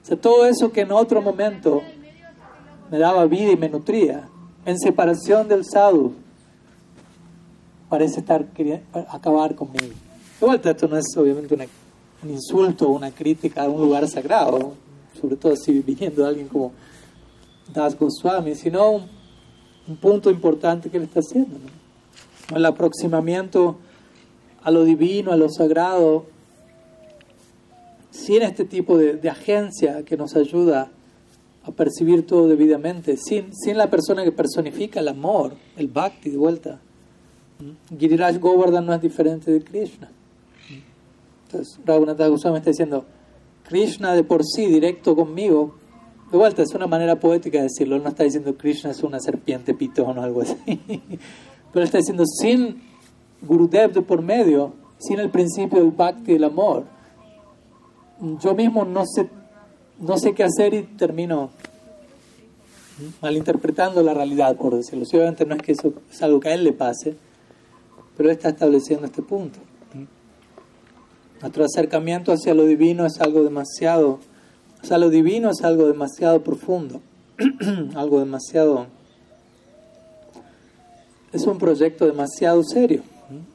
O 0.02 0.06
sea, 0.06 0.20
todo 0.20 0.46
eso 0.46 0.72
que 0.72 0.82
en 0.82 0.92
otro 0.92 1.22
momento 1.22 1.82
me 2.92 2.98
daba 2.98 3.26
vida 3.26 3.52
y 3.52 3.58
me 3.58 3.70
nutría, 3.70 4.28
en 4.66 4.78
separación 4.78 5.48
del 5.48 5.66
sadhu, 5.66 6.14
parece 7.90 8.20
estar 8.20 8.46
queriendo 8.48 8.86
acabar 9.10 9.56
conmigo. 9.56 9.94
De 10.40 10.46
vuelta, 10.46 10.72
esto 10.72 10.88
no 10.88 10.98
es 10.98 11.06
obviamente 11.18 11.56
un 12.24 12.30
insulto 12.30 12.88
o 12.88 12.92
una 12.92 13.12
crítica 13.12 13.64
a 13.64 13.70
un 13.70 13.82
lugar 13.82 14.08
sagrado, 14.08 14.74
sobre 15.20 15.36
todo 15.36 15.56
si 15.56 15.80
viniendo 15.80 16.26
alguien 16.26 16.48
como 16.48 16.72
Das 17.74 17.98
Goswami, 17.98 18.56
sino 18.56 18.92
un, 18.92 19.20
punto 20.00 20.30
importante 20.30 20.90
que 20.90 20.98
él 20.98 21.04
está 21.04 21.20
haciendo. 21.20 21.58
El 22.56 22.64
aproximamiento 22.64 23.78
a 24.62 24.70
lo 24.70 24.84
divino, 24.84 25.32
a 25.32 25.36
lo 25.36 25.50
sagrado, 25.50 26.26
sin 28.12 28.44
este 28.44 28.66
tipo 28.66 28.98
de, 28.98 29.28
agencia 29.30 30.04
que 30.04 30.16
nos 30.16 30.36
ayuda 30.36 30.92
a 31.64 31.72
percibir 31.72 32.28
todo 32.28 32.48
debidamente, 32.48 33.18
sin, 33.18 33.52
sin 33.56 33.78
la 33.78 33.90
persona 33.90 34.24
que 34.24 34.32
personifica 34.32 35.00
el 35.00 35.08
amor, 35.08 35.54
el 35.76 35.88
bhakti 35.88 36.30
de 36.30 36.38
vuelta. 36.38 36.80
Giriraj 37.98 38.38
Govardhan 38.40 38.86
no 38.86 38.94
es 38.94 39.02
diferente 39.02 39.52
de 39.52 39.62
Krishna. 39.62 40.10
Entonces, 41.46 41.80
Raghunath 41.86 42.18
Goswami 42.18 42.58
está 42.58 42.70
diciendo, 42.70 43.06
Krishna 43.64 44.14
de 44.14 44.24
por 44.24 44.46
sí, 44.46 44.68
directo 44.68 45.16
conmigo, 45.16 45.76
de 46.32 46.38
vuelta, 46.38 46.62
es 46.62 46.74
una 46.74 46.88
manera 46.88 47.20
poética 47.20 47.58
de 47.58 47.64
decirlo, 47.64 47.98
no 48.00 48.10
está 48.10 48.24
diciendo 48.24 48.56
Krishna 48.56 48.92
es 48.92 49.02
una 49.04 49.20
serpiente 49.20 49.74
pitón 49.74 50.18
o 50.18 50.22
algo 50.22 50.42
así, 50.42 50.56
pero 51.74 51.84
está 51.84 51.98
diciendo 51.98 52.24
sin 52.26 52.82
Gurudev 53.42 53.94
de 53.94 54.02
por 54.02 54.22
medio, 54.22 54.74
sin 55.00 55.20
el 55.20 55.30
principio 55.30 55.80
del 55.80 55.92
bhakti 55.92 56.34
del 56.34 56.44
amor, 56.44 56.86
yo 58.42 58.54
mismo 58.54 58.86
no 58.86 59.06
sé, 59.06 59.28
no 60.00 60.18
sé 60.18 60.34
qué 60.34 60.44
hacer 60.44 60.74
y 60.74 60.84
termino 60.84 61.50
malinterpretando 63.22 64.04
la 64.04 64.14
realidad, 64.14 64.56
por 64.56 64.76
decirlo. 64.76 65.06
obviamente 65.06 65.46
no 65.46 65.56
es 65.56 65.62
que 65.62 65.72
eso 65.72 65.94
es 66.12 66.22
algo 66.22 66.40
que 66.40 66.50
a 66.50 66.54
él 66.54 66.64
le 66.64 66.74
pase, 66.74 67.16
pero 68.20 68.32
él 68.32 68.36
está 68.36 68.50
estableciendo 68.50 69.06
este 69.06 69.22
punto. 69.22 69.60
Nuestro 71.40 71.64
acercamiento 71.64 72.34
hacia 72.34 72.54
lo 72.54 72.66
divino 72.66 73.06
es 73.06 73.22
algo 73.22 73.46
demasiado, 73.46 74.20
o 74.84 74.86
sea, 74.86 74.98
lo 74.98 75.10
divino 75.10 75.52
es 75.52 75.62
algo 75.64 75.88
demasiado 75.88 76.44
profundo, 76.44 77.00
algo 77.96 78.20
demasiado, 78.20 78.88
es 81.32 81.48
un 81.48 81.58
proyecto 81.60 82.06
demasiado 82.06 82.62
serio 82.66 83.04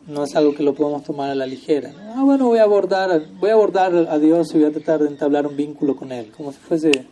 no 0.07 0.25
es 0.25 0.35
algo 0.35 0.55
que 0.55 0.63
lo 0.63 0.75
podemos 0.75 1.03
tomar 1.03 1.29
a 1.29 1.35
la 1.35 1.47
ligera. 1.47 1.93
Ah, 2.15 2.23
bueno, 2.25 2.47
voy 2.47 2.59
a 2.59 2.63
abordar, 2.63 3.21
voy 3.39 3.51
a 3.51 3.55
abordar 3.55 3.95
a 3.95 4.19
Dios 4.19 4.55
y 4.55 4.61
voy 4.61 4.69
a 4.69 4.73
tratar 4.73 5.03
de 5.03 5.09
entablar 5.09 5.47
un 5.47 5.57
vínculo 5.57 5.95
con 5.95 6.11
Él, 6.11 6.33
como 6.35 6.53
si 6.53 6.59
fuese 6.59 7.07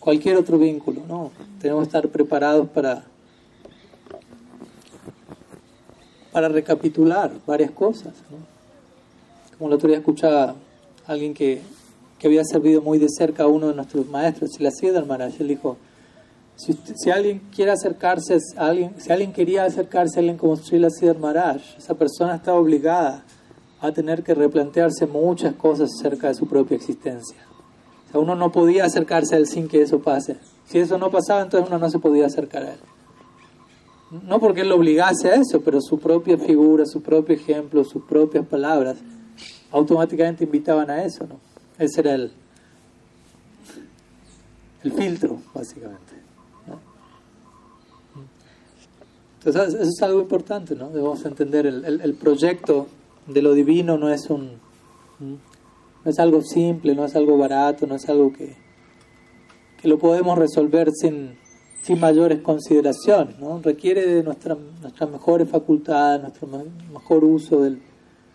cualquier 0.00 0.36
otro 0.36 0.56
vínculo, 0.56 1.02
¿no? 1.06 1.32
Tenemos 1.60 1.82
que 1.82 1.88
estar 1.88 2.08
preparados 2.08 2.68
para, 2.70 3.04
para 6.36 6.50
recapitular 6.50 7.32
varias 7.46 7.70
cosas, 7.70 8.12
Como 9.56 9.70
el 9.70 9.74
otro 9.74 9.88
día 9.88 9.96
escuchaba 9.96 10.50
a 10.50 10.54
alguien 11.06 11.32
que, 11.32 11.62
que 12.18 12.26
había 12.26 12.44
servido 12.44 12.82
muy 12.82 12.98
de 12.98 13.08
cerca 13.08 13.44
a 13.44 13.46
uno 13.46 13.68
de 13.68 13.74
nuestros 13.74 14.06
maestros, 14.08 14.50
y 14.60 14.62
la 14.62 14.70
Siddhar 14.70 15.06
Maharaj, 15.06 15.32
él 15.40 15.48
dijo, 15.48 15.78
si, 16.56 17.10
alguien 17.10 17.40
quiere 17.54 17.70
acercarse 17.70 18.36
a 18.58 18.66
alguien, 18.66 18.96
si 18.98 19.10
alguien 19.10 19.32
quería 19.32 19.64
acercarse 19.64 20.16
a 20.16 20.20
alguien 20.20 20.36
como 20.36 20.56
Srila 20.56 20.90
Siddhar 20.90 21.18
Maharaj, 21.18 21.62
esa 21.78 21.94
persona 21.94 22.34
está 22.34 22.52
obligada 22.52 23.24
a 23.80 23.92
tener 23.92 24.22
que 24.22 24.34
replantearse 24.34 25.06
muchas 25.06 25.54
cosas 25.54 25.88
acerca 25.98 26.28
de 26.28 26.34
su 26.34 26.46
propia 26.46 26.76
existencia. 26.76 27.38
O 28.08 28.12
sea, 28.12 28.20
uno 28.20 28.34
no 28.34 28.52
podía 28.52 28.84
acercarse 28.84 29.36
a 29.36 29.38
él 29.38 29.46
sin 29.46 29.68
que 29.68 29.80
eso 29.80 30.00
pase. 30.00 30.36
Si 30.66 30.80
eso 30.80 30.98
no 30.98 31.10
pasaba, 31.10 31.40
entonces 31.40 31.66
uno 31.66 31.78
no 31.78 31.88
se 31.88 31.98
podía 31.98 32.26
acercar 32.26 32.62
a 32.62 32.72
él. 32.74 32.80
No 34.24 34.38
porque 34.40 34.62
él 34.62 34.68
lo 34.68 34.76
obligase 34.76 35.28
a 35.28 35.34
eso, 35.34 35.60
pero 35.60 35.80
su 35.80 35.98
propia 35.98 36.38
figura, 36.38 36.84
su 36.86 37.02
propio 37.02 37.34
ejemplo, 37.34 37.84
sus 37.84 38.04
propias 38.04 38.46
palabras, 38.46 38.98
automáticamente 39.70 40.44
invitaban 40.44 40.90
a 40.90 41.04
eso, 41.04 41.26
¿no? 41.26 41.40
Ese 41.78 42.00
era 42.00 42.14
el, 42.14 42.32
el 44.84 44.92
filtro, 44.92 45.38
básicamente. 45.52 46.14
Entonces, 49.44 49.74
eso 49.74 49.90
es 49.90 50.02
algo 50.02 50.20
importante, 50.20 50.74
¿no? 50.74 50.88
Debemos 50.88 51.24
entender, 51.24 51.66
el, 51.66 51.84
el, 51.84 52.14
proyecto 52.14 52.88
de 53.28 53.42
lo 53.42 53.54
divino 53.54 53.96
no 53.96 54.10
es 54.10 54.28
un... 54.28 54.58
No 55.20 56.10
es 56.10 56.18
algo 56.18 56.42
simple, 56.42 56.94
no 56.94 57.04
es 57.04 57.16
algo 57.16 57.36
barato, 57.36 57.86
no 57.86 57.96
es 57.96 58.08
algo 58.08 58.32
que, 58.32 58.54
que 59.80 59.88
lo 59.88 59.98
podemos 59.98 60.38
resolver 60.38 60.90
sin, 60.92 61.36
sin 61.86 62.00
mayores 62.00 62.40
consideraciones, 62.40 63.38
¿no? 63.38 63.60
requiere 63.62 64.04
de 64.06 64.22
nuestra, 64.24 64.56
nuestras 64.82 65.08
mejores 65.08 65.48
facultades, 65.48 66.20
nuestro 66.20 66.48
mejor 66.92 67.22
uso 67.22 67.60
del, 67.60 67.80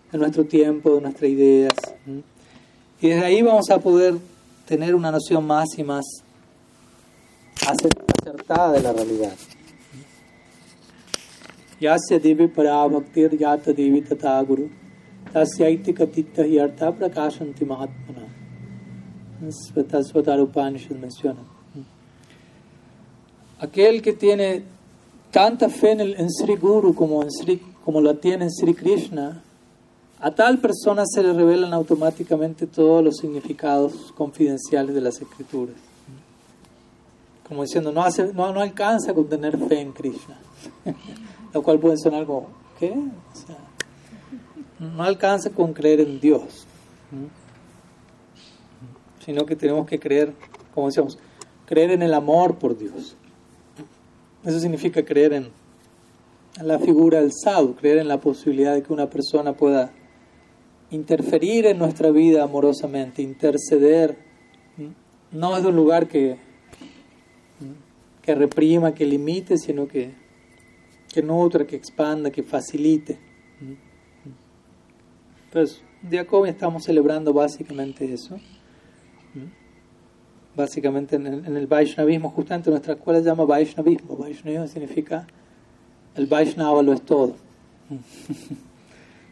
de 0.10 0.18
nuestro 0.18 0.46
tiempo, 0.46 0.96
de 0.96 1.02
nuestras 1.02 1.30
ideas. 1.30 1.74
¿sí? 2.06 2.24
Y 3.02 3.10
desde 3.10 3.26
ahí 3.26 3.42
vamos 3.42 3.70
a 3.70 3.80
poder 3.80 4.16
tener 4.66 4.96
una 4.96 5.12
noción 5.12 5.46
más 5.46 5.68
y 5.78 5.84
más 5.84 6.06
acertada 7.68 8.72
de 8.72 8.82
la 8.82 8.94
realidad. 8.94 9.34
Yasya 11.82 12.20
divi 12.20 12.48
parabhaktir 12.48 13.38
yata 13.38 13.74
divi 13.74 14.02
tata 14.02 14.42
guru 14.44 14.70
tasyaiti 15.34 15.94
katita 15.94 16.46
y 16.46 16.58
artha 16.58 16.92
prakashanti 16.92 17.66
mahatmana. 17.66 18.30
Svatasvatara 19.50 20.44
Upanishad 20.44 20.96
menciona. 20.96 21.61
Aquel 23.62 24.02
que 24.02 24.12
tiene 24.12 24.64
tanta 25.32 25.70
fe 25.70 25.92
en, 25.92 26.30
Sri 26.30 26.58
Guru 26.58 26.94
como, 26.94 27.24
en 27.24 28.04
la 28.04 28.14
tiene 28.16 28.46
en 28.46 28.52
Sri 28.52 28.74
Krishna, 28.74 29.42
a 30.20 30.32
tal 30.32 30.60
persona 30.60 31.04
se 31.06 31.24
le 31.24 31.32
revelan 31.32 31.74
automáticamente 31.74 32.68
todos 32.68 33.04
los 33.04 33.18
significados 33.18 34.12
confidenciales 34.18 34.94
de 34.94 35.02
las 35.02 35.22
escrituras. 35.22 35.76
Como 37.48 37.64
diciendo, 37.64 37.92
no, 37.92 38.04
hace, 38.04 38.34
no, 38.34 38.52
no 38.52 38.62
alcanza 38.62 39.14
con 39.14 39.28
tener 39.30 39.58
fe 39.58 39.80
en 39.80 39.94
Krishna. 39.94 40.38
lo 41.54 41.62
cual 41.62 41.80
puede 41.80 41.98
sonar 41.98 42.26
como, 42.26 42.48
¿qué? 42.80 42.94
no 44.80 45.04
alcanza 45.04 45.52
con 45.52 45.74
creer 45.74 46.02
en 46.02 46.20
Dios, 46.20 46.66
sino 49.24 49.46
que 49.46 49.56
tenemos 49.56 49.86
que 49.86 50.00
creer, 50.00 50.34
como 50.74 50.88
decíamos, 50.88 51.20
creer 51.66 51.92
en 51.92 52.02
el 52.02 52.14
amor 52.14 52.56
por 52.56 52.78
Dios. 52.78 53.16
Eso 54.46 54.60
significa 54.60 55.04
creer 55.04 55.34
en, 55.34 55.50
la 56.62 56.80
figura 56.80 57.22
del 57.22 57.32
sadhu, 57.32 57.76
creer 57.76 58.00
en 58.00 58.08
la 58.08 58.20
posibilidad 58.20 58.74
de 58.74 58.84
que 58.84 58.92
una 58.92 59.10
persona 59.10 59.54
pueda 59.54 59.92
interferir 60.90 61.66
en 61.66 61.78
nuestra 61.78 62.12
vida 62.12 62.44
amorosamente, 62.44 63.22
interceder, 63.22 64.18
no 65.32 65.56
es 65.56 65.64
de 65.64 65.70
un 65.70 65.76
lugar 65.76 66.08
que, 66.08 66.38
que 68.22 68.36
reprima, 68.36 68.94
que 68.94 69.06
limite, 69.06 69.58
sino 69.58 69.88
que 69.88 70.22
que 71.12 71.22
nutra, 71.22 71.66
que 71.66 71.76
expanda, 71.76 72.32
que 72.32 72.44
facilite. 72.44 73.20
Entonces, 75.46 75.84
como 76.28 76.46
estamos 76.46 76.84
celebrando 76.84 77.34
básicamente 77.34 78.12
eso. 78.12 78.40
Básicamente 80.56 81.16
en 81.16 81.28
el, 81.28 81.46
en 81.46 81.56
el 81.58 81.68
Vaishnavismo, 81.68 82.30
justamente 82.30 82.70
nuestra 82.70 82.94
escuela 82.94 83.20
se 83.20 83.26
llama 83.26 83.46
Vaishnavismo. 83.46 84.18
Vaishnavismo 84.18 84.68
significa 84.68 85.26
el 86.16 86.26
Vaishnava 86.26 86.82
lo 86.82 86.94
es 86.94 87.02
todo. 87.02 87.36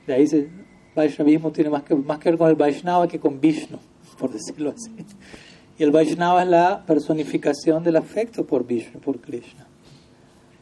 De 0.07 0.13
ahí 0.13 0.27
se, 0.27 0.49
Vaishnavismo 0.95 1.51
tiene 1.51 1.69
más 1.69 1.83
que, 1.83 1.95
más 1.95 2.19
que 2.19 2.29
ver 2.29 2.37
con 2.37 2.49
el 2.49 2.55
Vaishnava 2.55 3.07
que 3.07 3.19
con 3.19 3.39
Vishnu, 3.39 3.77
por 4.17 4.31
decirlo 4.31 4.71
así. 4.71 4.91
Y 5.77 5.83
el 5.83 5.91
Vaishnava 5.91 6.43
es 6.43 6.49
la 6.49 6.85
personificación 6.85 7.83
del 7.83 7.95
afecto 7.95 8.45
por 8.45 8.65
Vishnu, 8.65 8.99
por 8.99 9.19
Krishna. 9.19 9.65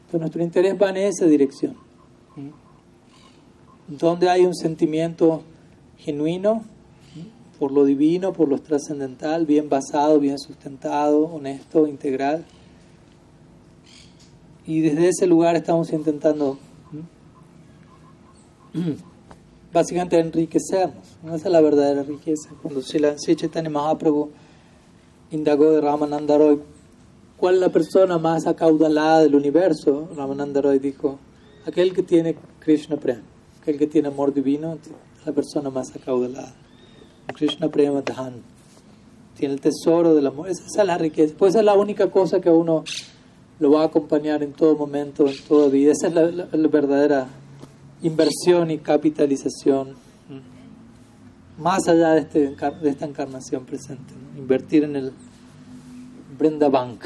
Entonces 0.06 0.20
nuestro 0.20 0.44
interés 0.44 0.76
va 0.80 0.90
en 0.90 0.98
esa 0.98 1.26
dirección. 1.26 1.76
Donde 3.88 4.30
hay 4.30 4.46
un 4.46 4.54
sentimiento 4.54 5.44
genuino 5.98 6.64
por 7.60 7.72
lo 7.72 7.86
divino, 7.86 8.34
por 8.34 8.48
lo 8.48 8.60
trascendental, 8.60 9.46
bien 9.46 9.70
basado, 9.70 10.20
bien 10.20 10.38
sustentado, 10.40 11.26
honesto, 11.26 11.88
integral. 11.88 12.46
Y 14.66 14.82
desde 14.82 15.10
ese 15.10 15.28
lugar 15.28 15.56
estamos 15.56 15.92
intentando 15.94 16.58
básicamente 19.74 20.20
enriquecernos. 20.20 21.18
Esa 21.26 21.36
es 21.36 21.46
la 21.46 21.62
verdadera 21.62 22.04
riqueza. 22.04 22.50
Cuando 22.62 22.82
Sri 22.82 23.36
Chaitanya 23.36 23.70
Mahaprabhu 23.70 24.30
indagó 25.32 25.72
de 25.72 25.82
Ramananda 25.82 26.38
Roy 26.38 26.60
¿Cuál 27.38 27.56
es 27.56 27.62
la 27.62 27.70
persona 27.70 28.18
más 28.18 28.48
acaudalada 28.48 29.20
del 29.20 29.36
universo? 29.36 30.10
Ramananda 30.16 30.60
Roy 30.60 30.80
dijo, 30.80 31.20
aquel 31.68 31.94
que 31.94 32.02
tiene 32.02 32.36
Krishna 32.58 32.98
Prema, 32.98 33.22
aquel 33.62 33.78
que 33.78 33.86
tiene 33.86 34.08
amor 34.08 34.34
divino, 34.34 34.80
la 35.24 35.32
persona 35.34 35.70
más 35.70 35.96
acaudalada. 35.96 36.56
Krishna 37.34 37.70
Prema 37.70 38.02
Dhan. 38.02 38.42
Tiene 39.38 39.54
el 39.54 39.62
tesoro 39.62 40.16
del 40.16 40.28
amor. 40.28 40.50
Esa 40.50 40.64
es 40.66 40.88
la 40.88 40.98
riqueza. 40.98 41.36
Pues 41.38 41.52
esa 41.52 41.60
es 41.60 41.66
la 41.66 41.76
única 41.76 42.10
cosa 42.10 42.40
que 42.42 42.50
uno 42.50 42.84
lo 43.60 43.72
va 43.72 43.84
a 43.84 43.86
acompañar 43.86 44.44
en 44.44 44.54
todo 44.54 44.76
momento, 44.76 45.28
en 45.28 45.38
toda 45.48 45.70
vida. 45.70 45.92
Esa 45.92 46.08
es 46.08 46.14
la, 46.14 46.68
verdadera 46.68 47.28
inversión 48.02 48.72
y 48.72 48.80
capitalización. 48.80 49.96
Más 51.60 51.88
allá 51.88 52.12
de, 52.12 52.22
este, 52.22 52.56
de 52.56 52.90
esta 52.90 53.06
encarnación 53.06 53.66
presente. 53.66 54.14
Invertir 54.38 54.84
en 54.84 54.96
el 54.96 55.14
Brenda 56.38 56.70
Bank. 56.70 57.04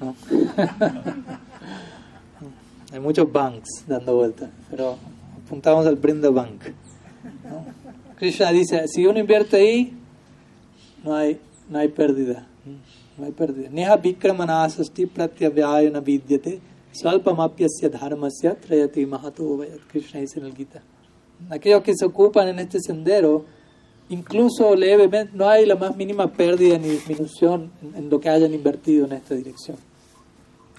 Hay 2.92 2.98
muchos 2.98 3.30
banks 3.30 3.84
dando 3.86 4.16
vueltas, 4.16 4.50
pero 4.68 4.96
apuntamos 5.44 5.86
al 5.86 5.96
Brenda 5.96 6.30
Bank. 6.30 6.62
Krishna 8.20 8.52
dice, 8.52 8.86
si 8.86 9.06
uno 9.06 9.18
invierte 9.18 9.56
ahí, 9.56 9.94
no 11.02 11.14
hay, 11.14 11.40
no 11.70 11.78
hay 11.78 11.88
pérdida. 11.88 12.46
No 13.16 13.24
hay 13.24 13.32
pérdida. 13.32 13.70
Neha 13.70 13.96
vikramanasasti 13.96 15.06
pratyavyayana 15.06 16.00
vidyate 16.00 16.60
salpamapyasya 16.92 17.88
dharmasya 17.88 18.56
trayati 18.60 19.06
mahato 19.06 19.64
Krishna 19.90 20.20
dice 20.20 20.38
en 20.38 20.44
el 20.44 20.54
Gita. 20.54 20.82
Aquellos 21.48 21.82
que 21.82 21.94
se 21.96 22.04
ocupan 22.04 22.48
en 22.48 22.58
este 22.58 22.78
sendero, 22.80 23.46
incluso 24.10 24.76
levemente, 24.76 25.34
no 25.34 25.48
hay 25.48 25.64
la 25.64 25.76
más 25.76 25.96
mínima 25.96 26.30
pérdida 26.30 26.76
ni 26.76 26.88
disminución 26.88 27.72
en, 27.96 28.10
lo 28.10 28.20
que 28.20 28.28
hayan 28.28 28.52
invertido 28.52 29.06
en 29.06 29.12
esta 29.12 29.34
dirección. 29.34 29.78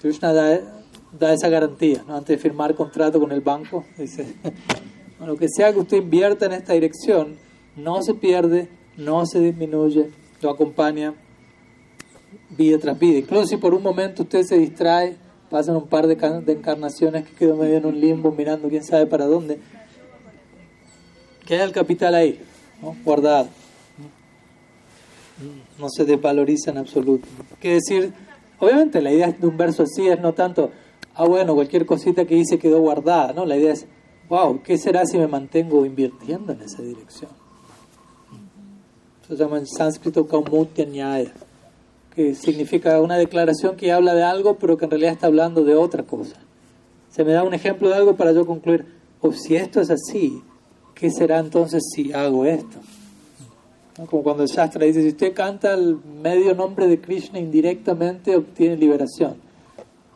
Krishna 0.00 0.32
da, 0.32 0.60
da 1.18 1.32
esa 1.32 1.48
garantía, 1.48 2.04
¿no? 2.06 2.14
antes 2.14 2.36
de 2.36 2.38
firmar 2.40 2.76
contrato 2.76 3.18
con 3.18 3.32
el 3.32 3.40
banco, 3.40 3.84
dice, 3.98 4.36
lo 5.26 5.36
que 5.36 5.48
sea 5.48 5.72
que 5.72 5.80
usted 5.80 5.98
invierta 5.98 6.46
en 6.46 6.52
esta 6.52 6.72
dirección, 6.72 7.36
no 7.76 8.02
se 8.02 8.14
pierde, 8.14 8.68
no 8.96 9.24
se 9.26 9.40
disminuye, 9.40 10.10
lo 10.40 10.50
acompaña 10.50 11.14
vida 12.50 12.78
tras 12.78 12.98
vida. 12.98 13.18
Incluso 13.18 13.46
si 13.46 13.56
por 13.56 13.74
un 13.74 13.82
momento 13.82 14.22
usted 14.22 14.42
se 14.42 14.58
distrae, 14.58 15.16
pasan 15.50 15.76
un 15.76 15.86
par 15.86 16.06
de, 16.06 16.14
encarnaciones 16.52 17.24
que 17.24 17.34
quedó 17.34 17.56
medio 17.56 17.76
en 17.76 17.86
un 17.86 18.00
limbo 18.00 18.32
mirando 18.32 18.68
quién 18.68 18.84
sabe 18.84 19.06
para 19.06 19.26
dónde, 19.26 19.58
queda 21.46 21.64
el 21.64 21.72
capital 21.72 22.14
ahí, 22.14 22.40
guardado. 23.04 23.48
No 25.78 25.88
se 25.88 26.04
desvaloriza 26.04 26.70
en 26.70 26.78
absoluto. 26.78 27.26
Quiere 27.60 27.76
decir, 27.76 28.12
obviamente 28.58 29.02
la 29.02 29.12
idea 29.12 29.32
de 29.32 29.46
un 29.46 29.56
verso 29.56 29.82
así 29.82 30.06
es 30.08 30.20
no 30.20 30.32
tanto, 30.32 30.70
ah 31.14 31.24
bueno, 31.24 31.54
cualquier 31.54 31.84
cosita 31.84 32.24
que 32.24 32.36
hice 32.36 32.58
quedó 32.58 32.80
guardada, 32.80 33.32
¿no? 33.32 33.44
La 33.44 33.56
idea 33.56 33.72
es, 33.72 33.86
wow, 34.32 34.62
¿qué 34.62 34.78
será 34.78 35.04
si 35.04 35.18
me 35.18 35.26
mantengo 35.26 35.84
invirtiendo 35.84 36.54
en 36.54 36.62
esa 36.62 36.80
dirección? 36.80 37.30
Se 39.28 39.36
llama 39.36 39.58
en 39.58 39.66
sánscrito 39.66 40.26
Kaumutya 40.26 40.86
que 42.14 42.34
significa 42.34 42.98
una 43.02 43.18
declaración 43.18 43.76
que 43.76 43.92
habla 43.92 44.14
de 44.14 44.22
algo, 44.22 44.56
pero 44.56 44.78
que 44.78 44.86
en 44.86 44.90
realidad 44.90 45.12
está 45.12 45.26
hablando 45.26 45.64
de 45.64 45.74
otra 45.74 46.04
cosa. 46.04 46.36
Se 47.10 47.24
me 47.24 47.32
da 47.32 47.42
un 47.42 47.52
ejemplo 47.52 47.90
de 47.90 47.96
algo 47.96 48.16
para 48.16 48.32
yo 48.32 48.46
concluir, 48.46 48.86
o 49.20 49.28
oh, 49.28 49.32
si 49.32 49.54
esto 49.54 49.82
es 49.82 49.90
así, 49.90 50.42
¿qué 50.94 51.10
será 51.10 51.38
entonces 51.38 51.82
si 51.94 52.14
hago 52.14 52.46
esto? 52.46 52.78
Como 54.08 54.22
cuando 54.22 54.44
el 54.44 54.48
Shastra 54.48 54.86
dice, 54.86 55.02
si 55.02 55.08
usted 55.08 55.34
canta 55.34 55.74
el 55.74 55.98
medio 56.22 56.54
nombre 56.54 56.86
de 56.86 56.98
Krishna 56.98 57.38
indirectamente, 57.38 58.34
obtiene 58.34 58.78
liberación 58.78 59.51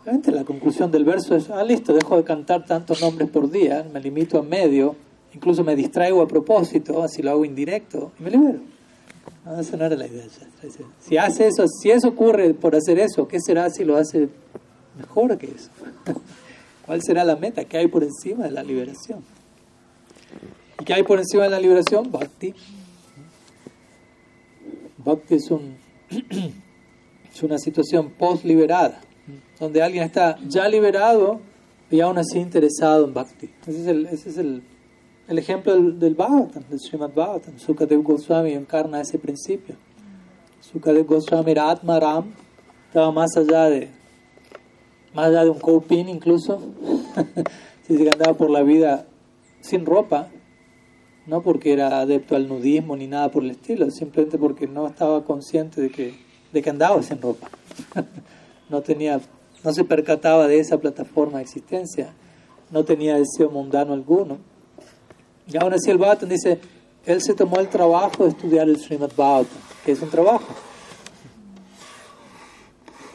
la 0.06 0.44
conclusión 0.44 0.92
del 0.92 1.04
verso 1.04 1.34
es, 1.34 1.50
ah, 1.50 1.64
listo, 1.64 1.92
dejo 1.92 2.16
de 2.16 2.24
cantar 2.24 2.64
tantos 2.64 3.00
nombres 3.00 3.28
por 3.28 3.50
día, 3.50 3.84
me 3.92 4.00
limito 4.00 4.38
a 4.38 4.42
medio, 4.42 4.94
incluso 5.34 5.64
me 5.64 5.74
distraigo 5.74 6.22
a 6.22 6.28
propósito, 6.28 7.02
así 7.02 7.22
lo 7.22 7.32
hago 7.32 7.44
indirecto, 7.44 8.12
y 8.18 8.22
me 8.22 8.30
libero. 8.30 8.60
No, 9.44 9.58
esa 9.58 9.76
no 9.76 9.84
era 9.84 9.96
la 9.96 10.06
idea. 10.06 10.24
Si 11.00 11.16
hace 11.16 11.48
eso, 11.48 11.66
si 11.66 11.90
eso 11.90 12.08
ocurre 12.08 12.54
por 12.54 12.76
hacer 12.76 13.00
eso, 13.00 13.26
¿qué 13.26 13.40
será 13.40 13.68
si 13.70 13.84
lo 13.84 13.96
hace 13.96 14.28
mejor 14.96 15.36
que 15.38 15.46
eso? 15.46 15.70
¿Cuál 16.86 17.02
será 17.02 17.24
la 17.24 17.34
meta? 17.34 17.64
¿Qué 17.64 17.76
hay 17.76 17.88
por 17.88 18.04
encima 18.04 18.44
de 18.44 18.52
la 18.52 18.62
liberación? 18.62 19.24
¿Y 20.80 20.84
qué 20.84 20.94
hay 20.94 21.02
por 21.02 21.18
encima 21.18 21.44
de 21.44 21.50
la 21.50 21.58
liberación? 21.58 22.12
Bhakti. 22.12 22.54
Bhakti 24.98 25.34
es, 25.34 25.50
un, 25.50 25.76
es 27.32 27.42
una 27.42 27.58
situación 27.58 28.10
post-liberada 28.10 29.00
donde 29.58 29.82
alguien 29.82 30.04
está 30.04 30.38
ya 30.46 30.68
liberado 30.68 31.40
y 31.90 32.00
aún 32.00 32.18
así 32.18 32.38
interesado 32.38 33.04
en 33.06 33.14
bhakti. 33.14 33.50
Ese 33.66 33.80
es 33.80 33.86
el, 33.86 34.06
ese 34.06 34.28
es 34.30 34.38
el, 34.38 34.62
el 35.28 35.38
ejemplo 35.38 35.74
del, 35.74 35.98
del 35.98 36.14
Bhagavatam, 36.14 36.64
del 36.68 36.80
Srimad 36.80 37.10
Bhagavatam. 37.14 37.58
Sukadev 37.58 38.02
Goswami 38.02 38.52
encarna 38.52 39.00
ese 39.00 39.18
principio. 39.18 39.76
Sukadev 40.60 41.06
Goswami 41.06 41.52
era 41.52 41.70
Atma 41.70 42.00
Ram, 42.00 42.32
estaba 42.88 43.12
más 43.12 43.36
allá 43.36 43.70
de, 43.70 43.88
más 45.14 45.26
allá 45.26 45.44
de 45.44 45.50
un 45.50 45.58
coping 45.58 46.06
incluso. 46.06 46.60
si 47.86 47.96
se 47.96 48.10
andaba 48.10 48.34
por 48.34 48.50
la 48.50 48.62
vida 48.62 49.06
sin 49.60 49.86
ropa, 49.86 50.28
no 51.26 51.42
porque 51.42 51.72
era 51.72 52.00
adepto 52.00 52.36
al 52.36 52.48
nudismo 52.48 52.96
ni 52.96 53.06
nada 53.06 53.30
por 53.30 53.42
el 53.42 53.50
estilo, 53.50 53.90
simplemente 53.90 54.38
porque 54.38 54.66
no 54.66 54.86
estaba 54.86 55.24
consciente 55.24 55.80
de 55.80 55.90
que, 55.90 56.14
de 56.52 56.62
que 56.62 56.70
andaba 56.70 57.02
sin 57.02 57.20
ropa. 57.20 57.48
no 58.68 58.82
tenía 58.82 59.20
no 59.66 59.72
se 59.72 59.82
percataba 59.82 60.46
de 60.46 60.60
esa 60.60 60.78
plataforma 60.78 61.38
de 61.38 61.42
existencia, 61.42 62.14
no 62.70 62.84
tenía 62.84 63.16
deseo 63.16 63.50
mundano 63.50 63.94
alguno. 63.94 64.38
Y 65.48 65.56
aún 65.56 65.72
así 65.72 65.90
el 65.90 65.98
Bhagavatam 65.98 66.28
dice, 66.28 66.60
él 67.04 67.20
se 67.20 67.34
tomó 67.34 67.58
el 67.58 67.68
trabajo 67.68 68.22
de 68.22 68.30
estudiar 68.30 68.68
el 68.68 68.78
Srimad 68.78 69.10
Bhagavatam, 69.16 69.58
que 69.84 69.90
es 69.90 70.00
un 70.00 70.08
trabajo. 70.08 70.46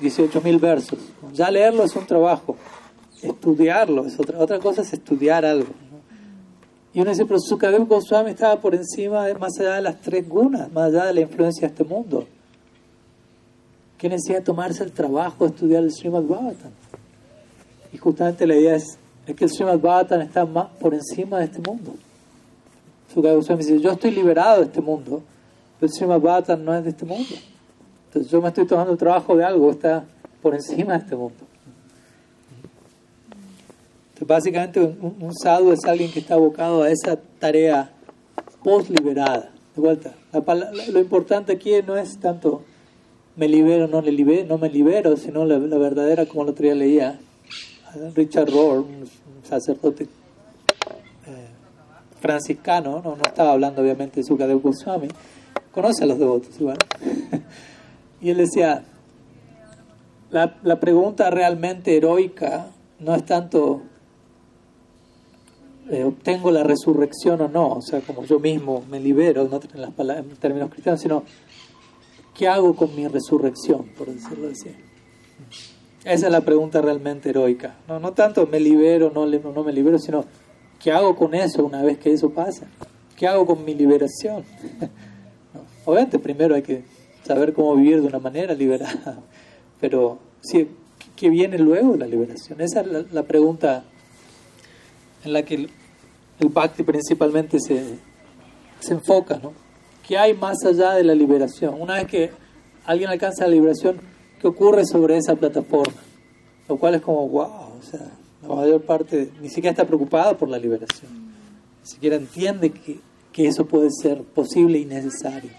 18.000 0.02 0.60
versos. 0.60 1.00
Ya 1.32 1.50
leerlo 1.50 1.86
es 1.86 1.96
un 1.96 2.06
trabajo. 2.06 2.58
Estudiarlo 3.22 4.06
es 4.06 4.20
otra, 4.20 4.38
otra 4.38 4.60
cosa, 4.60 4.82
es 4.82 4.92
estudiar 4.92 5.46
algo. 5.46 5.70
Y 6.94 7.00
uno 7.00 7.12
dice, 7.12 7.26
pero 7.26 7.40
Sukadev 7.40 7.88
Goswami 7.88 8.32
estaba 8.32 8.60
por 8.60 8.76
encima, 8.76 9.26
más 9.40 9.58
allá 9.58 9.76
de 9.76 9.84
las 9.84 10.02
tres 10.02 10.28
gunas, 10.28 10.70
más 10.74 10.88
allá 10.88 11.06
de 11.06 11.14
la 11.14 11.22
influencia 11.22 11.70
de 11.70 11.74
este 11.74 11.86
mundo. 11.86 12.28
¿Qué 14.02 14.10
necesidad 14.10 14.42
tomarse 14.42 14.84
el 14.84 14.92
trabajo 14.92 15.44
de 15.44 15.52
estudiar 15.52 15.84
el 15.84 15.92
Srimad 15.92 16.24
Bhavatan? 16.24 16.72
Y 17.94 17.98
justamente 18.00 18.48
la 18.48 18.56
idea 18.56 18.76
es, 18.76 18.98
que 19.28 19.44
el 19.44 19.52
Srimad 19.52 19.78
Bhavatan 19.78 20.22
está 20.22 20.44
más 20.44 20.70
por 20.80 20.96
encima 20.96 21.38
de 21.38 21.46
este 21.46 21.60
mundo. 21.60 21.94
Sukadeva 23.14 23.36
Goswami 23.36 23.64
dice, 23.64 23.80
yo 23.80 23.92
estoy 23.92 24.10
liberado 24.10 24.62
de 24.62 24.66
este 24.66 24.82
mundo, 24.82 25.22
pero 25.80 25.92
el 25.92 25.96
Srimad 25.96 26.20
Bhavatan 26.20 26.66
no 26.66 26.74
es 26.74 26.84
de 26.84 26.90
este 26.90 27.06
mundo. 27.06 27.36
Entonces 28.08 28.32
yo 28.32 28.42
me 28.42 28.48
estoy 28.48 28.66
tomando 28.66 28.92
el 28.92 28.98
trabajo 28.98 29.38
de 29.38 29.46
algo 29.46 29.68
que 29.68 29.74
está 29.74 30.04
por 30.42 30.56
encima 30.56 30.94
de 30.94 31.00
este 31.04 31.16
mundo. 31.16 31.46
Entonces 34.14 34.28
básicamente 34.28 34.80
un, 34.80 35.16
un 35.20 35.36
sadhu 35.36 35.74
es 35.74 35.86
alguien 35.86 36.12
que 36.12 36.22
está 36.22 36.34
abocado 36.34 36.82
a 36.82 36.90
esa 36.90 37.20
tarea 37.38 37.92
post-liberada. 38.64 39.52
De 39.76 39.80
vuelta, 39.80 40.12
lo 40.92 41.00
importante 41.00 41.54
aquí 41.54 41.72
no 41.86 41.96
es 41.96 42.18
tanto 42.18 42.64
me 43.36 43.48
libero, 43.48 43.88
no, 43.88 44.02
le 44.02 44.12
libero, 44.12 44.48
no 44.48 44.58
me 44.58 44.70
libero, 44.70 45.18
sino 45.18 45.46
la, 45.46 45.58
verdadera, 45.58 46.26
como 46.26 46.44
el 46.44 46.50
otro 46.50 46.74
leía, 46.74 47.20
Richard 48.16 48.50
Rohr, 48.50 48.80
un 48.80 49.06
sacerdote 49.44 50.04
eh, 50.04 51.48
franciscano, 52.20 53.02
no, 53.04 53.16
no 53.16 53.24
estaba 53.26 53.52
hablando 53.52 53.82
obviamente 53.82 54.22
de 54.22 54.24
Sukadev 54.26 54.62
Goswami, 54.62 55.08
conoce 55.72 56.04
a 56.04 56.08
los 56.08 56.20
devotos 56.20 56.60
igual. 56.60 56.78
y 58.22 58.30
él 58.30 58.38
decía, 58.38 58.84
la, 60.30 60.58
la 60.64 60.80
pregunta 60.80 61.30
realmente 61.30 61.98
heroica 61.98 62.68
no 63.00 63.16
es 63.16 63.26
tanto 63.26 63.82
eh, 65.92 66.06
obtengo 66.06 66.52
la 66.52 66.64
resurrección 66.64 67.42
o 67.42 67.48
no, 67.50 67.68
o 67.74 67.82
sea, 67.82 68.00
como 68.00 68.24
yo 68.24 68.40
mismo 68.40 68.82
me 68.90 69.00
libero, 69.00 69.50
no 69.50 69.60
en, 69.74 69.82
las 69.82 69.92
en 69.98 70.30
términos 70.38 70.70
cristianos, 70.70 71.02
sino 71.02 71.24
¿Qué 72.36 72.48
hago 72.48 72.76
con 72.76 72.96
mi 72.96 73.08
resurrección, 73.08 73.88
por 73.98 74.08
decirlo 74.08 74.50
así? 74.50 74.70
Esa 76.04 76.26
es 76.26 76.32
la 76.32 76.42
pregunta 76.42 76.82
realmente 76.82 77.30
heroica. 77.30 77.76
No, 77.88 78.00
no 78.00 78.14
tanto 78.14 78.48
me 78.48 78.60
libero, 78.60 79.12
no, 79.14 79.26
no 79.26 79.64
me 79.64 79.72
libero, 79.72 80.00
sino 80.00 80.26
¿qué 80.82 80.92
hago 80.92 81.16
con 81.16 81.36
eso 81.36 81.64
una 81.64 81.84
vez 81.84 82.00
que 82.00 82.12
eso 82.12 82.32
pasa? 82.32 82.68
¿Qué 83.16 83.28
hago 83.28 83.46
con 83.46 83.64
mi 83.64 83.76
liberación? 83.76 84.44
Obviamente 85.86 86.18
primero 86.18 86.56
hay 86.56 86.64
que 86.64 86.84
saber 87.24 87.54
cómo 87.54 87.76
vivir 87.76 88.02
de 88.02 88.08
una 88.08 88.20
manera 88.20 88.54
liberada, 88.54 89.20
pero 89.80 90.18
sí, 90.42 90.70
¿qué 91.16 91.30
viene 91.30 91.60
luego 91.60 91.94
de 91.94 92.00
la 92.00 92.08
liberación? 92.08 92.62
Esa 92.62 92.82
es 92.82 93.12
la, 93.12 93.24
pregunta 93.24 93.84
en 95.24 95.34
la 95.34 95.44
que 95.44 95.56
el, 95.56 95.70
el 96.40 96.50
Bhakti 96.50 96.82
principalmente 96.82 97.60
se, 97.60 98.00
se 98.80 98.94
enfoca, 98.94 99.38
¿no? 99.38 99.54
¿Qué 100.08 100.18
hay 100.18 100.34
más 100.34 100.64
allá 100.66 100.94
de 100.94 101.04
la 101.04 101.16
liberación? 101.16 101.80
Una 101.80 101.96
vez 101.96 102.08
que 102.08 102.32
alguien 102.86 103.10
alcanza 103.10 103.46
la 103.46 103.52
liberación, 103.52 104.00
¿qué 104.40 104.48
ocurre 104.48 104.86
sobre 104.86 105.18
esa 105.18 105.36
plataforma? 105.36 106.02
Lo 106.68 106.78
cual 106.78 106.96
es 106.96 107.02
como, 107.02 107.28
wow, 107.28 107.78
o 107.80 107.84
sea, 107.84 108.12
La 108.42 108.56
mayor 108.56 108.82
parte 108.82 109.32
ni 109.40 109.50
siquiera 109.50 109.72
está 109.72 109.86
preocupada 109.86 110.36
por 110.36 110.50
la 110.50 110.58
liberación. 110.58 111.12
Ni 111.84 111.88
siquiera 111.88 112.16
entiende 112.16 112.72
que, 112.72 113.00
que 113.32 113.48
eso 113.48 113.66
puede 113.66 113.90
ser 113.92 114.24
posible 114.24 114.80
y 114.80 114.86
necesario. 114.86 115.52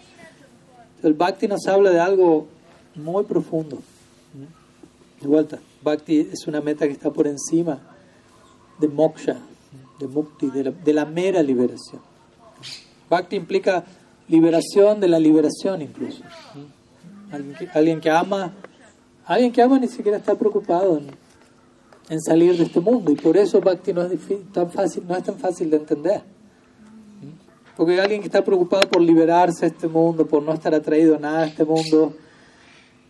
El 1.02 1.14
Bhakti 1.14 1.46
nos 1.48 1.66
habla 1.66 1.90
de 1.90 2.00
algo 2.00 2.46
muy 2.94 3.24
profundo. 3.24 3.78
De 5.20 5.28
vuelta, 5.28 5.60
Bhakti 5.82 6.28
es 6.32 6.46
una 6.48 6.60
meta 6.60 6.86
que 6.86 6.92
está 6.92 7.10
por 7.10 7.28
encima 7.28 7.80
de 8.80 8.88
moksha, 8.88 9.36
de 10.00 10.08
mukti, 10.08 10.50
de 10.50 10.64
la, 10.64 10.70
de 10.72 10.92
la 10.92 11.04
mera 11.04 11.42
liberación. 11.42 12.00
Bhakti 13.08 13.36
implica 13.36 13.84
liberación 14.28 15.00
de 15.00 15.08
la 15.08 15.18
liberación 15.18 15.82
incluso. 15.82 16.22
Alguien 17.72 18.00
que, 18.00 18.10
ama, 18.10 18.52
alguien 19.24 19.52
que 19.52 19.62
ama 19.62 19.78
ni 19.78 19.88
siquiera 19.88 20.18
está 20.18 20.34
preocupado 20.34 20.98
en, 22.08 22.20
salir 22.20 22.56
de 22.58 22.64
este 22.64 22.80
mundo 22.80 23.10
y 23.10 23.14
por 23.14 23.38
eso 23.38 23.60
Bhakti 23.60 23.94
no 23.94 24.02
es, 24.02 24.20
tan 24.52 24.70
fácil, 24.70 25.04
no 25.08 25.16
es 25.16 25.22
tan 25.22 25.38
fácil 25.38 25.70
de 25.70 25.78
entender. 25.78 26.22
Porque 27.74 27.98
alguien 27.98 28.20
que 28.20 28.26
está 28.26 28.44
preocupado 28.44 28.82
por 28.90 29.00
liberarse 29.00 29.60
de 29.62 29.66
este 29.68 29.88
mundo, 29.88 30.26
por 30.26 30.42
no 30.42 30.52
estar 30.52 30.74
atraído 30.74 31.16
a 31.16 31.18
nada 31.18 31.40
de 31.40 31.48
este 31.48 31.64
mundo, 31.64 32.14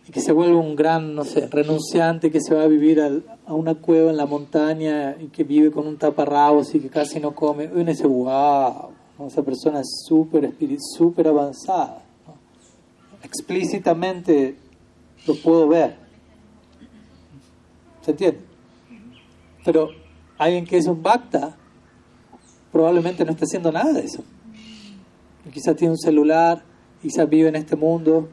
y 0.07 0.11
que 0.11 0.21
se 0.21 0.31
vuelve 0.31 0.55
un 0.55 0.75
gran, 0.75 1.15
no 1.15 1.25
sé, 1.25 1.47
renunciante 1.47 2.31
que 2.31 2.39
se 2.41 2.55
va 2.55 2.63
a 2.63 2.67
vivir 2.67 3.01
a 3.01 3.53
una 3.53 3.75
cueva 3.75 4.09
en 4.09 4.17
la 4.17 4.25
montaña 4.25 5.17
y 5.19 5.27
que 5.27 5.43
vive 5.43 5.71
con 5.71 5.87
un 5.87 5.97
taparrabos 5.97 6.73
y 6.75 6.79
que 6.79 6.89
casi 6.89 7.19
no 7.19 7.33
come, 7.35 7.69
uno 7.73 7.85
dice, 7.85 8.07
wow, 8.07 8.91
esa 9.27 9.43
persona 9.43 9.79
es 9.79 10.03
súper 10.07 10.53
super 10.97 11.27
avanzada. 11.27 12.03
Explícitamente 13.23 14.57
lo 15.27 15.35
puedo 15.35 15.67
ver. 15.67 15.95
¿Se 18.01 18.11
entiende? 18.11 18.39
Pero 19.63 19.89
alguien 20.37 20.65
que 20.65 20.77
es 20.77 20.87
un 20.87 21.01
bhakta 21.01 21.55
probablemente 22.71 23.23
no 23.23 23.31
está 23.31 23.45
haciendo 23.45 23.71
nada 23.71 23.93
de 23.93 24.01
eso. 24.01 24.23
Quizás 25.53 25.75
tiene 25.75 25.91
un 25.91 25.99
celular, 25.99 26.63
quizás 27.01 27.29
vive 27.29 27.49
en 27.49 27.55
este 27.55 27.75
mundo, 27.75 28.27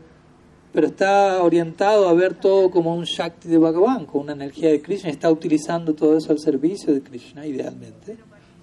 pero 0.72 0.86
está 0.86 1.42
orientado 1.42 2.08
a 2.08 2.14
ver 2.14 2.34
todo 2.34 2.70
como 2.70 2.94
un 2.94 3.04
Shakti 3.04 3.48
de 3.48 3.58
Bhagavan, 3.58 4.06
con 4.06 4.22
una 4.22 4.32
energía 4.32 4.70
de 4.70 4.80
Krishna, 4.80 5.10
está 5.10 5.30
utilizando 5.30 5.94
todo 5.94 6.16
eso 6.16 6.32
al 6.32 6.38
servicio 6.38 6.94
de 6.94 7.02
Krishna, 7.02 7.46
idealmente. 7.46 8.16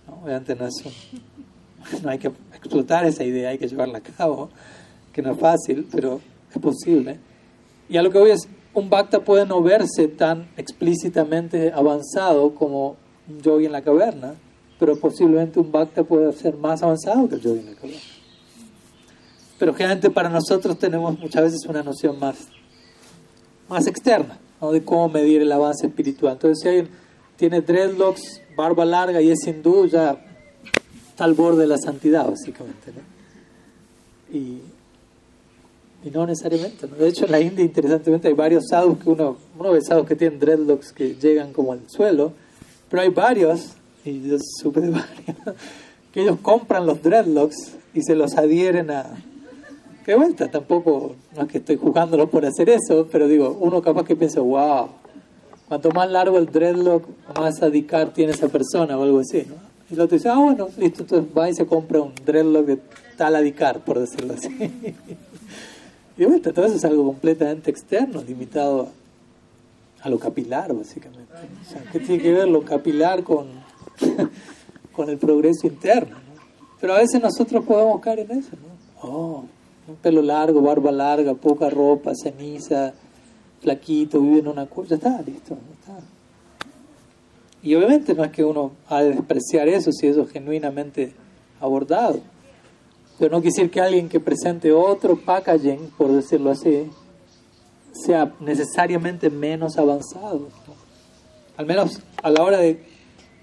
¿no? 0.08 0.24
Obviamente 0.24 0.56
no, 0.56 0.66
es 0.66 0.84
no 2.04 2.10
hay 2.10 2.20
que 2.20 2.32
explotar 2.54 3.06
esa 3.06 3.24
idea, 3.24 3.50
hay 3.50 3.58
que 3.58 3.68
llevarla 3.68 4.00
a 4.00 4.02
cabo, 4.02 4.50
que 5.14 5.22
no 5.22 5.32
es 5.32 5.40
fácil, 5.40 5.88
pero 5.92 6.22
es 6.54 6.62
posible. 6.62 7.20
Y 7.90 7.98
a 7.98 8.04
lo 8.04 8.12
que 8.12 8.20
voy 8.20 8.32
es, 8.32 8.48
un 8.74 8.90
bhakta 8.90 9.22
puede 9.22 9.46
no 9.46 9.62
verse 9.62 10.08
tan 10.08 10.50
explícitamente 10.58 11.72
avanzado 11.72 12.54
como 12.54 12.98
yogi 13.42 13.66
en 13.66 13.72
la 13.72 13.82
caverna, 13.82 14.36
pero 14.80 15.00
posiblemente 15.00 15.60
un 15.60 15.72
bhakta 15.72 16.04
puede 16.04 16.32
ser 16.34 16.56
más 16.58 16.84
avanzado 16.84 17.28
que 17.28 17.36
el 17.36 17.42
yogi 17.42 17.60
en 17.60 17.66
la 17.68 17.76
caverna. 17.76 18.02
Pero 19.58 19.74
generalmente 19.74 20.12
para 20.12 20.30
nosotros 20.30 20.78
tenemos 20.78 21.18
muchas 21.18 21.44
veces 21.44 21.66
una 21.68 21.82
noción 21.82 22.20
más, 22.20 22.48
más 23.68 23.88
externa 23.88 24.38
de 24.72 24.84
cómo 24.84 25.10
medir 25.10 25.42
el 25.42 25.52
avance 25.52 25.88
espiritual. 25.88 26.34
Entonces, 26.34 26.60
si 26.62 26.68
alguien 26.68 26.90
tiene 27.36 27.62
dreadlocks, 27.62 28.42
barba 28.56 28.86
larga 28.86 29.22
y 29.22 29.30
es 29.30 29.46
hindú, 29.46 29.88
ya 29.88 30.20
está 31.18 31.24
al 31.24 31.34
borde 31.34 31.62
de 31.62 31.68
la 31.68 31.80
santidad, 31.80 32.30
básicamente. 32.30 32.92
¿no? 32.94 34.38
Y, 34.38 34.62
no 36.14 36.28
necesariamente. 36.28 36.88
¿no? 36.88 36.96
De 36.96 37.08
hecho, 37.08 37.26
en 37.26 37.32
la 37.32 37.40
India, 37.40 37.66
interesantemente, 37.66 38.28
hay 38.28 38.36
varios 38.36 38.66
sadhus 38.70 39.00
que 39.00 39.10
uno, 39.10 39.36
uno 39.58 39.72
ve 39.72 39.82
sadhus 39.82 40.06
que 40.06 40.16
tienen 40.16 40.40
dreadlocks 40.40 40.94
que 40.94 41.16
llegan 41.16 41.54
como 41.54 41.74
al 41.74 41.82
suelo, 41.90 42.34
pero 42.88 43.02
hay 43.02 43.10
varios, 43.10 43.72
y 44.06 44.30
yo 44.30 44.38
supe 44.62 44.80
de 44.80 44.90
varios, 44.92 45.58
que 46.14 46.22
ellos 46.22 46.38
compran 46.40 46.86
los 46.86 47.02
dreadlocks 47.02 47.74
y 47.96 48.04
se 48.04 48.14
los 48.14 48.38
adhieren 48.38 48.92
a, 48.92 49.08
de 50.06 50.16
vuelta, 50.16 50.52
tampoco, 50.52 51.16
no 51.36 51.42
es 51.42 51.48
que 51.48 51.58
estoy 51.58 51.78
jugándolo 51.78 52.30
por 52.30 52.46
hacer 52.46 52.70
eso, 52.70 53.08
pero 53.12 53.28
digo, 53.28 53.58
uno 53.60 53.82
capaz 53.82 54.06
que 54.06 54.16
piensa, 54.16 54.40
wow, 54.40 54.90
cuanto 55.68 55.90
más 55.90 56.12
largo 56.12 56.38
el 56.38 56.46
dreadlock, 56.46 57.06
más 57.36 57.64
adicar 57.64 58.14
tiene 58.14 58.34
esa 58.34 58.50
persona 58.50 58.96
o 59.00 59.02
algo 59.02 59.20
así, 59.20 59.44
¿no? 59.50 59.67
Y 59.90 59.94
el 59.94 60.02
otro 60.02 60.18
dice, 60.18 60.30
ah, 60.30 60.38
bueno, 60.38 60.68
listo, 60.78 61.04
entonces 61.04 61.38
va 61.38 61.50
y 61.50 61.54
se 61.54 61.66
compra 61.66 62.02
un 62.02 62.14
dreadlock 62.26 62.66
de 62.66 62.80
tal 63.16 63.36
adicar, 63.36 63.80
por 63.84 64.00
decirlo 64.00 64.34
así. 64.34 64.50
y 66.18 66.20
de 66.20 66.26
vuelta, 66.26 66.52
todo 66.54 66.66
eso 66.66 66.76
es 66.76 66.86
algo 66.86 67.06
completamente 67.06 67.72
externo, 67.72 68.22
limitado 68.22 68.90
a 70.02 70.10
lo 70.10 70.20
capilar, 70.20 70.74
básicamente. 70.74 71.32
O 71.34 71.70
sea, 71.70 71.84
¿qué 71.92 72.00
tiene 72.00 72.22
que 72.22 72.32
ver 72.32 72.48
lo 72.48 72.64
capilar 72.64 73.24
con, 73.24 73.48
con 74.92 75.10
el 75.10 75.18
progreso 75.18 75.68
interno? 75.68 76.16
¿no? 76.16 76.42
Pero 76.80 76.94
a 76.94 76.98
veces 77.00 77.22
nosotros 77.22 77.66
podemos 77.66 78.02
caer 78.02 78.20
en 78.20 78.32
eso, 78.32 78.52
¿no? 78.52 79.10
Oh, 79.10 79.46
un 79.88 79.96
pelo 79.96 80.22
largo, 80.22 80.62
barba 80.62 80.92
larga, 80.92 81.34
poca 81.34 81.70
ropa, 81.70 82.12
ceniza, 82.14 82.94
flaquito, 83.62 84.20
vive 84.20 84.40
en 84.40 84.48
una 84.48 84.66
cueva, 84.66 84.90
ya 84.90 84.96
está, 84.96 85.22
listo, 85.22 85.58
está. 85.80 85.98
Y 87.68 87.76
obviamente 87.76 88.14
no 88.14 88.24
es 88.24 88.32
que 88.32 88.46
uno 88.46 88.72
ha 88.88 89.02
de 89.02 89.10
despreciar 89.10 89.68
eso 89.68 89.92
si 89.92 90.08
eso 90.08 90.22
es 90.22 90.32
genuinamente 90.32 91.12
abordado. 91.60 92.22
Pero 93.20 93.36
no 93.36 93.42
quisiera 93.42 93.70
que 93.70 93.82
alguien 93.82 94.08
que 94.08 94.22
presente 94.22 94.72
otro 94.72 95.18
packaging, 95.18 95.92
por 95.98 96.14
decirlo 96.14 96.52
así, 96.52 96.90
sea 97.92 98.34
necesariamente 98.40 99.30
menos 99.30 99.78
avanzado. 99.78 100.48
Al 101.58 101.66
menos 101.66 102.02
a 102.24 102.30
la 102.30 102.42
hora 102.42 102.60
de, 102.60 102.80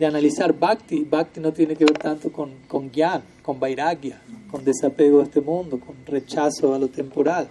analizar 0.00 0.58
Bhakti, 0.58 1.04
Bhakti 1.04 1.40
no 1.40 1.52
tiene 1.52 1.76
que 1.76 1.84
ver 1.84 1.98
tanto 1.98 2.32
con, 2.32 2.50
con 2.66 2.90
Gyan, 2.90 3.22
con 3.42 3.60
Vairagya, 3.60 4.22
con 4.50 4.64
desapego 4.64 5.18
de 5.18 5.24
este 5.24 5.42
mundo, 5.42 5.78
con 5.78 5.96
rechazo 6.06 6.72
a 6.72 6.78
lo 6.78 6.88
temporal. 6.88 7.46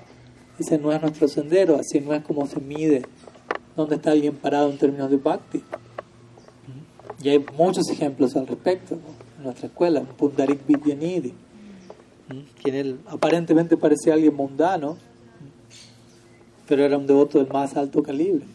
Ese 0.58 0.80
no 0.80 0.92
es 0.92 1.00
nuestro 1.00 1.28
sendero, 1.28 1.76
así 1.76 2.00
no 2.00 2.16
es 2.16 2.24
como 2.24 2.48
se 2.48 2.60
mide 2.60 3.04
dónde 3.76 3.98
está 3.98 4.10
alguien 4.10 4.36
parado 4.36 4.72
en 4.72 4.80
términos 4.80 5.12
de 5.12 5.18
bhakti. 5.18 5.62
Y 7.24 7.30
hay 7.30 7.46
muchos 7.58 7.90
ejemplos 7.90 8.36
al 8.36 8.48
respecto 8.48 8.96
en 9.38 9.44
nuestra 9.44 9.68
escuela. 9.68 10.02
Pundarik 10.02 10.68
Vidyanidhi, 10.68 11.34
quien 12.62 12.76
él 12.76 13.00
aparentemente 13.08 13.78
parecía 13.78 14.14
alguien 14.14 14.36
mundano, 14.36 14.98
pero 16.68 16.84
era 16.84 16.98
un 16.98 17.08
devoto 17.08 17.40
del 17.40 17.48
más 17.48 17.78
alto 17.78 18.04
calibre. 18.04 18.46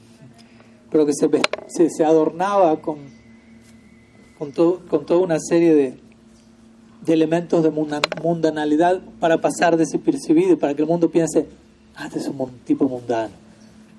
Pero 0.90 1.06
que 1.06 1.12
se, 1.14 1.88
se, 1.88 2.04
adornaba 2.04 2.80
con, 2.82 2.98
con, 4.38 4.52
todo, 4.52 4.80
con 4.86 5.06
toda 5.06 5.20
una 5.20 5.38
serie 5.40 5.74
de, 5.74 5.98
de 7.06 7.12
elementos 7.12 7.62
de 7.62 7.70
mundanalidad 7.70 9.00
para 9.18 9.40
pasar 9.40 9.78
desapercibido 9.78 10.52
y 10.52 10.56
para 10.56 10.74
que 10.74 10.82
el 10.82 10.88
mundo 10.88 11.10
piense, 11.10 11.46
ah, 11.96 12.06
este 12.06 12.18
es 12.18 12.28
un 12.28 12.50
tipo 12.66 12.86
mundano. 12.86 13.47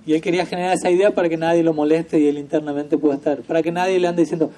Y 0.10 0.16
él 0.16 0.22
quería 0.22 0.44
generar 0.44 0.74
esa 0.74 0.90
idea 0.90 1.14
para 1.14 1.30
que 1.30 1.38
nadie 1.38 1.62
lo 1.62 1.72
moleste 1.72 2.20
y 2.20 2.28
él 2.28 2.40
internamente 2.40 2.98
pueda 2.98 3.14
estar, 3.14 3.44
para 3.44 3.62
que 3.62 3.72
nadie 3.72 4.00
le 4.00 4.08
ande 4.08 4.24
diciendo, 4.24 4.50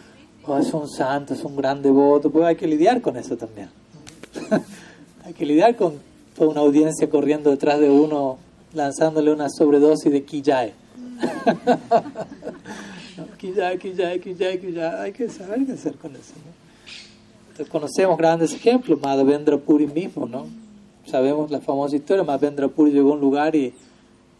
oh, 0.45 0.57
es 0.57 0.73
un 0.73 0.87
santo, 0.87 1.33
es 1.33 1.43
un 1.43 1.57
gran 1.57 1.81
devoto, 1.81 2.31
pues 2.31 2.45
hay 2.45 2.55
que 2.55 2.65
lidiar 2.65 3.01
con 3.01 3.17
eso 3.17 3.35
también. 3.35 3.67
hay 5.25 5.33
que 5.33 5.45
lidiar 5.45 5.75
con 5.75 5.95
toda 6.37 6.51
una 6.51 6.61
audiencia 6.61 7.09
corriendo 7.09 7.49
detrás 7.49 7.81
de 7.81 7.89
uno, 7.89 8.37
lanzándole 8.73 9.29
una 9.29 9.49
sobredosis 9.49 10.09
de 10.09 10.23
Kijae. 10.23 10.73
Kijae, 13.37 13.77
Kijae, 13.77 14.21
Kijae, 14.21 14.57
Kijae, 14.57 14.99
hay 15.01 15.11
que 15.11 15.27
saber 15.27 15.65
qué 15.65 15.73
hacer 15.73 15.95
con 15.95 16.15
eso. 16.15 16.33
¿no? 17.57 17.65
conocemos 17.65 18.17
grandes 18.17 18.53
ejemplos, 18.53 19.01
Madhavendra 19.01 19.57
Puri 19.57 19.85
mismo, 19.85 20.25
¿no? 20.27 20.47
Sabemos 21.05 21.51
la 21.51 21.59
famosa 21.59 21.97
historia, 21.97 22.23
Madhavendra 22.23 22.69
Puri 22.69 22.91
llegó 22.91 23.11
a 23.11 23.15
un 23.15 23.19
lugar 23.19 23.53
y, 23.53 23.73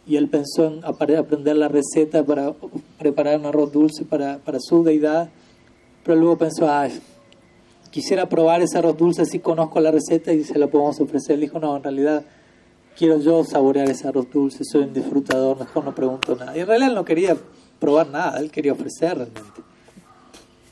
y 0.06 0.16
él 0.16 0.28
pensó 0.28 0.66
en 0.66 0.84
aprender 0.84 1.56
la 1.56 1.68
receta 1.68 2.24
para 2.24 2.54
preparar 2.98 3.38
un 3.38 3.46
arroz 3.46 3.72
dulce 3.72 4.04
para, 4.04 4.38
para 4.38 4.58
su 4.60 4.82
deidad, 4.82 5.30
pero 6.04 6.18
luego 6.18 6.38
pensó, 6.38 6.70
ay, 6.70 7.00
quisiera 7.90 8.28
probar 8.28 8.62
ese 8.62 8.78
arroz 8.78 8.96
dulce, 8.96 9.24
si 9.26 9.38
conozco 9.38 9.80
la 9.80 9.90
receta 9.90 10.32
y 10.32 10.44
se 10.44 10.58
la 10.58 10.66
podemos 10.66 11.00
ofrecer. 11.00 11.34
Él 11.34 11.42
dijo, 11.42 11.60
no, 11.60 11.76
en 11.76 11.82
realidad 11.82 12.24
quiero 12.96 13.18
yo 13.18 13.44
saborear 13.44 13.88
ese 13.88 14.08
arroz 14.08 14.30
dulce, 14.30 14.64
soy 14.64 14.82
un 14.82 14.92
disfrutador, 14.92 15.58
mejor 15.58 15.84
no 15.84 15.94
pregunto 15.94 16.34
nada. 16.36 16.56
Y 16.56 16.60
en 16.60 16.66
realidad 16.66 16.88
él 16.90 16.94
no 16.94 17.04
quería 17.04 17.36
probar 17.78 18.08
nada, 18.08 18.40
él 18.40 18.50
quería 18.50 18.72
ofrecer 18.72 19.16
realmente. 19.16 19.62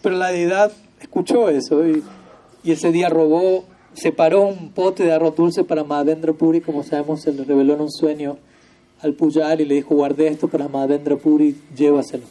Pero 0.02 0.16
la 0.16 0.28
deidad 0.32 0.72
escuchó 1.00 1.48
eso 1.48 1.86
y 1.86 2.02
y 2.62 2.72
ese 2.72 2.92
día 2.92 3.08
robó, 3.08 3.64
separó 3.94 4.42
un 4.42 4.70
pote 4.70 5.04
de 5.04 5.12
arroz 5.12 5.34
dulce 5.36 5.64
para 5.64 5.84
Madhavendra 5.84 6.32
Puri, 6.32 6.60
como 6.60 6.82
sabemos 6.82 7.22
se 7.22 7.32
le 7.32 7.44
reveló 7.44 7.74
en 7.74 7.82
un 7.82 7.90
sueño 7.90 8.38
al 9.02 9.14
Pujari 9.14 9.62
y 9.62 9.66
le 9.66 9.74
dijo, 9.76 9.94
guardé 9.94 10.28
esto 10.28 10.48
para 10.48 10.68
Madhavendra 10.68 11.16
Puri, 11.16 11.56
llévaselo. 11.76 12.24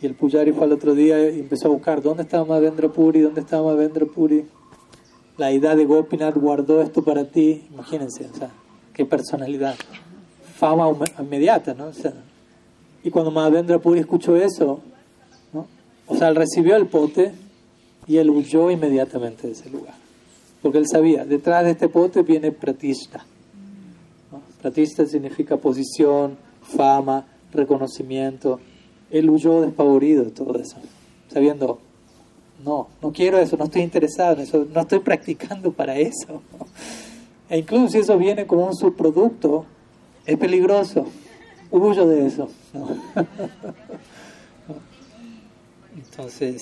Y 0.00 0.06
el 0.06 0.14
Pujari 0.14 0.52
fue 0.52 0.64
al 0.64 0.72
otro 0.72 0.94
día 0.94 1.30
y 1.30 1.40
empezó 1.40 1.68
a 1.68 1.70
buscar, 1.70 2.02
¿dónde 2.02 2.22
estaba 2.22 2.44
Madhavendra 2.44 2.88
Puri? 2.88 3.20
¿Dónde 3.20 3.40
estaba 3.40 3.64
Madhavendra 3.64 4.06
Puri? 4.06 4.44
La 5.36 5.52
idea 5.52 5.74
de 5.74 5.84
Gopinath 5.84 6.36
guardó 6.36 6.80
esto 6.80 7.02
para 7.02 7.24
ti, 7.24 7.66
imagínense, 7.72 8.26
o 8.32 8.36
sea, 8.36 8.50
qué 8.92 9.04
personalidad. 9.04 9.74
Fama 10.56 10.90
inmediata, 11.18 11.74
¿no? 11.74 11.86
O 11.86 11.92
sea, 11.92 12.12
y 13.02 13.10
cuando 13.10 13.30
Madhavendra 13.30 13.78
Puri 13.78 14.00
escuchó 14.00 14.36
eso, 14.36 14.80
O 16.06 16.16
sea, 16.16 16.32
recibió 16.32 16.74
el 16.74 16.86
pote 16.88 17.32
y 18.08 18.16
él 18.16 18.30
huyó 18.30 18.68
inmediatamente 18.68 19.46
de 19.46 19.52
ese 19.52 19.70
lugar. 19.70 19.94
Porque 20.60 20.78
él 20.78 20.88
sabía, 20.88 21.24
detrás 21.24 21.64
de 21.64 21.70
este 21.70 21.88
pote 21.88 22.22
viene 22.22 22.50
pratista. 22.50 23.24
Pratista 24.60 25.06
significa 25.06 25.56
posición, 25.56 26.36
fama, 26.62 27.26
reconocimiento. 27.52 28.60
Él 29.10 29.30
huyó 29.30 29.60
despavorido 29.60 30.24
de 30.24 30.30
todo 30.30 30.58
eso, 30.58 30.76
sabiendo, 31.28 31.78
no, 32.64 32.88
no 33.02 33.12
quiero 33.12 33.38
eso, 33.38 33.56
no 33.56 33.64
estoy 33.64 33.82
interesado 33.82 34.34
en 34.34 34.40
eso, 34.40 34.66
no 34.72 34.80
estoy 34.80 35.00
practicando 35.00 35.72
para 35.72 35.96
eso. 35.96 36.42
E 37.48 37.58
incluso 37.58 37.88
si 37.88 37.98
eso 37.98 38.16
viene 38.16 38.46
como 38.46 38.66
un 38.66 38.76
subproducto, 38.76 39.64
es 40.24 40.36
peligroso. 40.38 41.06
Huyo 41.72 42.06
de 42.06 42.26
eso. 42.26 42.48
Entonces, 45.96 46.60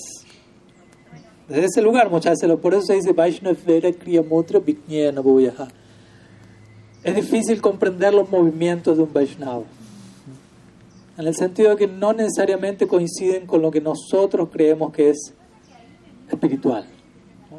desde 1.47 1.65
ese 1.65 1.81
lugar 1.81 2.09
muchas 2.09 2.39
por 2.61 2.73
eso 2.73 2.83
se 2.83 2.93
dice 2.93 3.11
Vaishnav 3.11 3.57
Vera 3.65 3.91
Kriya 3.91 4.21
Mutra 4.21 4.59
Es 7.03 7.15
difícil 7.15 7.61
comprender 7.61 8.13
los 8.13 8.29
movimientos 8.29 8.97
de 8.97 9.03
un 9.03 9.13
Vaishnava. 9.13 9.63
En 11.17 11.27
el 11.27 11.35
sentido 11.35 11.71
de 11.71 11.75
que 11.77 11.87
no 11.87 12.13
necesariamente 12.13 12.87
coinciden 12.87 13.45
con 13.45 13.61
lo 13.61 13.71
que 13.71 13.81
nosotros 13.81 14.49
creemos 14.51 14.91
que 14.91 15.09
es 15.09 15.33
espiritual. 16.29 16.85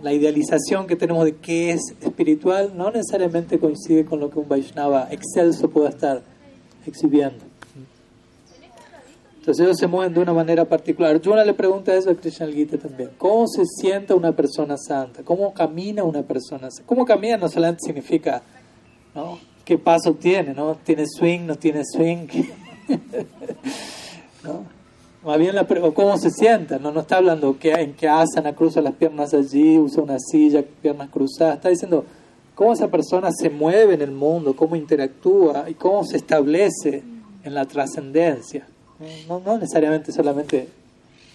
La 0.02 0.12
idealización 0.12 0.86
que 0.86 0.96
tenemos 0.96 1.24
de 1.24 1.36
qué 1.36 1.72
es 1.72 1.80
espiritual 2.00 2.72
no 2.76 2.90
necesariamente 2.90 3.58
coincide 3.58 4.04
con 4.04 4.20
lo 4.20 4.30
que 4.30 4.38
un 4.38 4.48
Vaishnava 4.48 5.08
excelso 5.10 5.70
pueda 5.70 5.88
estar 5.88 6.22
exhibiendo. 6.86 7.44
Entonces 9.38 9.64
ellos 9.64 9.78
se 9.78 9.86
mueven 9.86 10.12
de 10.12 10.20
una 10.20 10.34
manera 10.34 10.66
particular. 10.66 11.18
Juna 11.22 11.44
le 11.44 11.54
pregunta 11.54 11.94
eso 11.94 12.10
a 12.10 12.14
Krishna 12.14 12.46
Gita 12.46 12.76
también. 12.76 13.10
¿Cómo 13.16 13.46
se 13.48 13.64
sienta 13.64 14.14
una 14.14 14.32
persona 14.32 14.76
santa? 14.76 15.22
¿Cómo 15.22 15.54
camina 15.54 16.04
una 16.04 16.22
persona 16.22 16.70
santa? 16.70 16.86
¿Cómo 16.86 17.06
camina 17.06 17.38
no 17.38 17.48
solamente 17.48 17.80
significa 17.86 18.42
¿no? 19.14 19.38
qué 19.64 19.78
paso 19.78 20.14
tiene? 20.14 20.52
¿no? 20.52 20.74
¿Tiene 20.74 21.04
swing? 21.06 21.46
¿No 21.46 21.54
tiene 21.54 21.84
swing? 21.84 22.26
¿No? 24.42 24.64
Más 25.22 25.38
bien 25.38 25.54
la 25.54 25.64
cómo 25.66 26.16
se 26.18 26.30
sienta. 26.30 26.78
No, 26.78 26.90
no 26.90 27.00
está 27.00 27.18
hablando 27.18 27.58
que, 27.58 27.70
en 27.72 27.92
qué 27.92 28.08
asana 28.08 28.54
cruza 28.54 28.80
las 28.80 28.94
piernas 28.94 29.32
allí, 29.34 29.78
usa 29.78 30.02
una 30.02 30.18
silla, 30.18 30.64
piernas 30.82 31.10
cruzadas. 31.10 31.56
Está 31.56 31.68
diciendo 31.68 32.04
cómo 32.54 32.72
esa 32.72 32.88
persona 32.88 33.30
se 33.30 33.50
mueve 33.50 33.94
en 33.94 34.02
el 34.02 34.10
mundo, 34.10 34.56
cómo 34.56 34.76
interactúa 34.76 35.68
y 35.68 35.74
cómo 35.74 36.04
se 36.04 36.16
establece 36.16 37.04
en 37.44 37.54
la 37.54 37.66
trascendencia. 37.66 38.66
No, 39.28 39.40
no 39.40 39.56
necesariamente 39.56 40.10
solamente 40.10 40.68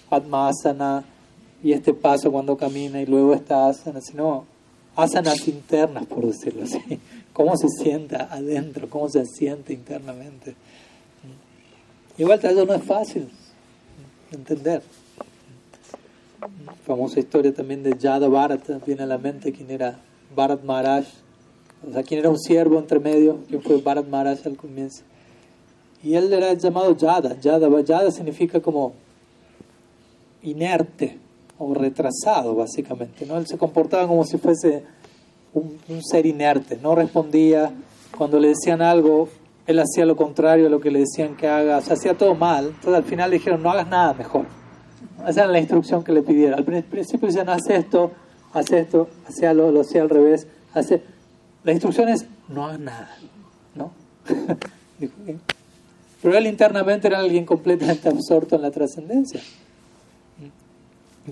Padmasana 0.10 1.04
y 1.64 1.72
este 1.72 1.94
paso 1.94 2.32
cuando 2.32 2.58
camina 2.58 3.02
y 3.02 3.06
luego 3.06 3.34
esta 3.34 3.68
asana, 3.68 4.02
sino 4.02 4.46
asanas 4.96 5.48
internas, 5.48 6.06
por 6.06 6.26
decirlo 6.26 6.64
así. 6.64 7.00
Cómo 7.36 7.58
se 7.58 7.68
sienta 7.68 8.30
adentro, 8.32 8.90
cómo 8.90 9.10
se 9.10 9.26
siente 9.26 9.74
internamente. 9.74 10.56
Igual 12.18 12.40
eso 12.42 12.66
no 12.66 12.74
es 12.74 12.84
fácil 12.84 13.28
de 14.32 14.38
entender. 14.38 14.82
Famosa 16.86 17.20
historia 17.20 17.54
también 17.54 17.84
de 17.84 17.98
Yada 18.00 18.30
Bharata, 18.30 18.80
viene 18.86 19.04
a 19.04 19.06
la 19.06 19.18
mente 19.18 19.52
quién 19.52 19.70
era 19.70 20.00
Bharat 20.34 20.64
Maharaj, 20.64 21.08
o 21.86 21.92
sea, 21.92 22.04
quién 22.04 22.22
era 22.22 22.30
un 22.30 22.40
siervo 22.40 22.80
entre 22.80 23.02
medio, 23.02 23.40
quién 23.50 23.62
fue 23.62 23.82
Bharat 23.82 24.08
Maharaj 24.08 24.48
al 24.48 24.56
comienzo. 24.56 25.04
Y 26.02 26.16
él 26.16 26.32
era 26.32 26.54
llamado 26.54 26.96
Yada. 26.96 27.38
Yada, 27.42 27.68
Yada 27.82 28.12
significa 28.12 28.62
como 28.62 28.94
inerte 30.42 31.18
o 31.60 31.74
retrasado, 31.74 32.56
básicamente. 32.56 33.26
¿no? 33.26 33.38
Él 33.38 33.46
se 33.46 33.58
comportaba 33.58 34.08
como 34.08 34.24
si 34.24 34.38
fuese 34.38 34.84
un, 35.56 36.04
ser 36.04 36.26
inerte, 36.26 36.78
no 36.82 36.96
respondía. 36.96 37.72
Cuando 38.16 38.40
le 38.40 38.50
decían 38.50 38.82
algo, 38.82 39.30
él 39.66 39.80
hacía 39.80 40.06
lo 40.06 40.16
contrario 40.16 40.68
a 40.68 40.70
lo 40.70 40.80
que 40.80 40.92
le 40.92 41.00
decían 41.00 41.36
que 41.36 41.48
haga. 41.48 41.78
O 41.78 41.94
hacía 41.94 42.18
todo 42.18 42.36
mal. 42.36 42.68
Entonces 42.68 42.94
al 42.94 43.04
final 43.04 43.30
le 43.30 43.38
dijeron, 43.38 43.64
no 43.64 43.72
hagas 43.72 43.88
nada 43.88 44.14
mejor. 44.14 44.46
Esa 45.28 45.44
era 45.44 45.52
la 45.52 45.60
instrucción 45.60 46.04
que 46.04 46.12
le 46.12 46.22
pidieron. 46.22 46.60
Al 46.60 46.84
principio 46.84 47.28
decían, 47.28 47.50
haz 47.50 47.70
esto, 47.70 48.12
haz 48.54 48.72
esto, 48.72 49.10
hacía 49.28 49.54
lo, 49.54 49.72
lo 49.72 49.82
hacía 49.82 50.02
al 50.02 50.10
revés. 50.10 50.48
Hace... 50.74 51.02
La 51.64 51.72
instrucción 51.72 52.10
es, 52.10 52.28
no 52.48 52.66
hagas 52.66 52.80
nada. 52.80 53.10
¿no? 53.76 53.92
Pero 56.22 56.38
él 56.38 56.48
internamente 56.48 57.08
era 57.08 57.20
alguien 57.20 57.46
completamente 57.46 58.10
absorto 58.10 58.56
en 58.56 58.62
la 58.62 58.72
trascendencia. 58.72 59.42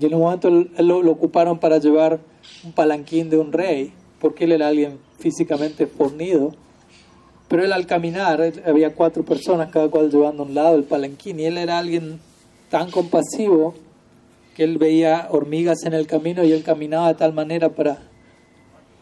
Y 0.00 0.06
en 0.06 0.14
un 0.14 0.20
momento 0.20 0.50
lo, 0.50 1.10
ocuparon 1.10 1.58
para 1.58 1.78
llevar 1.78 2.20
un 2.64 2.72
palanquín 2.72 3.30
de 3.30 3.38
un 3.38 3.52
rey, 3.52 3.92
porque 4.24 4.44
él 4.44 4.52
era 4.52 4.68
alguien 4.68 4.96
físicamente 5.18 5.86
fornido. 5.86 6.54
Pero 7.46 7.62
él 7.62 7.74
al 7.74 7.86
caminar, 7.86 8.40
había 8.64 8.94
cuatro 8.94 9.22
personas, 9.22 9.70
cada 9.70 9.90
cual 9.90 10.10
llevando 10.10 10.44
a 10.44 10.46
un 10.46 10.54
lado 10.54 10.76
el 10.76 10.84
palanquín, 10.84 11.40
y 11.40 11.44
él 11.44 11.58
era 11.58 11.76
alguien 11.78 12.20
tan 12.70 12.90
compasivo 12.90 13.74
que 14.56 14.64
él 14.64 14.78
veía 14.78 15.28
hormigas 15.30 15.84
en 15.84 15.92
el 15.92 16.06
camino 16.06 16.42
y 16.42 16.52
él 16.52 16.62
caminaba 16.62 17.08
de 17.08 17.16
tal 17.16 17.34
manera 17.34 17.68
para, 17.68 17.98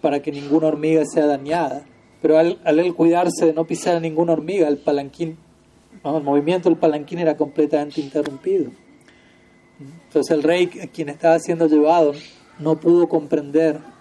para 0.00 0.20
que 0.20 0.32
ninguna 0.32 0.66
hormiga 0.66 1.04
sea 1.04 1.26
dañada. 1.26 1.84
Pero 2.20 2.36
al, 2.36 2.58
él 2.64 2.92
cuidarse 2.92 3.46
de 3.46 3.52
no 3.52 3.64
pisar 3.64 3.94
a 3.94 4.00
ninguna 4.00 4.32
hormiga, 4.32 4.66
el 4.66 4.78
palanquín 4.78 5.36
el 6.02 6.22
movimiento 6.24 6.68
del 6.68 6.78
palanquín 6.78 7.20
era 7.20 7.36
completamente 7.36 8.00
interrumpido. 8.00 8.72
Entonces 9.78 10.36
el 10.36 10.42
rey, 10.42 10.66
quien 10.66 11.10
estaba 11.10 11.38
siendo 11.38 11.68
llevado, 11.68 12.12
no 12.58 12.80
pudo 12.80 13.08
comprender 13.08 13.91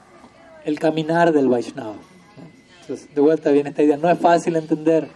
el 0.66 0.80
caminar 0.80 1.32
del 1.32 1.47
Vaishnava. 1.47 1.95
Entonces, 2.82 3.14
de 3.14 3.22
vuelta 3.22 3.51
viene 3.51 3.70
esta 3.70 3.84
idea, 3.84 3.97
no 3.97 4.09
es 4.09 4.20
fácil 4.20 4.55
entender 4.55 5.07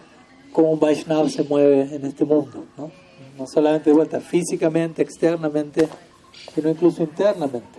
cómo 0.52 0.72
un 0.72 0.80
Vaishnava 0.80 1.28
se 1.28 1.42
mueve 1.42 1.94
en 1.94 2.04
este 2.04 2.24
mundo, 2.24 2.64
no, 2.76 2.90
no 3.38 3.46
solamente 3.46 3.90
de 3.90 3.96
vuelta 3.96 4.20
físicamente, 4.20 5.02
externamente, 5.02 5.88
sino 6.54 6.70
incluso 6.70 7.02
internamente. 7.02 7.78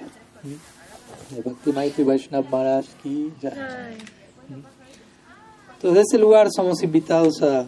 Entonces, 5.73 5.93
de 5.93 6.01
ese 6.01 6.17
lugar 6.17 6.47
somos 6.51 6.83
invitados 6.83 7.41
a 7.41 7.67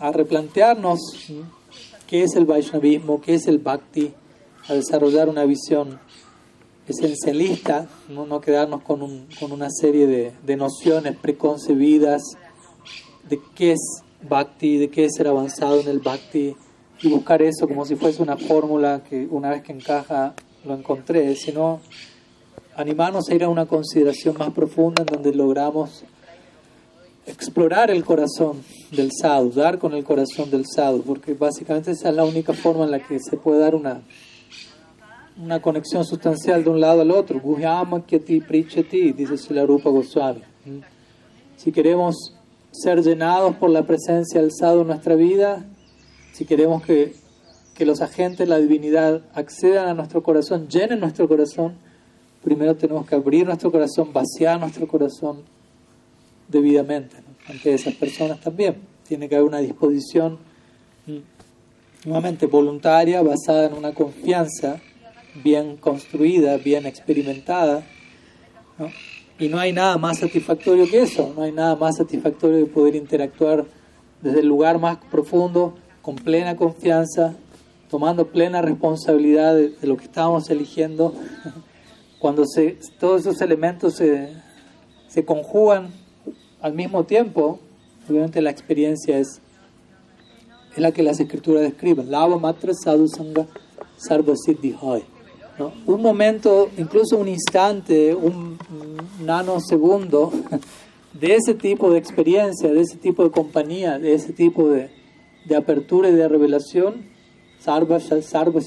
a 0.00 0.12
replantearnos 0.12 1.00
qué 2.06 2.22
es 2.22 2.34
el 2.36 2.46
Vaishnavismo, 2.46 3.20
qué 3.20 3.34
es 3.34 3.46
el 3.46 3.58
Bhakti, 3.58 4.12
a 4.68 4.74
desarrollar 4.74 5.28
una 5.28 5.44
visión 5.44 5.98
esencialista, 6.88 7.88
no, 8.08 8.26
no 8.26 8.40
quedarnos 8.40 8.82
con, 8.82 9.02
un, 9.02 9.26
con, 9.38 9.52
una 9.52 9.68
serie 9.70 10.06
de, 10.06 10.32
de, 10.44 10.56
nociones 10.56 11.16
preconcebidas 11.16 12.22
de 13.28 13.40
qué 13.54 13.72
es 13.72 14.02
Bhakti, 14.28 14.78
de 14.78 14.88
qué 14.88 15.04
es 15.04 15.14
ser 15.14 15.28
avanzado 15.28 15.80
en 15.80 15.88
el 15.88 16.00
Bhakti, 16.00 16.56
y 17.02 17.08
buscar 17.08 17.42
eso 17.42 17.68
como 17.68 17.84
si 17.84 17.94
fuese 17.94 18.22
una 18.22 18.36
fórmula 18.36 19.02
que 19.08 19.26
una 19.30 19.50
vez 19.50 19.62
que 19.62 19.72
encaja 19.72 20.34
lo 20.64 20.74
encontré, 20.74 21.34
sino 21.36 21.80
animarnos 22.76 23.28
a 23.28 23.34
ir 23.34 23.44
a 23.44 23.48
una 23.48 23.66
consideración 23.66 24.36
más 24.38 24.52
profunda 24.52 25.02
en 25.02 25.06
donde 25.06 25.32
logramos 25.34 26.04
explorar 27.26 27.90
el 27.90 28.04
corazón 28.04 28.62
del 28.90 29.10
sadhu, 29.12 29.50
dar 29.52 29.78
con 29.78 29.92
el 29.94 30.02
corazón 30.02 30.50
del 30.50 30.64
sadhu, 30.66 31.02
porque 31.02 31.34
básicamente 31.34 31.90
esa 31.90 32.08
es 32.08 32.14
la 32.14 32.24
única 32.24 32.52
forma 32.52 32.84
en 32.84 32.90
la 32.90 33.00
que 33.00 33.18
se 33.20 33.36
puede 33.36 33.60
dar 33.60 33.74
una, 33.74 34.02
una 35.40 35.62
conexión 35.62 36.04
sustancial 36.04 36.64
de 36.64 36.70
un 36.70 36.80
lado 36.80 37.02
al 37.02 37.10
otro. 37.10 37.40
dice 39.12 39.38
Rupa 39.64 39.90
Goswami. 39.90 40.42
Si 41.56 41.72
queremos 41.72 42.34
ser 42.72 43.02
llenados 43.02 43.56
por 43.56 43.70
la 43.70 43.86
presencia 43.86 44.40
sadhu 44.50 44.82
en 44.82 44.88
nuestra 44.88 45.14
vida, 45.14 45.64
si 46.32 46.44
queremos 46.44 46.82
que, 46.82 47.14
que 47.74 47.86
los 47.86 48.00
agentes 48.00 48.38
de 48.38 48.46
la 48.46 48.58
divinidad 48.58 49.22
accedan 49.32 49.88
a 49.88 49.94
nuestro 49.94 50.22
corazón, 50.22 50.68
llenen 50.68 51.00
nuestro 51.00 51.28
corazón, 51.28 51.74
primero 52.42 52.76
tenemos 52.76 53.06
que 53.06 53.14
abrir 53.14 53.46
nuestro 53.46 53.70
corazón, 53.70 54.12
vaciar 54.12 54.58
nuestro 54.58 54.86
corazón 54.86 55.42
debidamente 56.48 57.16
ante 57.48 57.74
esas 57.74 57.94
personas 57.94 58.40
también. 58.40 58.76
Tiene 59.06 59.28
que 59.28 59.36
haber 59.36 59.48
una 59.48 59.58
disposición 59.58 60.38
mm, 61.06 62.08
nuevamente 62.08 62.46
voluntaria, 62.46 63.22
basada 63.22 63.66
en 63.66 63.74
una 63.74 63.94
confianza 63.94 64.80
bien 65.42 65.76
construida, 65.76 66.56
bien 66.56 66.86
experimentada. 66.86 67.84
Y 69.38 69.48
no 69.48 69.58
hay 69.58 69.72
nada 69.72 69.98
más 69.98 70.18
satisfactorio 70.18 70.88
que 70.90 71.02
eso, 71.02 71.32
no 71.36 71.42
hay 71.42 71.52
nada 71.52 71.76
más 71.76 71.96
satisfactorio 71.96 72.58
de 72.58 72.66
poder 72.66 72.96
interactuar 72.96 73.66
desde 74.22 74.40
el 74.40 74.46
lugar 74.46 74.78
más 74.78 74.98
profundo, 75.10 75.74
con 76.02 76.16
plena 76.16 76.56
confianza, 76.56 77.36
tomando 77.88 78.28
plena 78.28 78.62
responsabilidad 78.62 79.54
de, 79.54 79.74
lo 79.82 79.96
que 79.96 80.04
estamos 80.04 80.50
eligiendo. 80.50 81.14
Cuando 82.18 82.44
se, 82.46 82.78
todos 82.98 83.20
esos 83.22 83.40
elementos 83.40 83.94
se, 83.94 84.32
se 85.06 85.24
conjugan 85.24 85.90
al 86.60 86.72
mismo 86.72 87.04
tiempo, 87.04 87.60
obviamente 88.08 88.42
la 88.42 88.50
experiencia 88.50 89.18
es, 89.18 89.40
es 90.72 90.78
la 90.78 90.90
que 90.92 91.02
las 91.02 91.20
escrituras 91.20 91.62
describen. 91.62 92.10
Lava 92.10 92.38
matra 92.38 92.72
sadhu 92.74 93.06
sangha 93.06 93.46
sarva 93.96 94.34
siddhi 94.36 94.74
hoy. 94.80 95.04
Un 95.86 96.02
momento, 96.02 96.70
incluso 96.76 97.16
un 97.16 97.28
instante, 97.28 98.14
un 98.14 98.58
nanosegundo 99.24 100.32
de 101.12 101.34
ese 101.34 101.54
tipo 101.54 101.90
de 101.90 101.98
experiencia, 101.98 102.72
de 102.72 102.80
ese 102.80 102.96
tipo 102.96 103.24
de 103.24 103.30
compañía, 103.30 103.98
de 103.98 104.14
ese 104.14 104.32
tipo 104.32 104.68
de, 104.68 104.90
de 105.46 105.56
apertura 105.56 106.08
y 106.08 106.14
de 106.14 106.28
revelación, 106.28 107.06
sarva, 107.58 107.98
sarva. 108.00 108.60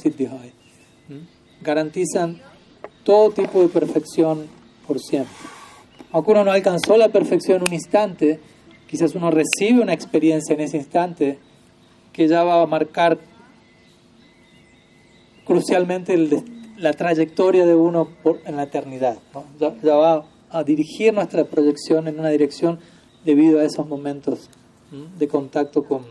Garantizan 1.62 2.42
todo 3.04 3.32
tipo 3.32 3.62
de 3.62 3.68
perfección 3.68 4.48
por 4.88 5.00
siempre. 5.00 5.34
Aunque 6.12 6.32
uno 6.32 6.44
no 6.44 6.52
alcanzó 6.52 6.98
la 6.98 7.10
perfección 7.10 7.58
en 7.62 7.68
un 7.68 7.74
instante, 7.74 8.39
quizás 8.88 9.16
uno 9.16 9.32
recibe 9.32 9.82
una 9.82 9.94
experiencia 9.94 10.54
en 10.54 10.62
ese 10.62 10.78
instante 10.78 11.39
que 12.12 12.28
ya 12.28 12.44
va 12.44 12.62
a 12.62 12.66
marcar 12.66 13.20
crucialmente 15.46 16.14
la 16.82 16.94
trayectoria 16.94 17.66
de 17.66 17.76
uno 17.76 18.08
por, 18.24 18.40
en 18.46 18.58
la 18.58 18.64
eternidad. 18.64 19.18
Ya, 19.60 19.96
va 19.96 20.26
a 20.50 20.64
dirigir 20.64 21.14
nuestra 21.14 21.46
proyección 21.46 22.08
en 22.08 22.20
una 22.20 22.30
dirección 22.30 22.80
debido 23.24 23.60
a 23.60 23.64
esos 23.64 23.88
momentos 23.88 24.50
de 25.18 25.28
contacto 25.28 25.84
con, 25.84 26.04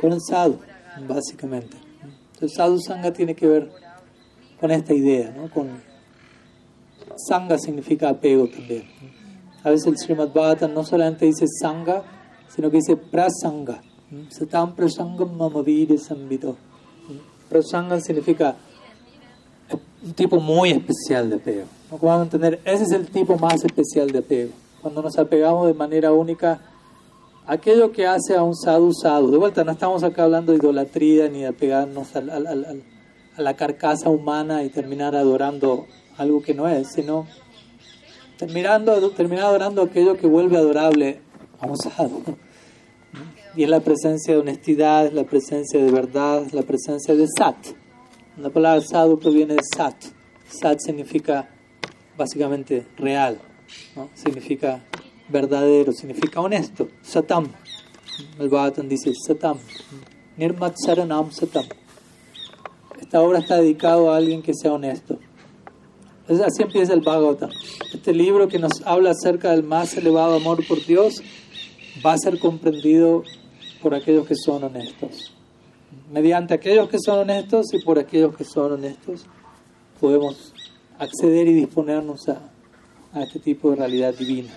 con 0.00 0.12
el 0.12 0.20
sadhu, 0.20 0.58
básicamente. 1.06 1.76
El 2.40 2.48
sadhu 2.48 2.80
sangha 2.80 3.12
tiene 3.12 3.34
que 3.34 3.46
ver 3.46 3.70
con 4.60 4.70
esta 4.70 4.94
idea, 4.94 5.32
¿no? 5.36 5.50
con 5.50 5.82
sangha 7.28 7.58
significa 7.58 8.08
apego 8.08 8.48
también. 8.48 8.84
A 9.64 9.70
veces 9.70 9.86
el 9.86 9.98
Srimad 9.98 10.32
Bhagavatam 10.32 10.72
no 10.72 10.84
solamente 10.84 11.26
dice 11.26 11.46
sangha, 11.46 12.02
sino 12.48 12.70
que 12.70 12.78
dice 12.78 12.96
prasanga. 12.96 13.82
Satam 14.28 14.74
prasangam 14.74 15.36
mamaviri 15.36 15.98
sambito. 15.98 16.56
Prasanga 17.48 18.00
significa 18.00 18.56
un 20.04 20.12
tipo 20.14 20.40
muy 20.40 20.70
especial 20.70 21.30
de 21.30 21.36
apego. 21.36 21.64
Como 21.88 22.02
vamos 22.02 22.20
a 22.20 22.24
entender, 22.24 22.60
ese 22.64 22.84
es 22.84 22.92
el 22.92 23.06
tipo 23.06 23.36
más 23.36 23.64
especial 23.64 24.10
de 24.10 24.18
apego. 24.18 24.52
Cuando 24.80 25.02
nos 25.02 25.18
apegamos 25.18 25.66
de 25.66 25.74
manera 25.74 26.12
única 26.12 26.60
a 27.46 27.52
aquello 27.54 27.92
que 27.92 28.06
hace 28.06 28.34
a 28.34 28.42
un 28.42 28.56
sadhu 28.56 28.92
sadhu. 28.92 29.30
De 29.30 29.38
vuelta, 29.38 29.64
no 29.64 29.72
estamos 29.72 30.02
acá 30.02 30.24
hablando 30.24 30.52
de 30.52 30.58
idolatría 30.58 31.28
ni 31.28 31.40
de 31.40 31.48
apegarnos 31.48 32.16
a 32.16 32.22
la 33.38 33.54
carcasa 33.54 34.08
humana 34.08 34.64
y 34.64 34.70
terminar 34.70 35.14
adorando 35.14 35.86
algo 36.18 36.42
que 36.42 36.54
no 36.54 36.68
es, 36.68 36.88
sino 36.92 37.26
terminando, 38.38 39.10
terminar 39.10 39.44
adorando 39.44 39.82
aquello 39.82 40.16
que 40.16 40.26
vuelve 40.26 40.56
adorable 40.56 41.20
a 41.60 41.66
un 41.66 41.76
sadhu. 41.76 42.22
Y 43.54 43.64
es 43.64 43.68
la 43.68 43.80
presencia 43.80 44.34
de 44.34 44.40
honestidad, 44.40 45.06
es 45.06 45.12
la 45.12 45.24
presencia 45.24 45.82
de 45.82 45.90
verdad, 45.90 46.44
la 46.52 46.62
presencia 46.62 47.14
de 47.14 47.26
sat. 47.28 47.56
La 48.38 48.48
palabra 48.48 48.80
sadhu 48.80 49.18
proviene 49.18 49.54
de 49.54 49.60
sat. 49.76 49.94
Sat 50.48 50.78
significa 50.80 51.50
básicamente 52.16 52.86
real, 52.96 53.38
¿no? 53.94 54.08
significa 54.14 54.82
verdadero, 55.28 55.92
significa 55.92 56.40
honesto. 56.40 56.88
Satam. 57.02 57.52
El 58.38 58.48
Bhagavatam 58.48 58.88
dice 58.88 59.12
Satam. 59.14 59.58
Nirmat 60.38 60.76
Saranam 60.82 61.30
Satam. 61.30 61.66
Esta 62.98 63.20
obra 63.20 63.40
está 63.40 63.56
dedicada 63.56 64.14
a 64.14 64.16
alguien 64.16 64.40
que 64.40 64.54
sea 64.54 64.72
honesto. 64.72 65.18
Así 66.26 66.62
empieza 66.62 66.94
el 66.94 67.02
Bhagavatam. 67.02 67.50
Este 67.92 68.14
libro 68.14 68.48
que 68.48 68.58
nos 68.58 68.80
habla 68.86 69.10
acerca 69.10 69.50
del 69.50 69.62
más 69.62 69.94
elevado 69.98 70.36
amor 70.36 70.66
por 70.66 70.82
Dios 70.86 71.22
va 72.04 72.14
a 72.14 72.18
ser 72.18 72.38
comprendido 72.38 73.24
por 73.82 73.94
aquellos 73.94 74.26
que 74.26 74.36
son 74.36 74.64
honestos. 74.64 75.31
Mediante 76.10 76.54
aquellos 76.54 76.88
que 76.88 76.98
son 76.98 77.20
honestos 77.20 77.72
y 77.72 77.78
por 77.78 77.98
aquellos 77.98 78.36
que 78.36 78.44
son 78.44 78.72
honestos 78.72 79.26
podemos 80.00 80.52
acceder 80.98 81.48
y 81.48 81.54
disponernos 81.54 82.28
a, 82.28 82.50
a 83.12 83.22
este 83.22 83.38
tipo 83.38 83.70
de 83.70 83.76
realidad 83.76 84.14
divina. 84.14 84.52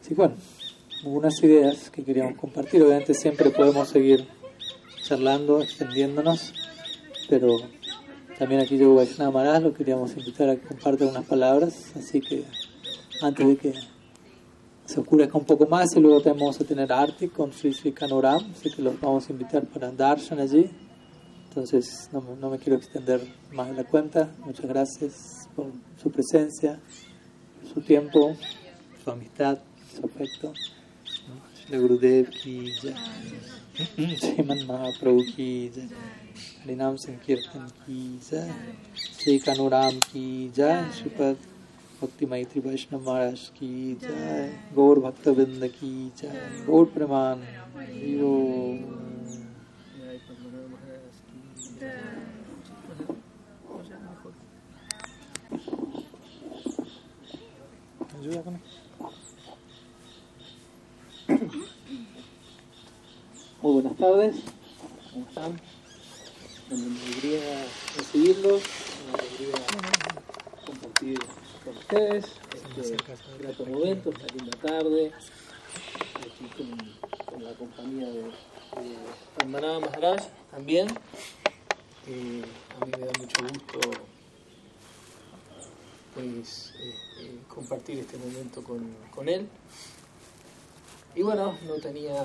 Así 0.00 0.14
bueno, 0.14 0.34
algunas 1.04 1.42
ideas 1.42 1.90
que 1.90 2.02
queríamos 2.04 2.36
compartir. 2.36 2.82
Obviamente 2.82 3.14
siempre 3.14 3.50
podemos 3.50 3.88
seguir 3.88 4.26
charlando, 5.02 5.62
extendiéndonos, 5.62 6.52
pero 7.28 7.58
también 8.38 8.60
aquí 8.60 8.76
yo 8.76 8.94
Vaishnava 8.94 9.30
Maharaj 9.30 9.62
lo 9.62 9.74
queríamos 9.74 10.16
invitar 10.16 10.48
a 10.48 10.56
que 10.56 10.66
comparta 10.66 11.06
unas 11.06 11.24
palabras, 11.24 11.92
así 11.96 12.20
que 12.20 12.44
antes 13.22 13.46
de 13.46 13.56
que 13.56 13.74
se 14.88 15.00
ocurre 15.00 15.28
un 15.34 15.44
poco 15.44 15.66
más 15.66 15.94
y 15.94 16.00
luego 16.00 16.22
vamos 16.22 16.58
a 16.58 16.64
tener 16.64 16.90
arte 16.90 17.28
con 17.28 17.52
Sri 17.52 17.74
Sri 17.74 17.92
Kanoram, 17.92 18.42
así 18.52 18.70
que 18.70 18.80
los 18.80 18.98
vamos 18.98 19.28
a 19.28 19.32
invitar 19.32 19.66
para 19.66 19.92
darshan 19.92 20.40
allí. 20.40 20.70
Entonces 21.48 22.08
no, 22.10 22.24
no 22.40 22.48
me 22.48 22.58
quiero 22.58 22.78
extender 22.78 23.20
más 23.52 23.68
de 23.68 23.74
la 23.74 23.84
cuenta. 23.84 24.30
Muchas 24.46 24.64
gracias 24.64 25.46
por 25.54 25.66
su 26.02 26.10
presencia, 26.10 26.80
su 27.74 27.82
tiempo, 27.82 28.34
su 29.04 29.10
amistad, 29.10 29.58
su 29.94 30.06
afecto. 30.06 30.54
Shri 31.66 31.78
Gurudev 31.78 32.30
ki 32.30 32.72
jai. 32.80 32.94
¿eh? 33.76 34.16
Sriman 34.22 34.64
Mahaprabhu 34.66 35.20
ki 35.36 35.70
jai. 35.74 35.88
Harinam 36.64 36.96
Sankirtan 36.96 37.68
ki 37.84 38.18
jai. 38.30 38.48
Sri 38.94 39.38
Kanuram 39.38 40.00
ki 40.00 40.50
jai. 40.56 40.84
Shupad 40.96 41.36
भक्ति 42.02 42.26
मैत्री 42.26 42.60
वैष्णव 42.60 43.00
महाराज 43.06 43.40
की 43.56 43.94
जय 44.02 44.52
गौर 44.74 44.98
भक्तवृंद 45.00 45.64
की 45.70 45.92
जय 46.18 46.64
गौर 46.66 46.84
प्रमाण 46.94 47.40
Muy 63.62 63.72
buenas 63.72 63.96
tardes, 63.96 64.36
¿cómo 65.12 65.26
están? 65.28 65.60
Una 66.70 67.00
alegría 67.02 67.66
recibirlos, 67.96 68.62
una 69.02 69.18
alegría 69.18 69.58
compartir 70.64 71.18
ustedes 71.90 72.26
este 73.48 73.64
momento, 73.64 74.10
esta 74.10 74.34
linda 74.34 74.58
tarde, 74.58 75.10
aquí 76.20 76.50
con, 77.24 77.42
la 77.42 77.54
compañía 77.54 78.08
de, 78.08 78.24
de 79.38 79.46
Maharaj 79.46 80.20
también. 80.50 80.88
Eh, 82.06 82.42
a 82.78 82.84
mí 82.84 82.92
me 82.98 83.06
da 83.06 83.12
mucho 83.18 83.42
gusto 83.42 83.80
pues, 86.14 86.74
eh, 86.78 86.94
eh, 87.20 87.38
compartir 87.48 88.00
este 88.00 88.18
momento 88.18 88.62
con, 88.62 88.94
con 89.14 89.28
él. 89.30 89.48
Y 91.14 91.22
bueno, 91.22 91.56
no 91.66 91.74
tenía 91.76 92.22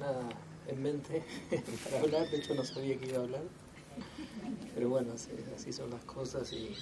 nada 0.00 0.28
en 0.66 0.82
mente 0.82 1.22
para 1.84 2.00
hablar, 2.00 2.28
de 2.28 2.38
hecho 2.38 2.54
no 2.54 2.64
sabía 2.64 2.98
que 2.98 3.06
iba 3.06 3.18
a 3.18 3.22
hablar, 3.22 3.42
pero 4.74 4.88
bueno, 4.88 5.12
así, 5.12 5.72
son 5.72 5.90
las 5.90 6.04
cosas 6.04 6.52
y... 6.52 6.74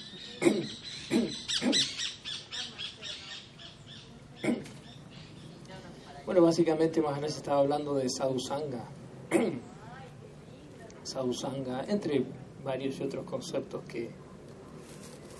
Bueno, 6.24 6.42
básicamente 6.42 7.00
Maharaj 7.00 7.30
estaba 7.30 7.60
hablando 7.60 7.94
de 7.94 8.08
Sadhusanga. 8.10 8.84
Sadhusanga, 11.02 11.84
entre 11.88 12.24
varios 12.62 13.00
y 13.00 13.04
otros 13.04 13.24
conceptos 13.24 13.82
que, 13.84 14.10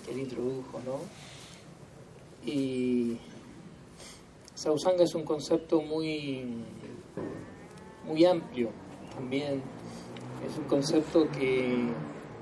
que 0.05 0.12
él 0.12 0.21
introdujo, 0.21 0.81
¿no? 0.87 0.99
Y 2.51 3.19
Sadhusanga 4.55 5.05
es 5.05 5.14
un 5.14 5.25
concepto 5.25 5.83
muy 5.83 6.64
muy 8.09 8.25
amplio 8.25 8.71
también. 9.14 9.62
Es 10.47 10.57
un 10.57 10.64
concepto 10.64 11.28
que, 11.30 11.89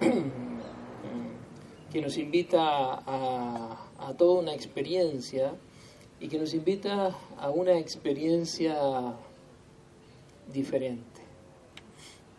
que 1.93 2.01
nos 2.01 2.17
invita 2.19 2.61
a, 2.61 3.89
a 3.99 4.15
toda 4.17 4.41
una 4.41 4.55
experiencia 4.55 5.55
y 6.21 6.29
que 6.29 6.39
nos 6.39 6.55
invita 6.55 7.17
a 7.39 7.51
una 7.51 7.79
experiencia 7.79 9.15
diferente. 10.53 11.21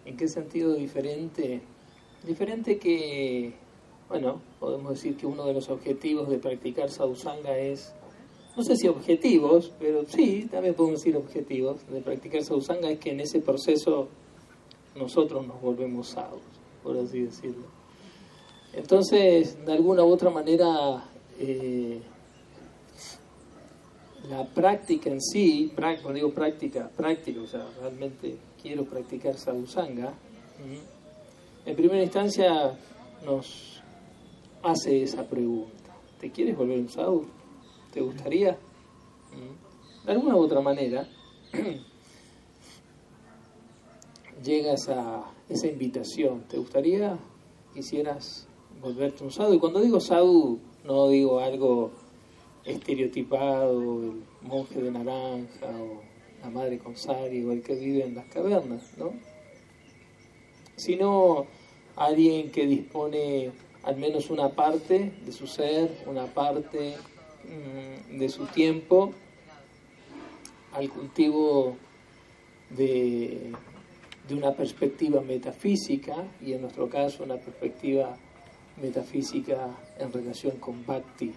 ¿En 0.06 0.16
qué 0.16 0.28
sentido 0.28 0.74
diferente? 0.74 1.62
Diferente 2.26 2.78
que, 2.78 3.54
bueno, 4.10 4.42
podemos 4.60 4.92
decir 4.92 5.18
que 5.18 5.26
uno 5.26 5.46
de 5.46 5.54
los 5.54 5.70
objetivos 5.70 6.30
de 6.30 6.38
practicar 6.38 6.90
sadhusanga 6.90 7.58
es 7.58 7.94
no 8.58 8.64
sé 8.64 8.76
si 8.76 8.88
objetivos, 8.88 9.72
pero 9.78 10.04
sí, 10.08 10.48
también 10.50 10.74
podemos 10.74 11.00
decir 11.00 11.16
objetivos 11.16 11.88
de 11.92 12.02
practicar 12.02 12.44
sadhusanga, 12.44 12.90
es 12.90 12.98
que 12.98 13.12
en 13.12 13.20
ese 13.20 13.40
proceso 13.40 14.08
nosotros 14.98 15.46
nos 15.46 15.62
volvemos 15.62 16.10
sadhus, 16.10 16.42
por 16.84 16.98
así 16.98 17.22
decirlo. 17.22 17.66
Entonces, 18.74 19.66
de 19.66 19.74
alguna 19.74 20.04
u 20.04 20.12
otra 20.12 20.30
manera, 20.30 21.04
eh, 21.40 22.02
la 24.30 24.46
práctica 24.46 25.10
en 25.10 25.22
sí, 25.22 25.72
cuando 25.76 26.14
digo 26.14 26.32
práctica, 26.32 26.90
práctica, 26.96 27.42
o 27.42 27.48
sea, 27.48 27.66
realmente 27.80 28.38
quiero 28.62 28.86
practicar 28.86 29.38
sadhusanga, 29.38 30.14
en 31.66 31.76
primera 31.76 32.04
instancia 32.04 32.78
nos 33.26 33.82
hace 34.64 35.04
esa 35.04 35.28
pregunta. 35.28 35.96
¿Te 36.20 36.32
quieres 36.32 36.58
volver 36.58 36.80
un 36.80 36.90
sadhu? 36.90 37.28
¿Te 37.92 38.02
gustaría? 38.02 38.58
De 40.06 40.12
alguna 40.12 40.36
u 40.36 40.40
otra 40.40 40.62
manera, 40.62 41.08
llega 44.48 44.74
esa, 44.74 45.24
esa 45.50 45.68
invitación. 45.68 46.46
¿Te 46.48 46.58
gustaría, 46.58 47.20
quisieras 47.74 48.48
volverte 48.82 49.24
un 49.24 49.32
sadhu? 49.32 49.54
Y 49.54 49.60
cuando 49.60 49.82
digo 49.82 50.00
sadhu, 50.00 50.60
no 50.86 51.10
digo 51.10 51.40
algo 51.40 51.92
estereotipado, 52.64 54.04
el 54.04 54.24
monje 54.42 54.82
de 54.82 54.92
naranja 54.92 55.68
o 55.82 56.02
la 56.42 56.50
madre 56.50 56.80
con 56.80 56.96
sari 56.96 57.44
o 57.44 57.52
el 57.52 57.62
que 57.62 57.76
vive 57.76 58.06
en 58.06 58.16
las 58.16 58.26
cavernas, 58.28 58.98
¿no? 58.98 59.12
Sino 60.78 61.46
alguien 61.96 62.52
que 62.52 62.66
dispone 62.68 63.52
al 63.84 63.98
menos 63.98 64.30
una 64.30 64.50
parte 64.50 65.12
de 65.26 65.32
su 65.32 65.48
ser, 65.48 66.04
una 66.06 66.26
parte 66.28 66.96
mm, 67.44 68.18
de 68.18 68.30
su 68.30 68.46
tiempo 68.46 69.12
al 70.74 70.90
cultivo 70.90 71.76
de, 72.70 73.54
de 74.28 74.36
una 74.36 74.54
perspectiva 74.54 75.22
metafísica 75.22 76.16
y 76.42 76.54
en 76.54 76.62
nuestro 76.62 76.90
caso 76.90 77.24
una 77.24 77.38
perspectiva 77.38 78.16
metafísica 78.82 79.70
en 79.98 80.12
relación 80.12 80.58
con 80.58 80.86
Bhakti, 80.86 81.32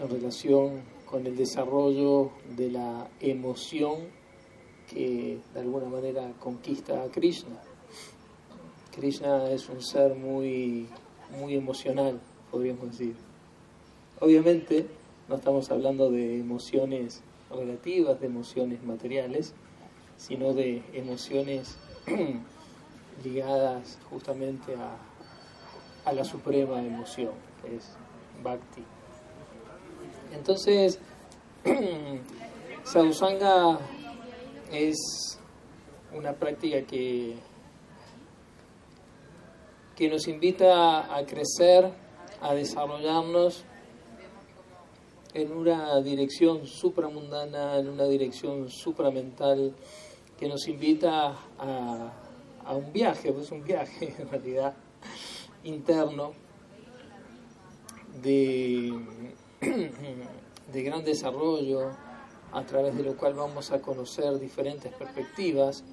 en 0.00 0.10
relación 0.10 0.82
con 1.06 1.26
el 1.26 1.36
desarrollo 1.36 2.30
de 2.56 2.70
la 2.70 3.08
emoción 3.20 4.08
que 4.90 5.38
de 5.54 5.60
alguna 5.60 5.86
manera 5.86 6.32
conquista 6.38 7.02
a 7.02 7.08
Krishna. 7.08 7.60
Krishna 8.94 9.50
es 9.50 9.68
un 9.68 9.82
ser 9.82 10.14
muy, 10.14 10.88
muy 11.38 11.54
emocional, 11.54 12.20
podríamos 12.50 12.90
decir. 12.90 13.14
Obviamente 14.20 14.86
no 15.28 15.36
estamos 15.36 15.70
hablando 15.70 16.10
de 16.10 16.38
emociones 16.38 17.22
relativas, 17.50 18.20
de 18.20 18.26
emociones 18.26 18.82
materiales, 18.84 19.54
sino 20.16 20.52
de 20.52 20.82
emociones 20.92 21.76
ligadas 23.24 23.98
justamente 24.10 24.74
a, 24.74 24.96
a 26.08 26.12
la 26.12 26.24
suprema 26.24 26.80
emoción, 26.80 27.32
que 27.62 27.76
es 27.76 27.96
Bhakti. 28.42 28.82
Entonces, 30.32 30.98
Sadhusanga 32.84 33.78
es 34.70 34.96
una 36.12 36.32
práctica 36.32 36.82
que, 36.82 37.36
que 39.96 40.08
nos 40.08 40.28
invita 40.28 41.14
a 41.14 41.24
crecer, 41.26 41.90
a 42.40 42.54
desarrollarnos 42.54 43.64
en 45.34 45.52
una 45.52 46.00
dirección 46.00 46.66
supramundana, 46.66 47.78
en 47.78 47.88
una 47.88 48.04
dirección 48.04 48.70
supramental, 48.70 49.74
que 50.38 50.48
nos 50.48 50.68
invita 50.68 51.36
a, 51.58 52.12
a 52.64 52.74
un 52.74 52.92
viaje, 52.92 53.32
pues 53.32 53.50
un 53.50 53.64
viaje 53.64 54.14
en 54.18 54.28
realidad 54.28 54.74
interno 55.64 56.32
de 58.22 58.92
de 60.72 60.82
gran 60.82 61.04
desarrollo, 61.04 61.90
a 62.52 62.64
través 62.64 62.96
de 62.96 63.02
lo 63.02 63.16
cual 63.16 63.34
vamos 63.34 63.70
a 63.72 63.80
conocer 63.80 64.38
diferentes 64.38 64.92
perspectivas 64.92 65.84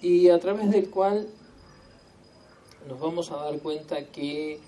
y 0.00 0.28
a 0.28 0.38
través 0.38 0.70
del 0.70 0.90
cual 0.90 1.28
nos 2.88 3.00
vamos 3.00 3.30
a 3.30 3.36
dar 3.36 3.58
cuenta 3.60 4.06
que, 4.06 4.60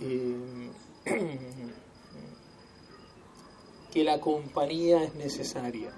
eh, 0.00 0.70
que 3.92 4.04
la 4.04 4.20
compañía 4.20 5.02
es 5.04 5.14
necesaria. 5.14 5.90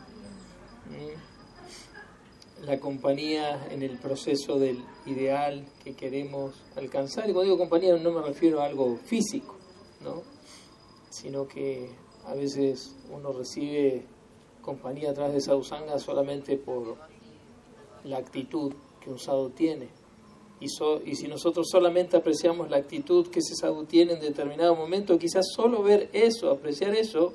La 2.67 2.81
compañía 2.81 3.69
en 3.71 3.83
el 3.83 3.97
proceso 3.97 4.59
del 4.59 4.85
ideal 5.07 5.65
que 5.85 5.95
queremos 5.95 6.63
alcanzar. 6.75 7.31
Y 7.31 7.33
cuando 7.33 7.45
digo 7.45 7.59
compañía 7.59 7.97
no 7.97 8.11
me 8.11 8.23
refiero 8.23 8.61
a 8.61 8.65
algo 8.67 8.97
físico, 8.97 9.57
¿no? 10.03 10.23
sino 11.11 11.47
que 11.47 11.89
a 12.27 12.35
veces 12.35 12.95
uno 13.11 13.33
recibe 13.33 14.05
compañía 14.61 15.11
a 15.11 15.15
través 15.15 15.35
de 15.35 15.41
sadhusanga 15.41 15.99
solamente 15.99 16.57
por 16.57 16.97
la 18.05 18.19
actitud 18.19 18.73
que 19.01 19.11
un 19.11 19.19
sadhu 19.19 19.51
tiene. 19.51 19.89
Y, 20.61 20.67
y 21.05 21.15
si 21.15 21.29
nosotros 21.29 21.69
solamente 21.71 22.17
apreciamos 22.17 22.69
la 22.69 22.79
actitud 22.79 23.29
que 23.29 23.39
ese 23.39 23.55
sadhu 23.55 23.85
tiene 23.85 24.15
en 24.15 24.21
determinado 24.21 24.75
momento, 24.75 25.19
quizás 25.19 25.47
solo 25.55 25.83
ver 25.83 26.11
eso, 26.13 26.51
apreciar 26.51 26.95
eso, 26.95 27.33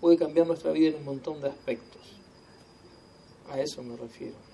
puede 0.00 0.16
cambiar 0.16 0.46
nuestra 0.46 0.72
vida 0.72 0.88
en 0.88 0.96
un 0.96 1.04
montón 1.04 1.40
de 1.40 1.48
aspectos. 1.48 2.02
A 3.48 3.60
eso 3.60 3.82
me 3.82 3.96
refiero. 3.96 4.45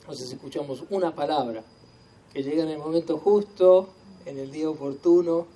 Entonces 0.00 0.32
escuchamos 0.32 0.84
una 0.90 1.14
palabra 1.14 1.62
que 2.32 2.42
llega 2.42 2.62
en 2.62 2.70
el 2.70 2.78
momento 2.78 3.18
justo, 3.18 3.88
en 4.26 4.38
el 4.38 4.50
día 4.50 4.68
oportuno, 4.68 5.46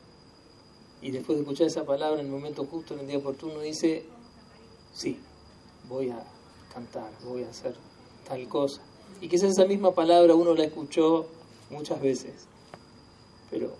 y 1.00 1.10
después 1.10 1.36
de 1.36 1.42
escuchar 1.42 1.66
esa 1.66 1.84
palabra 1.84 2.20
en 2.20 2.26
el 2.26 2.32
momento 2.32 2.64
justo, 2.64 2.94
en 2.94 3.00
el 3.00 3.06
día 3.06 3.18
oportuno, 3.18 3.60
dice, 3.60 4.04
sí, 4.94 5.18
voy 5.88 6.10
a 6.10 6.24
cantar, 6.72 7.10
voy 7.24 7.44
a 7.44 7.50
hacer 7.50 7.74
tal 8.26 8.48
cosa. 8.48 8.80
Y 9.20 9.28
quizás 9.28 9.50
esa 9.50 9.66
misma 9.66 9.94
palabra 9.94 10.34
uno 10.34 10.54
la 10.54 10.64
escuchó 10.64 11.26
muchas 11.70 12.00
veces, 12.00 12.46
pero 13.50 13.70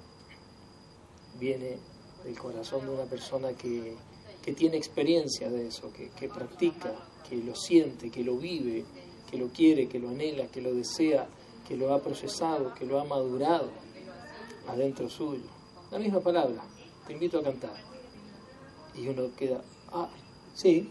viene 1.41 1.79
del 2.25 2.39
corazón 2.39 2.87
de 2.87 2.93
una 2.93 3.05
persona 3.05 3.53
que, 3.55 3.97
que 4.43 4.53
tiene 4.53 4.77
experiencia 4.77 5.51
de 5.51 5.69
eso, 5.69 5.93
que, 5.93 6.11
que 6.11 6.29
practica, 6.29 6.95
que 7.29 7.37
lo 7.37 7.55
siente, 7.57 8.11
que 8.11 8.23
lo 8.23 8.37
vive, 8.37 8.85
que 9.31 9.39
lo 9.39 9.49
quiere, 9.49 9.89
que 9.89 9.99
lo 9.99 10.11
anhela, 10.11 10.47
que 10.47 10.61
lo 10.61 10.75
desea, 10.75 11.27
que 11.67 11.77
lo 11.77 11.95
ha 11.95 12.03
procesado, 12.03 12.75
que 12.75 12.85
lo 12.85 13.01
ha 13.01 13.05
madurado 13.05 13.71
adentro 14.69 15.09
suyo. 15.09 15.49
La 15.91 15.99
misma 15.99 16.21
palabra, 16.21 16.63
te 17.07 17.13
invito 17.13 17.39
a 17.39 17.43
cantar. 17.43 17.75
Y 18.95 19.09
uno 19.09 19.31
queda, 19.37 19.63
ah, 19.93 20.09
sí. 20.55 20.91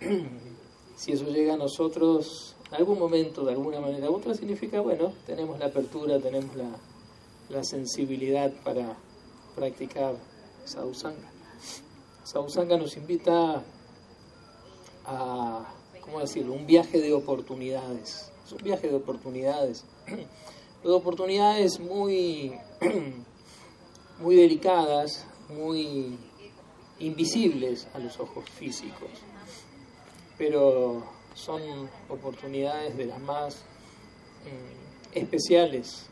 si 0.96 1.12
eso 1.12 1.24
llega 1.26 1.54
a 1.54 1.56
nosotros 1.56 2.56
en 2.70 2.74
algún 2.76 2.98
momento, 2.98 3.44
de 3.44 3.52
alguna 3.52 3.80
manera 3.80 4.10
u 4.10 4.16
otra, 4.16 4.34
significa, 4.34 4.80
bueno, 4.80 5.12
tenemos 5.26 5.58
la 5.58 5.66
apertura, 5.66 6.20
tenemos 6.20 6.54
la, 6.54 7.64
sensibilidad 7.64 8.52
para 8.62 8.96
practicar 9.56 10.14
sadhusanga. 10.66 11.30
Sadhusanga 12.24 12.76
nos 12.76 12.96
invita 12.98 13.64
a, 15.08 15.64
¿cómo 16.02 16.20
decirlo?, 16.20 16.52
un 16.52 16.66
viaje 16.66 17.00
de 17.00 17.12
oportunidades. 17.12 18.30
Es 18.44 18.52
un 18.52 18.62
viaje 18.62 18.88
de 18.88 18.96
oportunidades 18.96 19.84
de 20.84 20.90
oportunidades 20.90 21.80
muy, 21.80 22.52
muy 24.20 24.36
delicadas, 24.36 25.26
muy 25.48 26.18
invisibles 27.00 27.88
a 27.94 27.98
los 27.98 28.18
ojos 28.20 28.48
físicos, 28.50 29.10
pero 30.36 31.02
son 31.34 31.62
oportunidades 32.08 32.96
de 32.96 33.06
las 33.06 33.20
más 33.20 33.56
mm, 34.44 35.16
especiales 35.18 36.06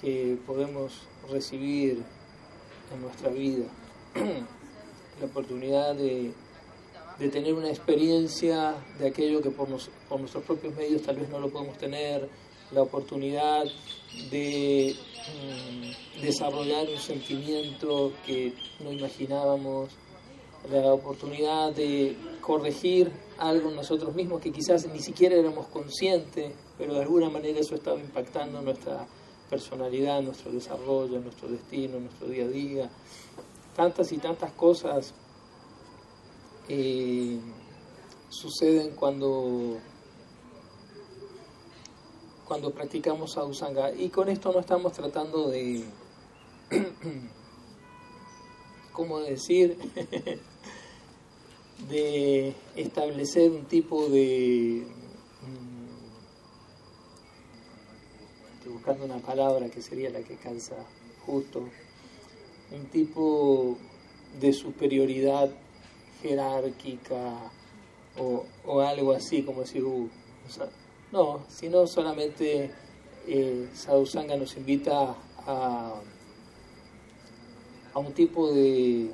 que 0.00 0.38
podemos 0.46 1.02
recibir 1.30 2.02
en 2.92 3.02
nuestra 3.02 3.30
vida. 3.30 3.66
La 5.20 5.26
oportunidad 5.26 5.94
de, 5.96 6.32
de, 7.18 7.28
tener 7.28 7.54
una 7.54 7.68
experiencia 7.68 8.74
de 8.98 9.08
aquello 9.08 9.42
que 9.42 9.50
por, 9.50 9.68
por 10.08 10.20
nuestros 10.20 10.44
propios 10.44 10.74
medios 10.74 11.02
tal 11.02 11.16
vez 11.16 11.28
no 11.28 11.38
lo 11.38 11.48
podemos 11.50 11.76
tener, 11.78 12.28
la 12.72 12.82
oportunidad 12.82 13.64
de 14.30 14.94
mm, 14.94 16.22
desarrollar 16.22 16.88
un 16.88 16.98
sentimiento 16.98 18.12
que 18.26 18.52
no 18.80 18.92
imaginábamos, 18.92 19.90
la 20.70 20.92
oportunidad 20.92 21.72
de 21.72 22.16
corregir 22.40 23.10
algo 23.38 23.70
en 23.70 23.76
nosotros 23.76 24.14
mismos 24.14 24.40
que 24.40 24.52
quizás 24.52 24.86
ni 24.92 25.00
siquiera 25.00 25.36
éramos 25.36 25.68
conscientes, 25.68 26.52
pero 26.76 26.94
de 26.94 27.02
alguna 27.02 27.30
manera 27.30 27.60
eso 27.60 27.74
estaba 27.74 27.98
impactando 27.98 28.60
nuestra 28.60 29.06
personalidad, 29.48 30.20
nuestro 30.20 30.52
desarrollo, 30.52 31.20
nuestro 31.20 31.48
destino, 31.48 31.98
nuestro 32.00 32.28
día 32.28 32.44
a 32.44 32.48
día. 32.48 32.90
Tantas 33.74 34.12
y 34.12 34.18
tantas 34.18 34.52
cosas 34.52 35.14
eh, 36.68 37.38
suceden 38.28 38.94
cuando 38.94 39.78
cuando 42.48 42.72
practicamos 42.72 43.32
sadhusanga. 43.32 43.92
Y 43.94 44.08
con 44.08 44.28
esto 44.30 44.50
no 44.52 44.60
estamos 44.60 44.94
tratando 44.94 45.50
de, 45.50 45.84
¿cómo 48.92 49.20
decir? 49.20 49.76
de 51.90 52.54
establecer 52.74 53.50
un 53.50 53.66
tipo 53.66 54.08
de, 54.08 54.84
buscando 58.72 59.04
una 59.04 59.18
palabra 59.18 59.68
que 59.68 59.80
sería 59.80 60.10
la 60.10 60.20
que 60.20 60.36
calza 60.36 60.76
justo, 61.24 61.68
un 62.72 62.86
tipo 62.86 63.76
de 64.40 64.52
superioridad 64.52 65.50
jerárquica 66.22 67.50
o, 68.16 68.80
algo 68.80 69.12
así, 69.12 69.42
como 69.42 69.60
uh, 69.60 70.08
no, 71.12 71.40
sino 71.48 71.86
solamente 71.86 72.70
eh, 73.26 73.68
Sadhusanga 73.74 74.36
nos 74.36 74.56
invita 74.56 75.14
a, 75.46 75.94
a 77.94 77.98
un 77.98 78.12
tipo 78.12 78.52
de, 78.52 79.10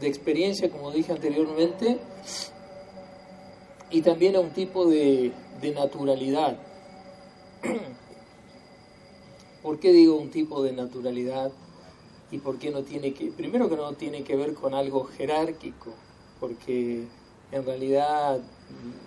de 0.00 0.06
experiencia, 0.06 0.70
como 0.70 0.90
dije 0.90 1.12
anteriormente, 1.12 1.98
y 3.90 4.02
también 4.02 4.36
a 4.36 4.40
un 4.40 4.50
tipo 4.50 4.86
de, 4.86 5.32
de 5.60 5.70
naturalidad. 5.72 6.58
¿Por 9.62 9.78
qué 9.78 9.92
digo 9.92 10.16
un 10.16 10.30
tipo 10.30 10.62
de 10.62 10.72
naturalidad? 10.72 11.52
¿Y 12.30 12.38
por 12.38 12.58
qué 12.58 12.70
no 12.70 12.82
tiene 12.82 13.12
que, 13.12 13.30
primero 13.30 13.68
que 13.68 13.76
no 13.76 13.92
tiene 13.92 14.24
que 14.24 14.34
ver 14.34 14.54
con 14.54 14.74
algo 14.74 15.04
jerárquico? 15.04 15.92
Porque 16.42 17.06
en 17.52 17.64
realidad 17.64 18.40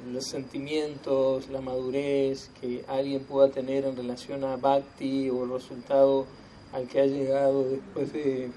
los 0.09 0.23
sentimientos, 0.23 1.49
la 1.49 1.59
madurez 1.59 2.49
que 2.61 2.85
alguien 2.87 3.25
pueda 3.25 3.49
tener 3.49 3.83
en 3.83 3.97
relación 3.97 4.45
a 4.45 4.55
Bhakti 4.55 5.29
o 5.29 5.43
el 5.43 5.49
resultado 5.49 6.25
al 6.71 6.87
que 6.87 7.01
ha 7.01 7.05
llegado 7.05 7.65
después 7.65 8.13
de, 8.13 8.51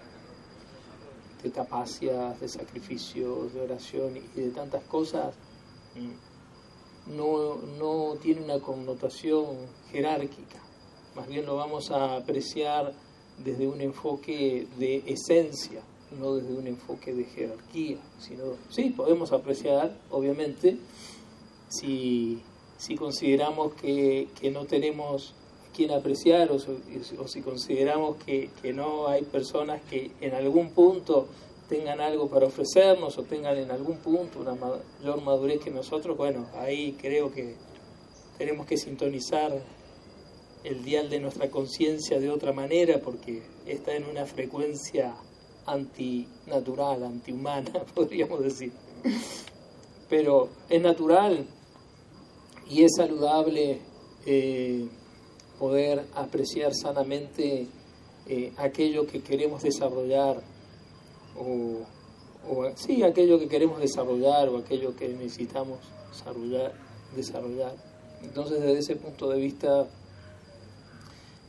de 1.43 1.51
tapacias, 1.51 2.39
de 2.39 2.49
sacrificios, 2.49 3.53
de 3.53 3.63
oración 3.63 4.17
y 4.37 4.41
de 4.43 4.51
tantas 4.51 4.85
cosas, 4.85 5.35
no, 7.09 7.57
no 7.81 8.15
tiene 8.23 8.43
una 8.43 8.61
connotación 8.61 9.57
jerárquica. 9.91 10.63
Más 11.17 11.27
bien 11.27 11.47
lo 11.47 11.57
vamos 11.57 11.91
a 11.91 12.15
apreciar 12.15 12.93
desde 13.45 13.67
un 13.67 13.81
enfoque 13.81 14.69
de 14.79 15.03
esencia 15.05 15.83
no 16.19 16.37
desde 16.37 16.55
un 16.55 16.67
enfoque 16.67 17.13
de 17.13 17.25
jerarquía, 17.25 17.99
sino, 18.19 18.45
sí, 18.71 18.91
podemos 18.91 19.33
apreciar, 19.33 19.97
obviamente, 20.11 20.79
si, 21.69 22.43
si 22.77 22.97
consideramos 22.97 23.75
que, 23.75 24.29
que, 24.41 24.51
no 24.51 24.65
tenemos 24.65 25.35
quien 25.75 25.91
apreciar 25.91 26.51
o, 26.51 26.57
o 26.57 27.29
si 27.29 27.43
consideramos 27.43 28.17
que, 28.25 28.51
que, 28.63 28.73
no 28.73 29.09
hay 29.09 29.23
personas 29.23 29.83
que 29.83 30.11
en 30.21 30.35
algún 30.35 30.71
punto 30.71 31.29
tengan 31.69 32.01
algo 32.01 32.29
para 32.29 32.47
ofrecernos 32.47 33.19
o 33.19 33.25
tengan 33.25 33.59
en 33.59 33.71
algún 33.71 33.99
punto 33.99 34.41
una 34.41 34.55
mayor 34.55 35.23
madurez 35.23 35.61
que 35.61 35.71
nosotros, 35.71 36.17
bueno, 36.17 36.47
ahí 36.55 36.97
creo 36.99 37.31
que 37.31 37.55
tenemos 38.39 38.67
que 38.67 38.79
sintonizar 38.79 39.63
el 40.65 40.85
dial 40.85 41.11
de 41.11 41.21
nuestra 41.21 41.51
conciencia 41.51 42.19
de 42.19 42.31
otra 42.31 42.53
manera 42.53 43.01
porque 43.01 43.43
está 43.67 43.95
en 43.95 44.05
una 44.05 44.25
frecuencia 44.27 45.15
antinatural, 45.73 47.05
antihumana, 47.05 47.71
podríamos 47.95 48.43
decir. 48.43 48.73
Pero 50.09 50.49
es 50.69 50.81
natural 50.81 51.47
y 52.71 52.83
es 52.83 52.93
saludable 52.97 53.81
eh, 54.27 54.89
poder 55.59 56.05
apreciar 56.15 56.75
sanamente 56.75 57.67
eh, 58.27 58.53
aquello 58.57 59.07
que 59.07 59.23
queremos 59.23 59.63
desarrollar 59.63 60.43
o, 61.37 61.87
sí, 62.75 63.03
aquello 63.03 63.39
que 63.39 63.49
queremos 63.49 63.81
desarrollar 63.81 64.49
o 64.49 64.59
aquello 64.59 64.95
que 64.97 65.09
necesitamos 65.09 65.79
desarrollar, 66.11 66.73
desarrollar. 67.15 67.75
Entonces, 68.23 68.61
desde 68.61 68.79
ese 68.79 68.97
punto 68.97 69.29
de 69.29 69.39
vista, 69.39 69.87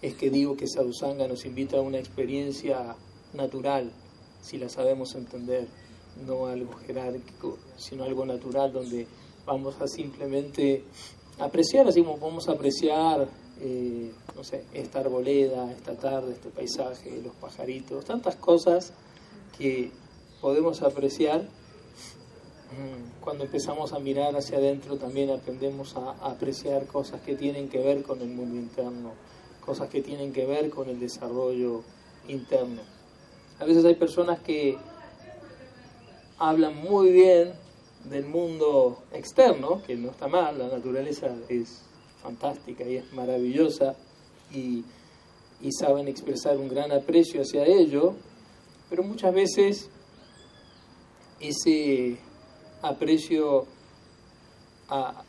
es 0.02 0.14
que 0.14 0.30
digo 0.30 0.56
que 0.56 0.68
Sadhusanga 0.68 1.28
nos 1.28 1.46
invita 1.46 1.78
a 1.78 1.82
una 1.82 1.98
experiencia 1.98 2.96
natural, 3.34 3.92
si 4.42 4.58
la 4.58 4.70
sabemos 4.70 5.16
entender, 5.16 5.68
no 6.26 6.48
algo 6.48 6.74
jerárquico, 6.86 7.58
sino 7.78 8.04
algo 8.04 8.26
natural 8.26 8.72
donde 8.74 9.08
vamos 9.46 9.80
a 9.82 9.88
simplemente 9.88 10.84
apreciar, 11.40 11.88
así 11.88 12.04
como 12.04 12.40
a 12.40 12.52
apreciar, 12.52 13.28
eh, 13.62 14.12
no 14.36 14.44
sé, 14.44 14.64
esta 14.74 15.00
arboleda, 15.00 15.72
esta 15.72 15.96
tarde, 15.96 16.34
este 16.34 16.50
paisaje, 16.50 17.22
los 17.24 17.34
pajaritos, 17.36 18.06
tantas 18.06 18.36
cosas 18.36 18.94
que 19.58 19.92
podemos 20.42 20.82
apreciar. 20.82 21.42
Mm, 21.42 23.22
cuando 23.22 23.46
empezamos 23.46 23.94
a 23.94 24.00
mirar 24.00 24.36
hacia 24.36 24.60
adentro 24.60 24.98
también 24.98 25.32
aprendemos 25.32 25.96
a 25.96 26.12
apreciar 26.22 26.86
cosas 26.86 27.20
que 27.22 27.36
tienen 27.36 27.68
que 27.68 27.80
ver 27.80 28.04
con 28.04 28.22
el 28.22 28.30
mundo 28.30 28.56
interno, 28.56 29.14
cosas 29.66 29.90
que 29.90 30.02
tienen 30.02 30.32
que 30.34 30.46
ver 30.46 30.70
con 30.70 30.88
el 30.88 31.00
desarrollo 31.00 31.82
interno. 32.28 32.99
A 33.60 33.66
veces 33.66 33.84
hay 33.84 33.96
personas 33.96 34.40
que 34.40 34.78
hablan 36.38 36.76
muy 36.78 37.12
bien 37.12 37.52
del 38.06 38.26
mundo 38.26 39.04
externo, 39.12 39.82
que 39.86 39.96
no 39.96 40.12
está 40.12 40.28
mal, 40.28 40.58
la 40.58 40.70
naturaleza 40.70 41.36
es 41.50 41.82
fantástica 42.22 42.86
y 42.86 42.98
es 42.98 43.14
maravillosa 43.14 43.96
y, 44.54 44.84
saben 45.78 46.08
expresar 46.08 46.58
un 46.58 46.70
gran 46.70 46.92
aprecio 46.92 47.42
hacia 47.42 47.66
ello, 47.66 48.16
pero 48.90 49.04
muchas 49.04 49.34
veces 49.34 49.90
ese 51.42 52.18
aprecio 52.82 53.66
a, 54.88 55.22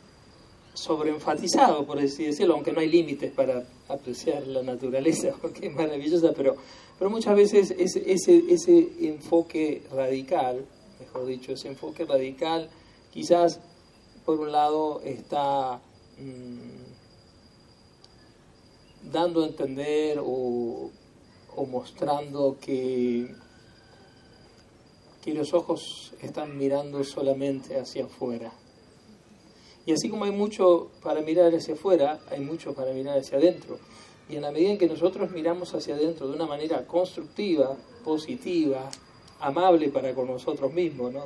sobreenfatizado, 0.73 1.85
por 1.85 1.99
así 1.99 2.25
decirlo, 2.25 2.55
aunque 2.55 2.71
no 2.71 2.79
hay 2.79 2.89
límites 2.89 3.31
para 3.33 3.63
apreciar 3.89 4.47
la 4.47 4.63
naturaleza, 4.63 5.35
porque 5.41 5.67
es 5.67 5.75
maravillosa, 5.75 6.31
pero 6.35 6.55
pero 7.01 7.09
muchas 7.09 7.35
veces 7.35 7.71
ese, 7.79 8.11
ese, 8.11 8.43
ese 8.47 8.91
enfoque 8.99 9.81
radical, 9.91 10.63
mejor 10.99 11.25
dicho, 11.25 11.51
ese 11.51 11.67
enfoque 11.69 12.05
radical, 12.05 12.69
quizás 13.11 13.59
por 14.23 14.39
un 14.39 14.51
lado 14.51 15.01
está 15.03 15.81
mm, 16.19 16.83
dando 19.11 19.41
a 19.41 19.47
entender 19.47 20.19
o, 20.23 20.91
mostrando 21.67 22.57
que, 22.61 23.33
que 25.23 25.33
los 25.33 25.55
ojos 25.55 26.13
están 26.21 26.55
mirando 26.55 27.03
solamente 27.03 27.79
hacia 27.79 28.05
afuera. 28.05 28.53
Y 29.87 29.93
así 29.93 30.07
como 30.07 30.25
hay 30.25 30.31
mucho 30.31 30.91
para 31.01 31.21
mirar 31.21 31.51
hacia 31.55 31.73
afuera, 31.73 32.19
hay 32.29 32.41
mucho 32.41 32.75
para 32.75 32.93
mirar 32.93 33.17
hacia 33.17 33.39
adentro. 33.39 33.79
Y 34.31 34.37
en 34.37 34.43
la 34.43 34.51
medida 34.51 34.71
en 34.71 34.77
que 34.77 34.87
nosotros 34.87 35.29
miramos 35.31 35.73
hacia 35.75 35.95
adentro 35.95 36.27
de 36.29 36.35
una 36.35 36.45
manera 36.45 36.87
constructiva, 36.87 37.75
positiva, 38.05 38.89
amable 39.41 39.89
para 39.89 40.13
con 40.13 40.27
nosotros 40.27 40.71
mismos, 40.71 41.11
no 41.11 41.25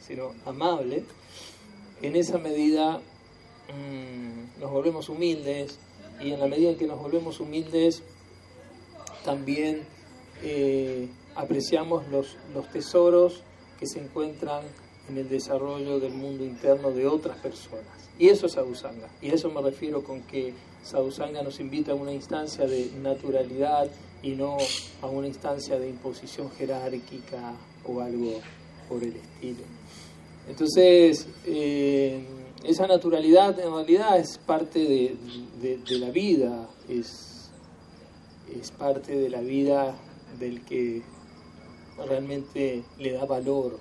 sino 0.00 0.32
amable, 0.46 1.04
en 2.00 2.16
esa 2.16 2.38
medida 2.38 3.00
mm, 3.68 4.60
nos 4.60 4.70
volvemos 4.70 5.10
humildes 5.10 5.78
y 6.20 6.32
en 6.32 6.40
la 6.40 6.46
medida 6.46 6.70
en 6.70 6.78
que 6.78 6.86
nos 6.86 6.98
volvemos 7.00 7.38
humildes 7.38 8.02
también 9.26 9.82
eh, 10.42 11.08
apreciamos 11.34 12.08
los, 12.08 12.38
los 12.54 12.66
tesoros 12.70 13.42
que 13.78 13.86
se 13.86 14.00
encuentran 14.00 14.62
en 15.10 15.18
el 15.18 15.28
desarrollo 15.28 16.00
del 16.00 16.14
mundo 16.14 16.44
interno 16.44 16.92
de 16.92 17.06
otras 17.06 17.36
personas. 17.38 17.84
Y 18.18 18.28
eso 18.28 18.46
es 18.46 18.56
Abusanga. 18.56 19.08
Y 19.20 19.30
a 19.30 19.34
eso 19.34 19.50
me 19.50 19.60
refiero 19.60 20.02
con 20.02 20.22
que 20.22 20.54
Sadhusanga 20.82 21.42
nos 21.42 21.60
invita 21.60 21.92
a 21.92 21.94
una 21.94 22.12
instancia 22.12 22.66
de 22.66 22.90
naturalidad 23.00 23.88
y 24.22 24.30
no 24.30 24.56
a 25.00 25.06
una 25.06 25.28
instancia 25.28 25.78
de 25.78 25.88
imposición 25.88 26.50
jerárquica 26.50 27.54
o 27.84 28.00
algo 28.00 28.40
por 28.88 29.02
el 29.02 29.16
estilo. 29.16 29.62
Entonces, 30.48 31.28
eh, 31.46 32.24
esa 32.64 32.86
naturalidad 32.86 33.58
en 33.60 33.72
realidad 33.72 34.18
es 34.18 34.38
parte 34.38 34.80
de, 35.60 35.98
la 35.98 36.10
vida, 36.10 36.68
es, 36.88 37.50
es 38.60 38.70
parte 38.72 39.16
de 39.16 39.30
la 39.30 39.40
vida 39.40 39.94
del 40.38 40.64
que 40.64 41.02
realmente 41.96 42.82
le 42.98 43.12
da 43.12 43.24
valor 43.24 43.78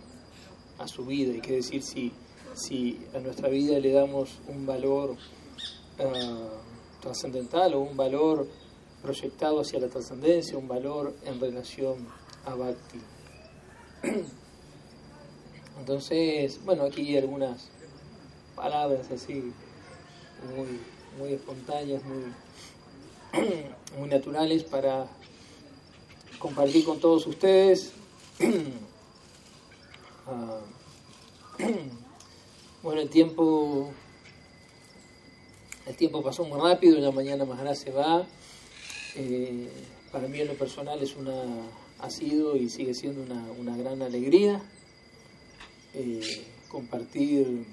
a 0.77 0.87
su 0.87 1.05
vida. 1.05 1.33
Hay 1.33 1.41
que 1.41 1.53
decir, 1.53 1.81
si, 1.81 2.11
si 2.53 2.99
a 3.15 3.19
nuestra 3.19 3.49
vida 3.49 3.79
le 3.79 3.91
damos 3.91 4.39
un 4.47 4.65
valor 4.65 5.11
uh, 5.11 6.70
trascendental 7.01 7.73
o 7.73 7.81
un 7.81 7.97
valor 7.97 8.47
proyectado 9.01 9.61
hacia 9.61 9.79
la 9.79 9.87
trascendencia, 9.87 10.57
un 10.57 10.67
valor 10.67 11.13
en 11.25 11.39
relación 11.39 12.07
a 12.45 12.55
Bhakti. 12.55 13.01
Entonces, 15.79 16.63
bueno, 16.63 16.83
aquí 16.83 17.17
algunas 17.17 17.69
palabras 18.55 19.09
así 19.11 19.51
muy, 20.55 20.79
muy 21.17 21.33
espontáneas, 21.33 22.01
muy, 22.03 22.25
muy 23.97 24.09
naturales 24.09 24.63
para 24.63 25.07
compartir 26.39 26.85
con 26.85 26.99
todos 26.99 27.27
ustedes. 27.27 27.91
Ah, 30.27 30.59
bueno, 32.83 33.01
el 33.01 33.09
tiempo 33.09 33.91
El 35.85 35.95
tiempo 35.95 36.21
pasó 36.21 36.43
muy 36.43 36.59
rápido, 36.59 36.99
ya 36.99 37.11
mañana 37.11 37.43
Maharaj 37.43 37.75
se 37.75 37.91
va. 37.91 38.25
Eh, 39.15 39.67
para 40.11 40.27
mí 40.27 40.39
en 40.39 40.47
lo 40.47 40.53
personal 40.53 41.01
es 41.01 41.15
una, 41.15 41.33
ha 41.99 42.09
sido 42.09 42.55
y 42.55 42.69
sigue 42.69 42.93
siendo 42.93 43.23
una, 43.23 43.43
una 43.59 43.75
gran 43.75 44.01
alegría 44.01 44.61
eh, 45.93 46.45
compartir 46.69 47.65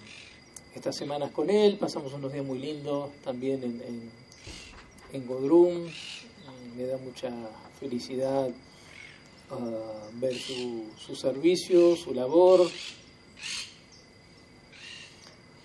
estas 0.75 0.97
semanas 0.97 1.31
con 1.33 1.51
él. 1.51 1.77
Pasamos 1.77 2.13
unos 2.15 2.33
días 2.33 2.45
muy 2.45 2.59
lindos 2.59 3.11
también 3.23 3.63
en, 3.63 3.83
en, 3.83 4.11
en 5.13 5.27
Godrum. 5.27 5.87
Me 6.77 6.85
da 6.85 6.97
mucha 6.99 7.31
felicidad 7.79 8.49
uh, 9.51 10.21
ver 10.21 10.35
su, 10.35 10.85
su 10.97 11.15
servicio, 11.15 11.95
su 11.95 12.15
labor. 12.15 12.69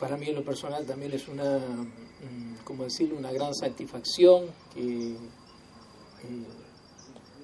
Para 0.03 0.17
mí 0.17 0.27
en 0.27 0.35
lo 0.35 0.43
personal 0.43 0.85
también 0.85 1.13
es 1.13 1.29
una, 1.29 1.61
como 2.65 2.83
decirlo, 2.83 3.15
una 3.15 3.31
gran 3.31 3.55
satisfacción 3.55 4.47
que, 4.73 5.11
eh, 5.13 5.17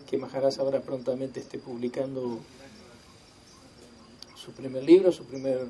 que 0.05 0.19
ahora 0.59 0.81
prontamente 0.81 1.39
esté 1.39 1.57
publicando 1.57 2.39
su 4.35 4.51
primer 4.51 4.83
libro, 4.83 5.09
su 5.13 5.23
primer 5.23 5.67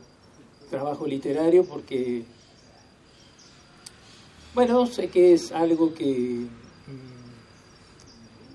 trabajo 0.72 1.06
literario, 1.06 1.64
porque, 1.64 2.24
bueno, 4.56 4.88
sé 4.88 5.10
que 5.10 5.34
es 5.34 5.52
algo 5.52 5.94
que 5.94 6.08
mmm, 6.08 6.48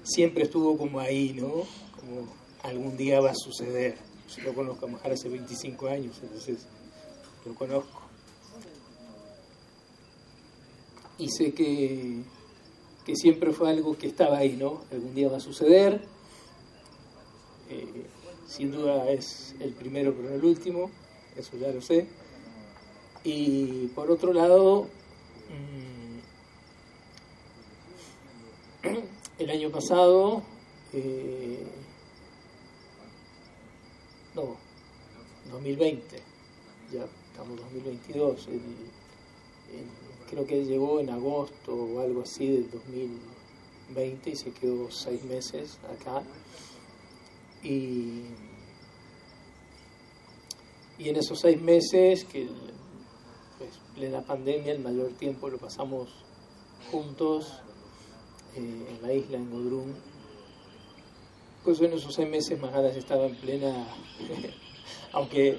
siempre 0.03 0.43
estuvo 0.43 0.77
como 0.77 0.99
ahí, 0.99 1.35
¿no? 1.35 1.53
Como 2.01 2.27
algún 2.65 2.97
día 2.97 3.21
va 3.21 3.31
a 3.31 3.37
suceder. 3.37 3.97
Yo 4.37 4.43
lo 4.43 4.55
conozco 4.55 4.87
a 4.87 4.89
Maharaj 4.89 5.13
hace 5.13 5.29
25 5.29 5.87
años, 5.87 6.19
entonces 6.21 6.67
lo 7.47 7.55
conozco. 7.55 8.04
Y 11.19 11.29
sé 11.31 11.53
que, 11.53 12.23
que 13.05 13.17
siempre 13.17 13.53
fue 13.53 13.71
algo 13.71 13.97
que 13.97 14.07
estaba 14.09 14.39
ahí, 14.39 14.57
¿no? 14.57 14.83
Algún 14.91 15.15
día 15.15 15.29
va 15.29 15.37
a 15.37 15.41
suceder. 15.41 16.05
Eh, 17.71 18.07
sin 18.47 18.71
duda 18.71 19.11
es 19.11 19.55
el 19.61 19.73
primero, 19.73 20.15
pero 20.15 20.31
no 20.31 20.35
el 20.37 20.45
último, 20.45 20.91
eso 21.37 21.57
ya 21.57 21.69
lo 21.73 21.81
sé. 21.81 22.07
Y 23.25 23.89
por 23.89 24.11
otro 24.11 24.33
lado, 24.33 24.87
mmm, 25.49 26.19
el 29.39 29.51
año 29.51 29.71
pasado, 29.71 30.43
eh, 30.93 31.67
no, 34.35 34.57
2020, 35.51 36.19
ya 36.93 37.07
estamos 37.31 37.57
2022, 37.59 38.49
el, 38.49 38.55
el, 38.55 38.61
creo 40.31 40.47
que 40.47 40.65
llegó 40.65 41.01
en 41.01 41.11
agosto 41.11 41.75
o 41.75 42.01
algo 42.01 42.23
así 42.23 42.47
del 42.47 42.71
2020 42.71 44.31
y 44.31 44.37
se 44.37 44.53
quedó 44.53 44.91
seis 44.91 45.23
meses 45.25 45.79
acá. 45.99 46.23
Y, 47.63 48.23
y 50.99 51.09
en 51.09 51.17
esos 51.17 51.41
seis 51.41 51.61
meses, 51.61 52.25
que 52.25 52.49
pues, 53.59 53.71
plena 53.95 54.23
pandemia, 54.23 54.73
el 54.73 54.81
mayor 54.81 55.13
tiempo 55.13 55.49
lo 55.49 55.59
pasamos 55.59 56.09
juntos 56.91 57.61
eh, 58.57 58.87
en 58.91 59.03
la 59.03 59.13
isla, 59.13 59.39
en 59.39 59.51
Godrum, 59.51 59.93
pues 61.65 61.81
en 61.81 61.95
esos 61.95 62.15
seis 62.15 62.29
meses 62.29 62.61
Maharaj 62.61 62.97
estaba 62.97 63.27
en 63.27 63.35
plena, 63.37 63.87
aunque 65.13 65.59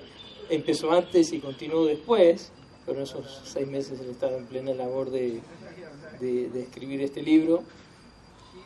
empezó 0.49 0.91
antes 0.91 1.33
y 1.33 1.39
continuó 1.39 1.85
después, 1.85 2.51
pero 2.85 2.99
en 2.99 3.03
esos 3.03 3.41
seis 3.45 3.67
meses 3.67 3.99
él 3.99 4.09
estaba 4.09 4.37
en 4.37 4.45
plena 4.45 4.73
labor 4.73 5.09
de, 5.09 5.41
de, 6.19 6.61
escribir 6.61 7.01
este 7.01 7.21
libro 7.21 7.63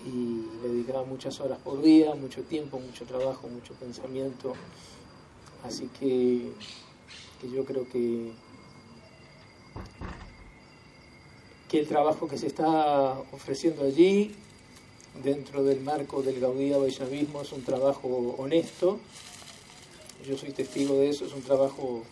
y 0.06 0.46
le 0.62 0.70
dedicaba 0.70 1.04
muchas 1.04 1.40
horas 1.40 1.60
por 1.60 1.82
día, 1.82 2.14
mucho 2.16 2.42
tiempo, 2.44 2.80
mucho 2.80 3.06
trabajo, 3.06 3.48
mucho 3.48 3.74
pensamiento. 3.76 4.54
Así 5.64 5.90
que, 6.00 6.52
que 7.42 7.50
yo 7.50 7.66
creo 7.66 7.88
que, 7.88 8.32
que 11.70 11.80
el 11.80 11.88
trabajo 11.88 12.28
que 12.28 12.38
se 12.38 12.48
está 12.48 13.20
ofreciendo 13.32 13.84
allí, 13.84 14.36
dentro 15.24 15.64
del 15.64 15.82
marco 15.82 16.22
del 16.22 16.40
Gaudí 16.40 16.72
Vaishnavismo, 16.72 17.42
es 17.42 17.52
un 17.52 17.64
trabajo 17.64 18.36
honesto. 18.38 19.00
Yo 20.26 20.38
soy 20.38 20.52
testigo 20.52 20.96
de 20.96 21.10
eso, 21.10 21.26
es 21.26 21.34
un 21.34 21.42
trabajo, 21.42 22.04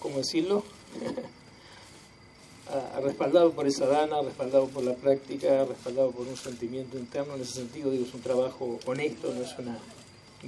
¿cómo 0.00 0.18
decirlo? 0.18 0.64
respaldado 3.02 3.52
por 3.52 3.66
esa 3.66 3.86
dana, 3.86 4.22
respaldado 4.22 4.68
por 4.68 4.84
la 4.84 4.94
práctica, 4.94 5.64
respaldado 5.64 6.10
por 6.10 6.26
un 6.26 6.36
sentimiento 6.36 6.98
interno. 6.98 7.34
En 7.34 7.42
ese 7.42 7.54
sentido, 7.54 7.90
digo, 7.90 8.04
es 8.04 8.14
un 8.14 8.22
trabajo 8.22 8.78
honesto, 8.86 9.32
no 9.34 9.42
es 9.42 9.58
una 9.58 9.78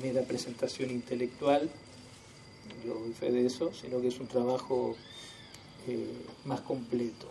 mera 0.01 0.23
presentación 0.23 0.91
intelectual, 0.91 1.71
yo 2.85 2.95
doy 2.95 3.13
fe 3.13 3.31
de 3.31 3.47
eso, 3.47 3.73
sino 3.73 4.01
que 4.01 4.09
es 4.09 4.19
un 4.19 4.27
trabajo 4.27 4.97
eh, 5.87 6.25
más 6.45 6.61
completo. 6.61 7.29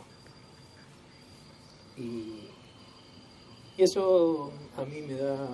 Y, 1.98 2.48
y 3.78 3.84
eso 3.84 4.52
a 4.78 4.86
mí 4.86 5.02
me 5.02 5.14
da, 5.14 5.48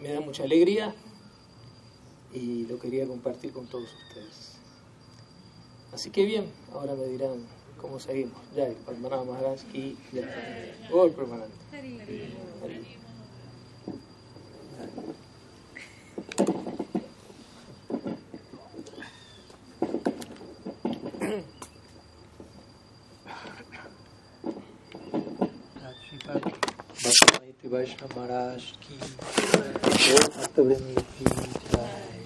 me 0.00 0.12
da 0.12 0.20
mucha 0.20 0.42
alegría 0.42 0.94
y 2.32 2.66
lo 2.66 2.78
quería 2.78 3.06
compartir 3.06 3.52
con 3.52 3.66
todos 3.66 3.88
ustedes. 4.08 4.45
Así 5.92 6.10
que 6.10 6.24
bien, 6.24 6.46
ahora 6.72 6.94
me 6.94 7.06
dirán 7.06 7.46
cómo 7.80 7.98
seguimos. 7.98 8.38
Ya, 8.54 8.66
el 8.66 8.74
Padmanabha 8.74 9.24
Maharaj 9.24 9.60
y. 9.72 9.96
Gol 10.90 11.12
permanente. 11.12 11.54
Vaishnav 27.76 28.12
Maharaj 28.16 28.62
ki 28.82 28.96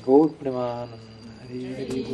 Gaur 0.05 0.29
Premanand 0.39 0.93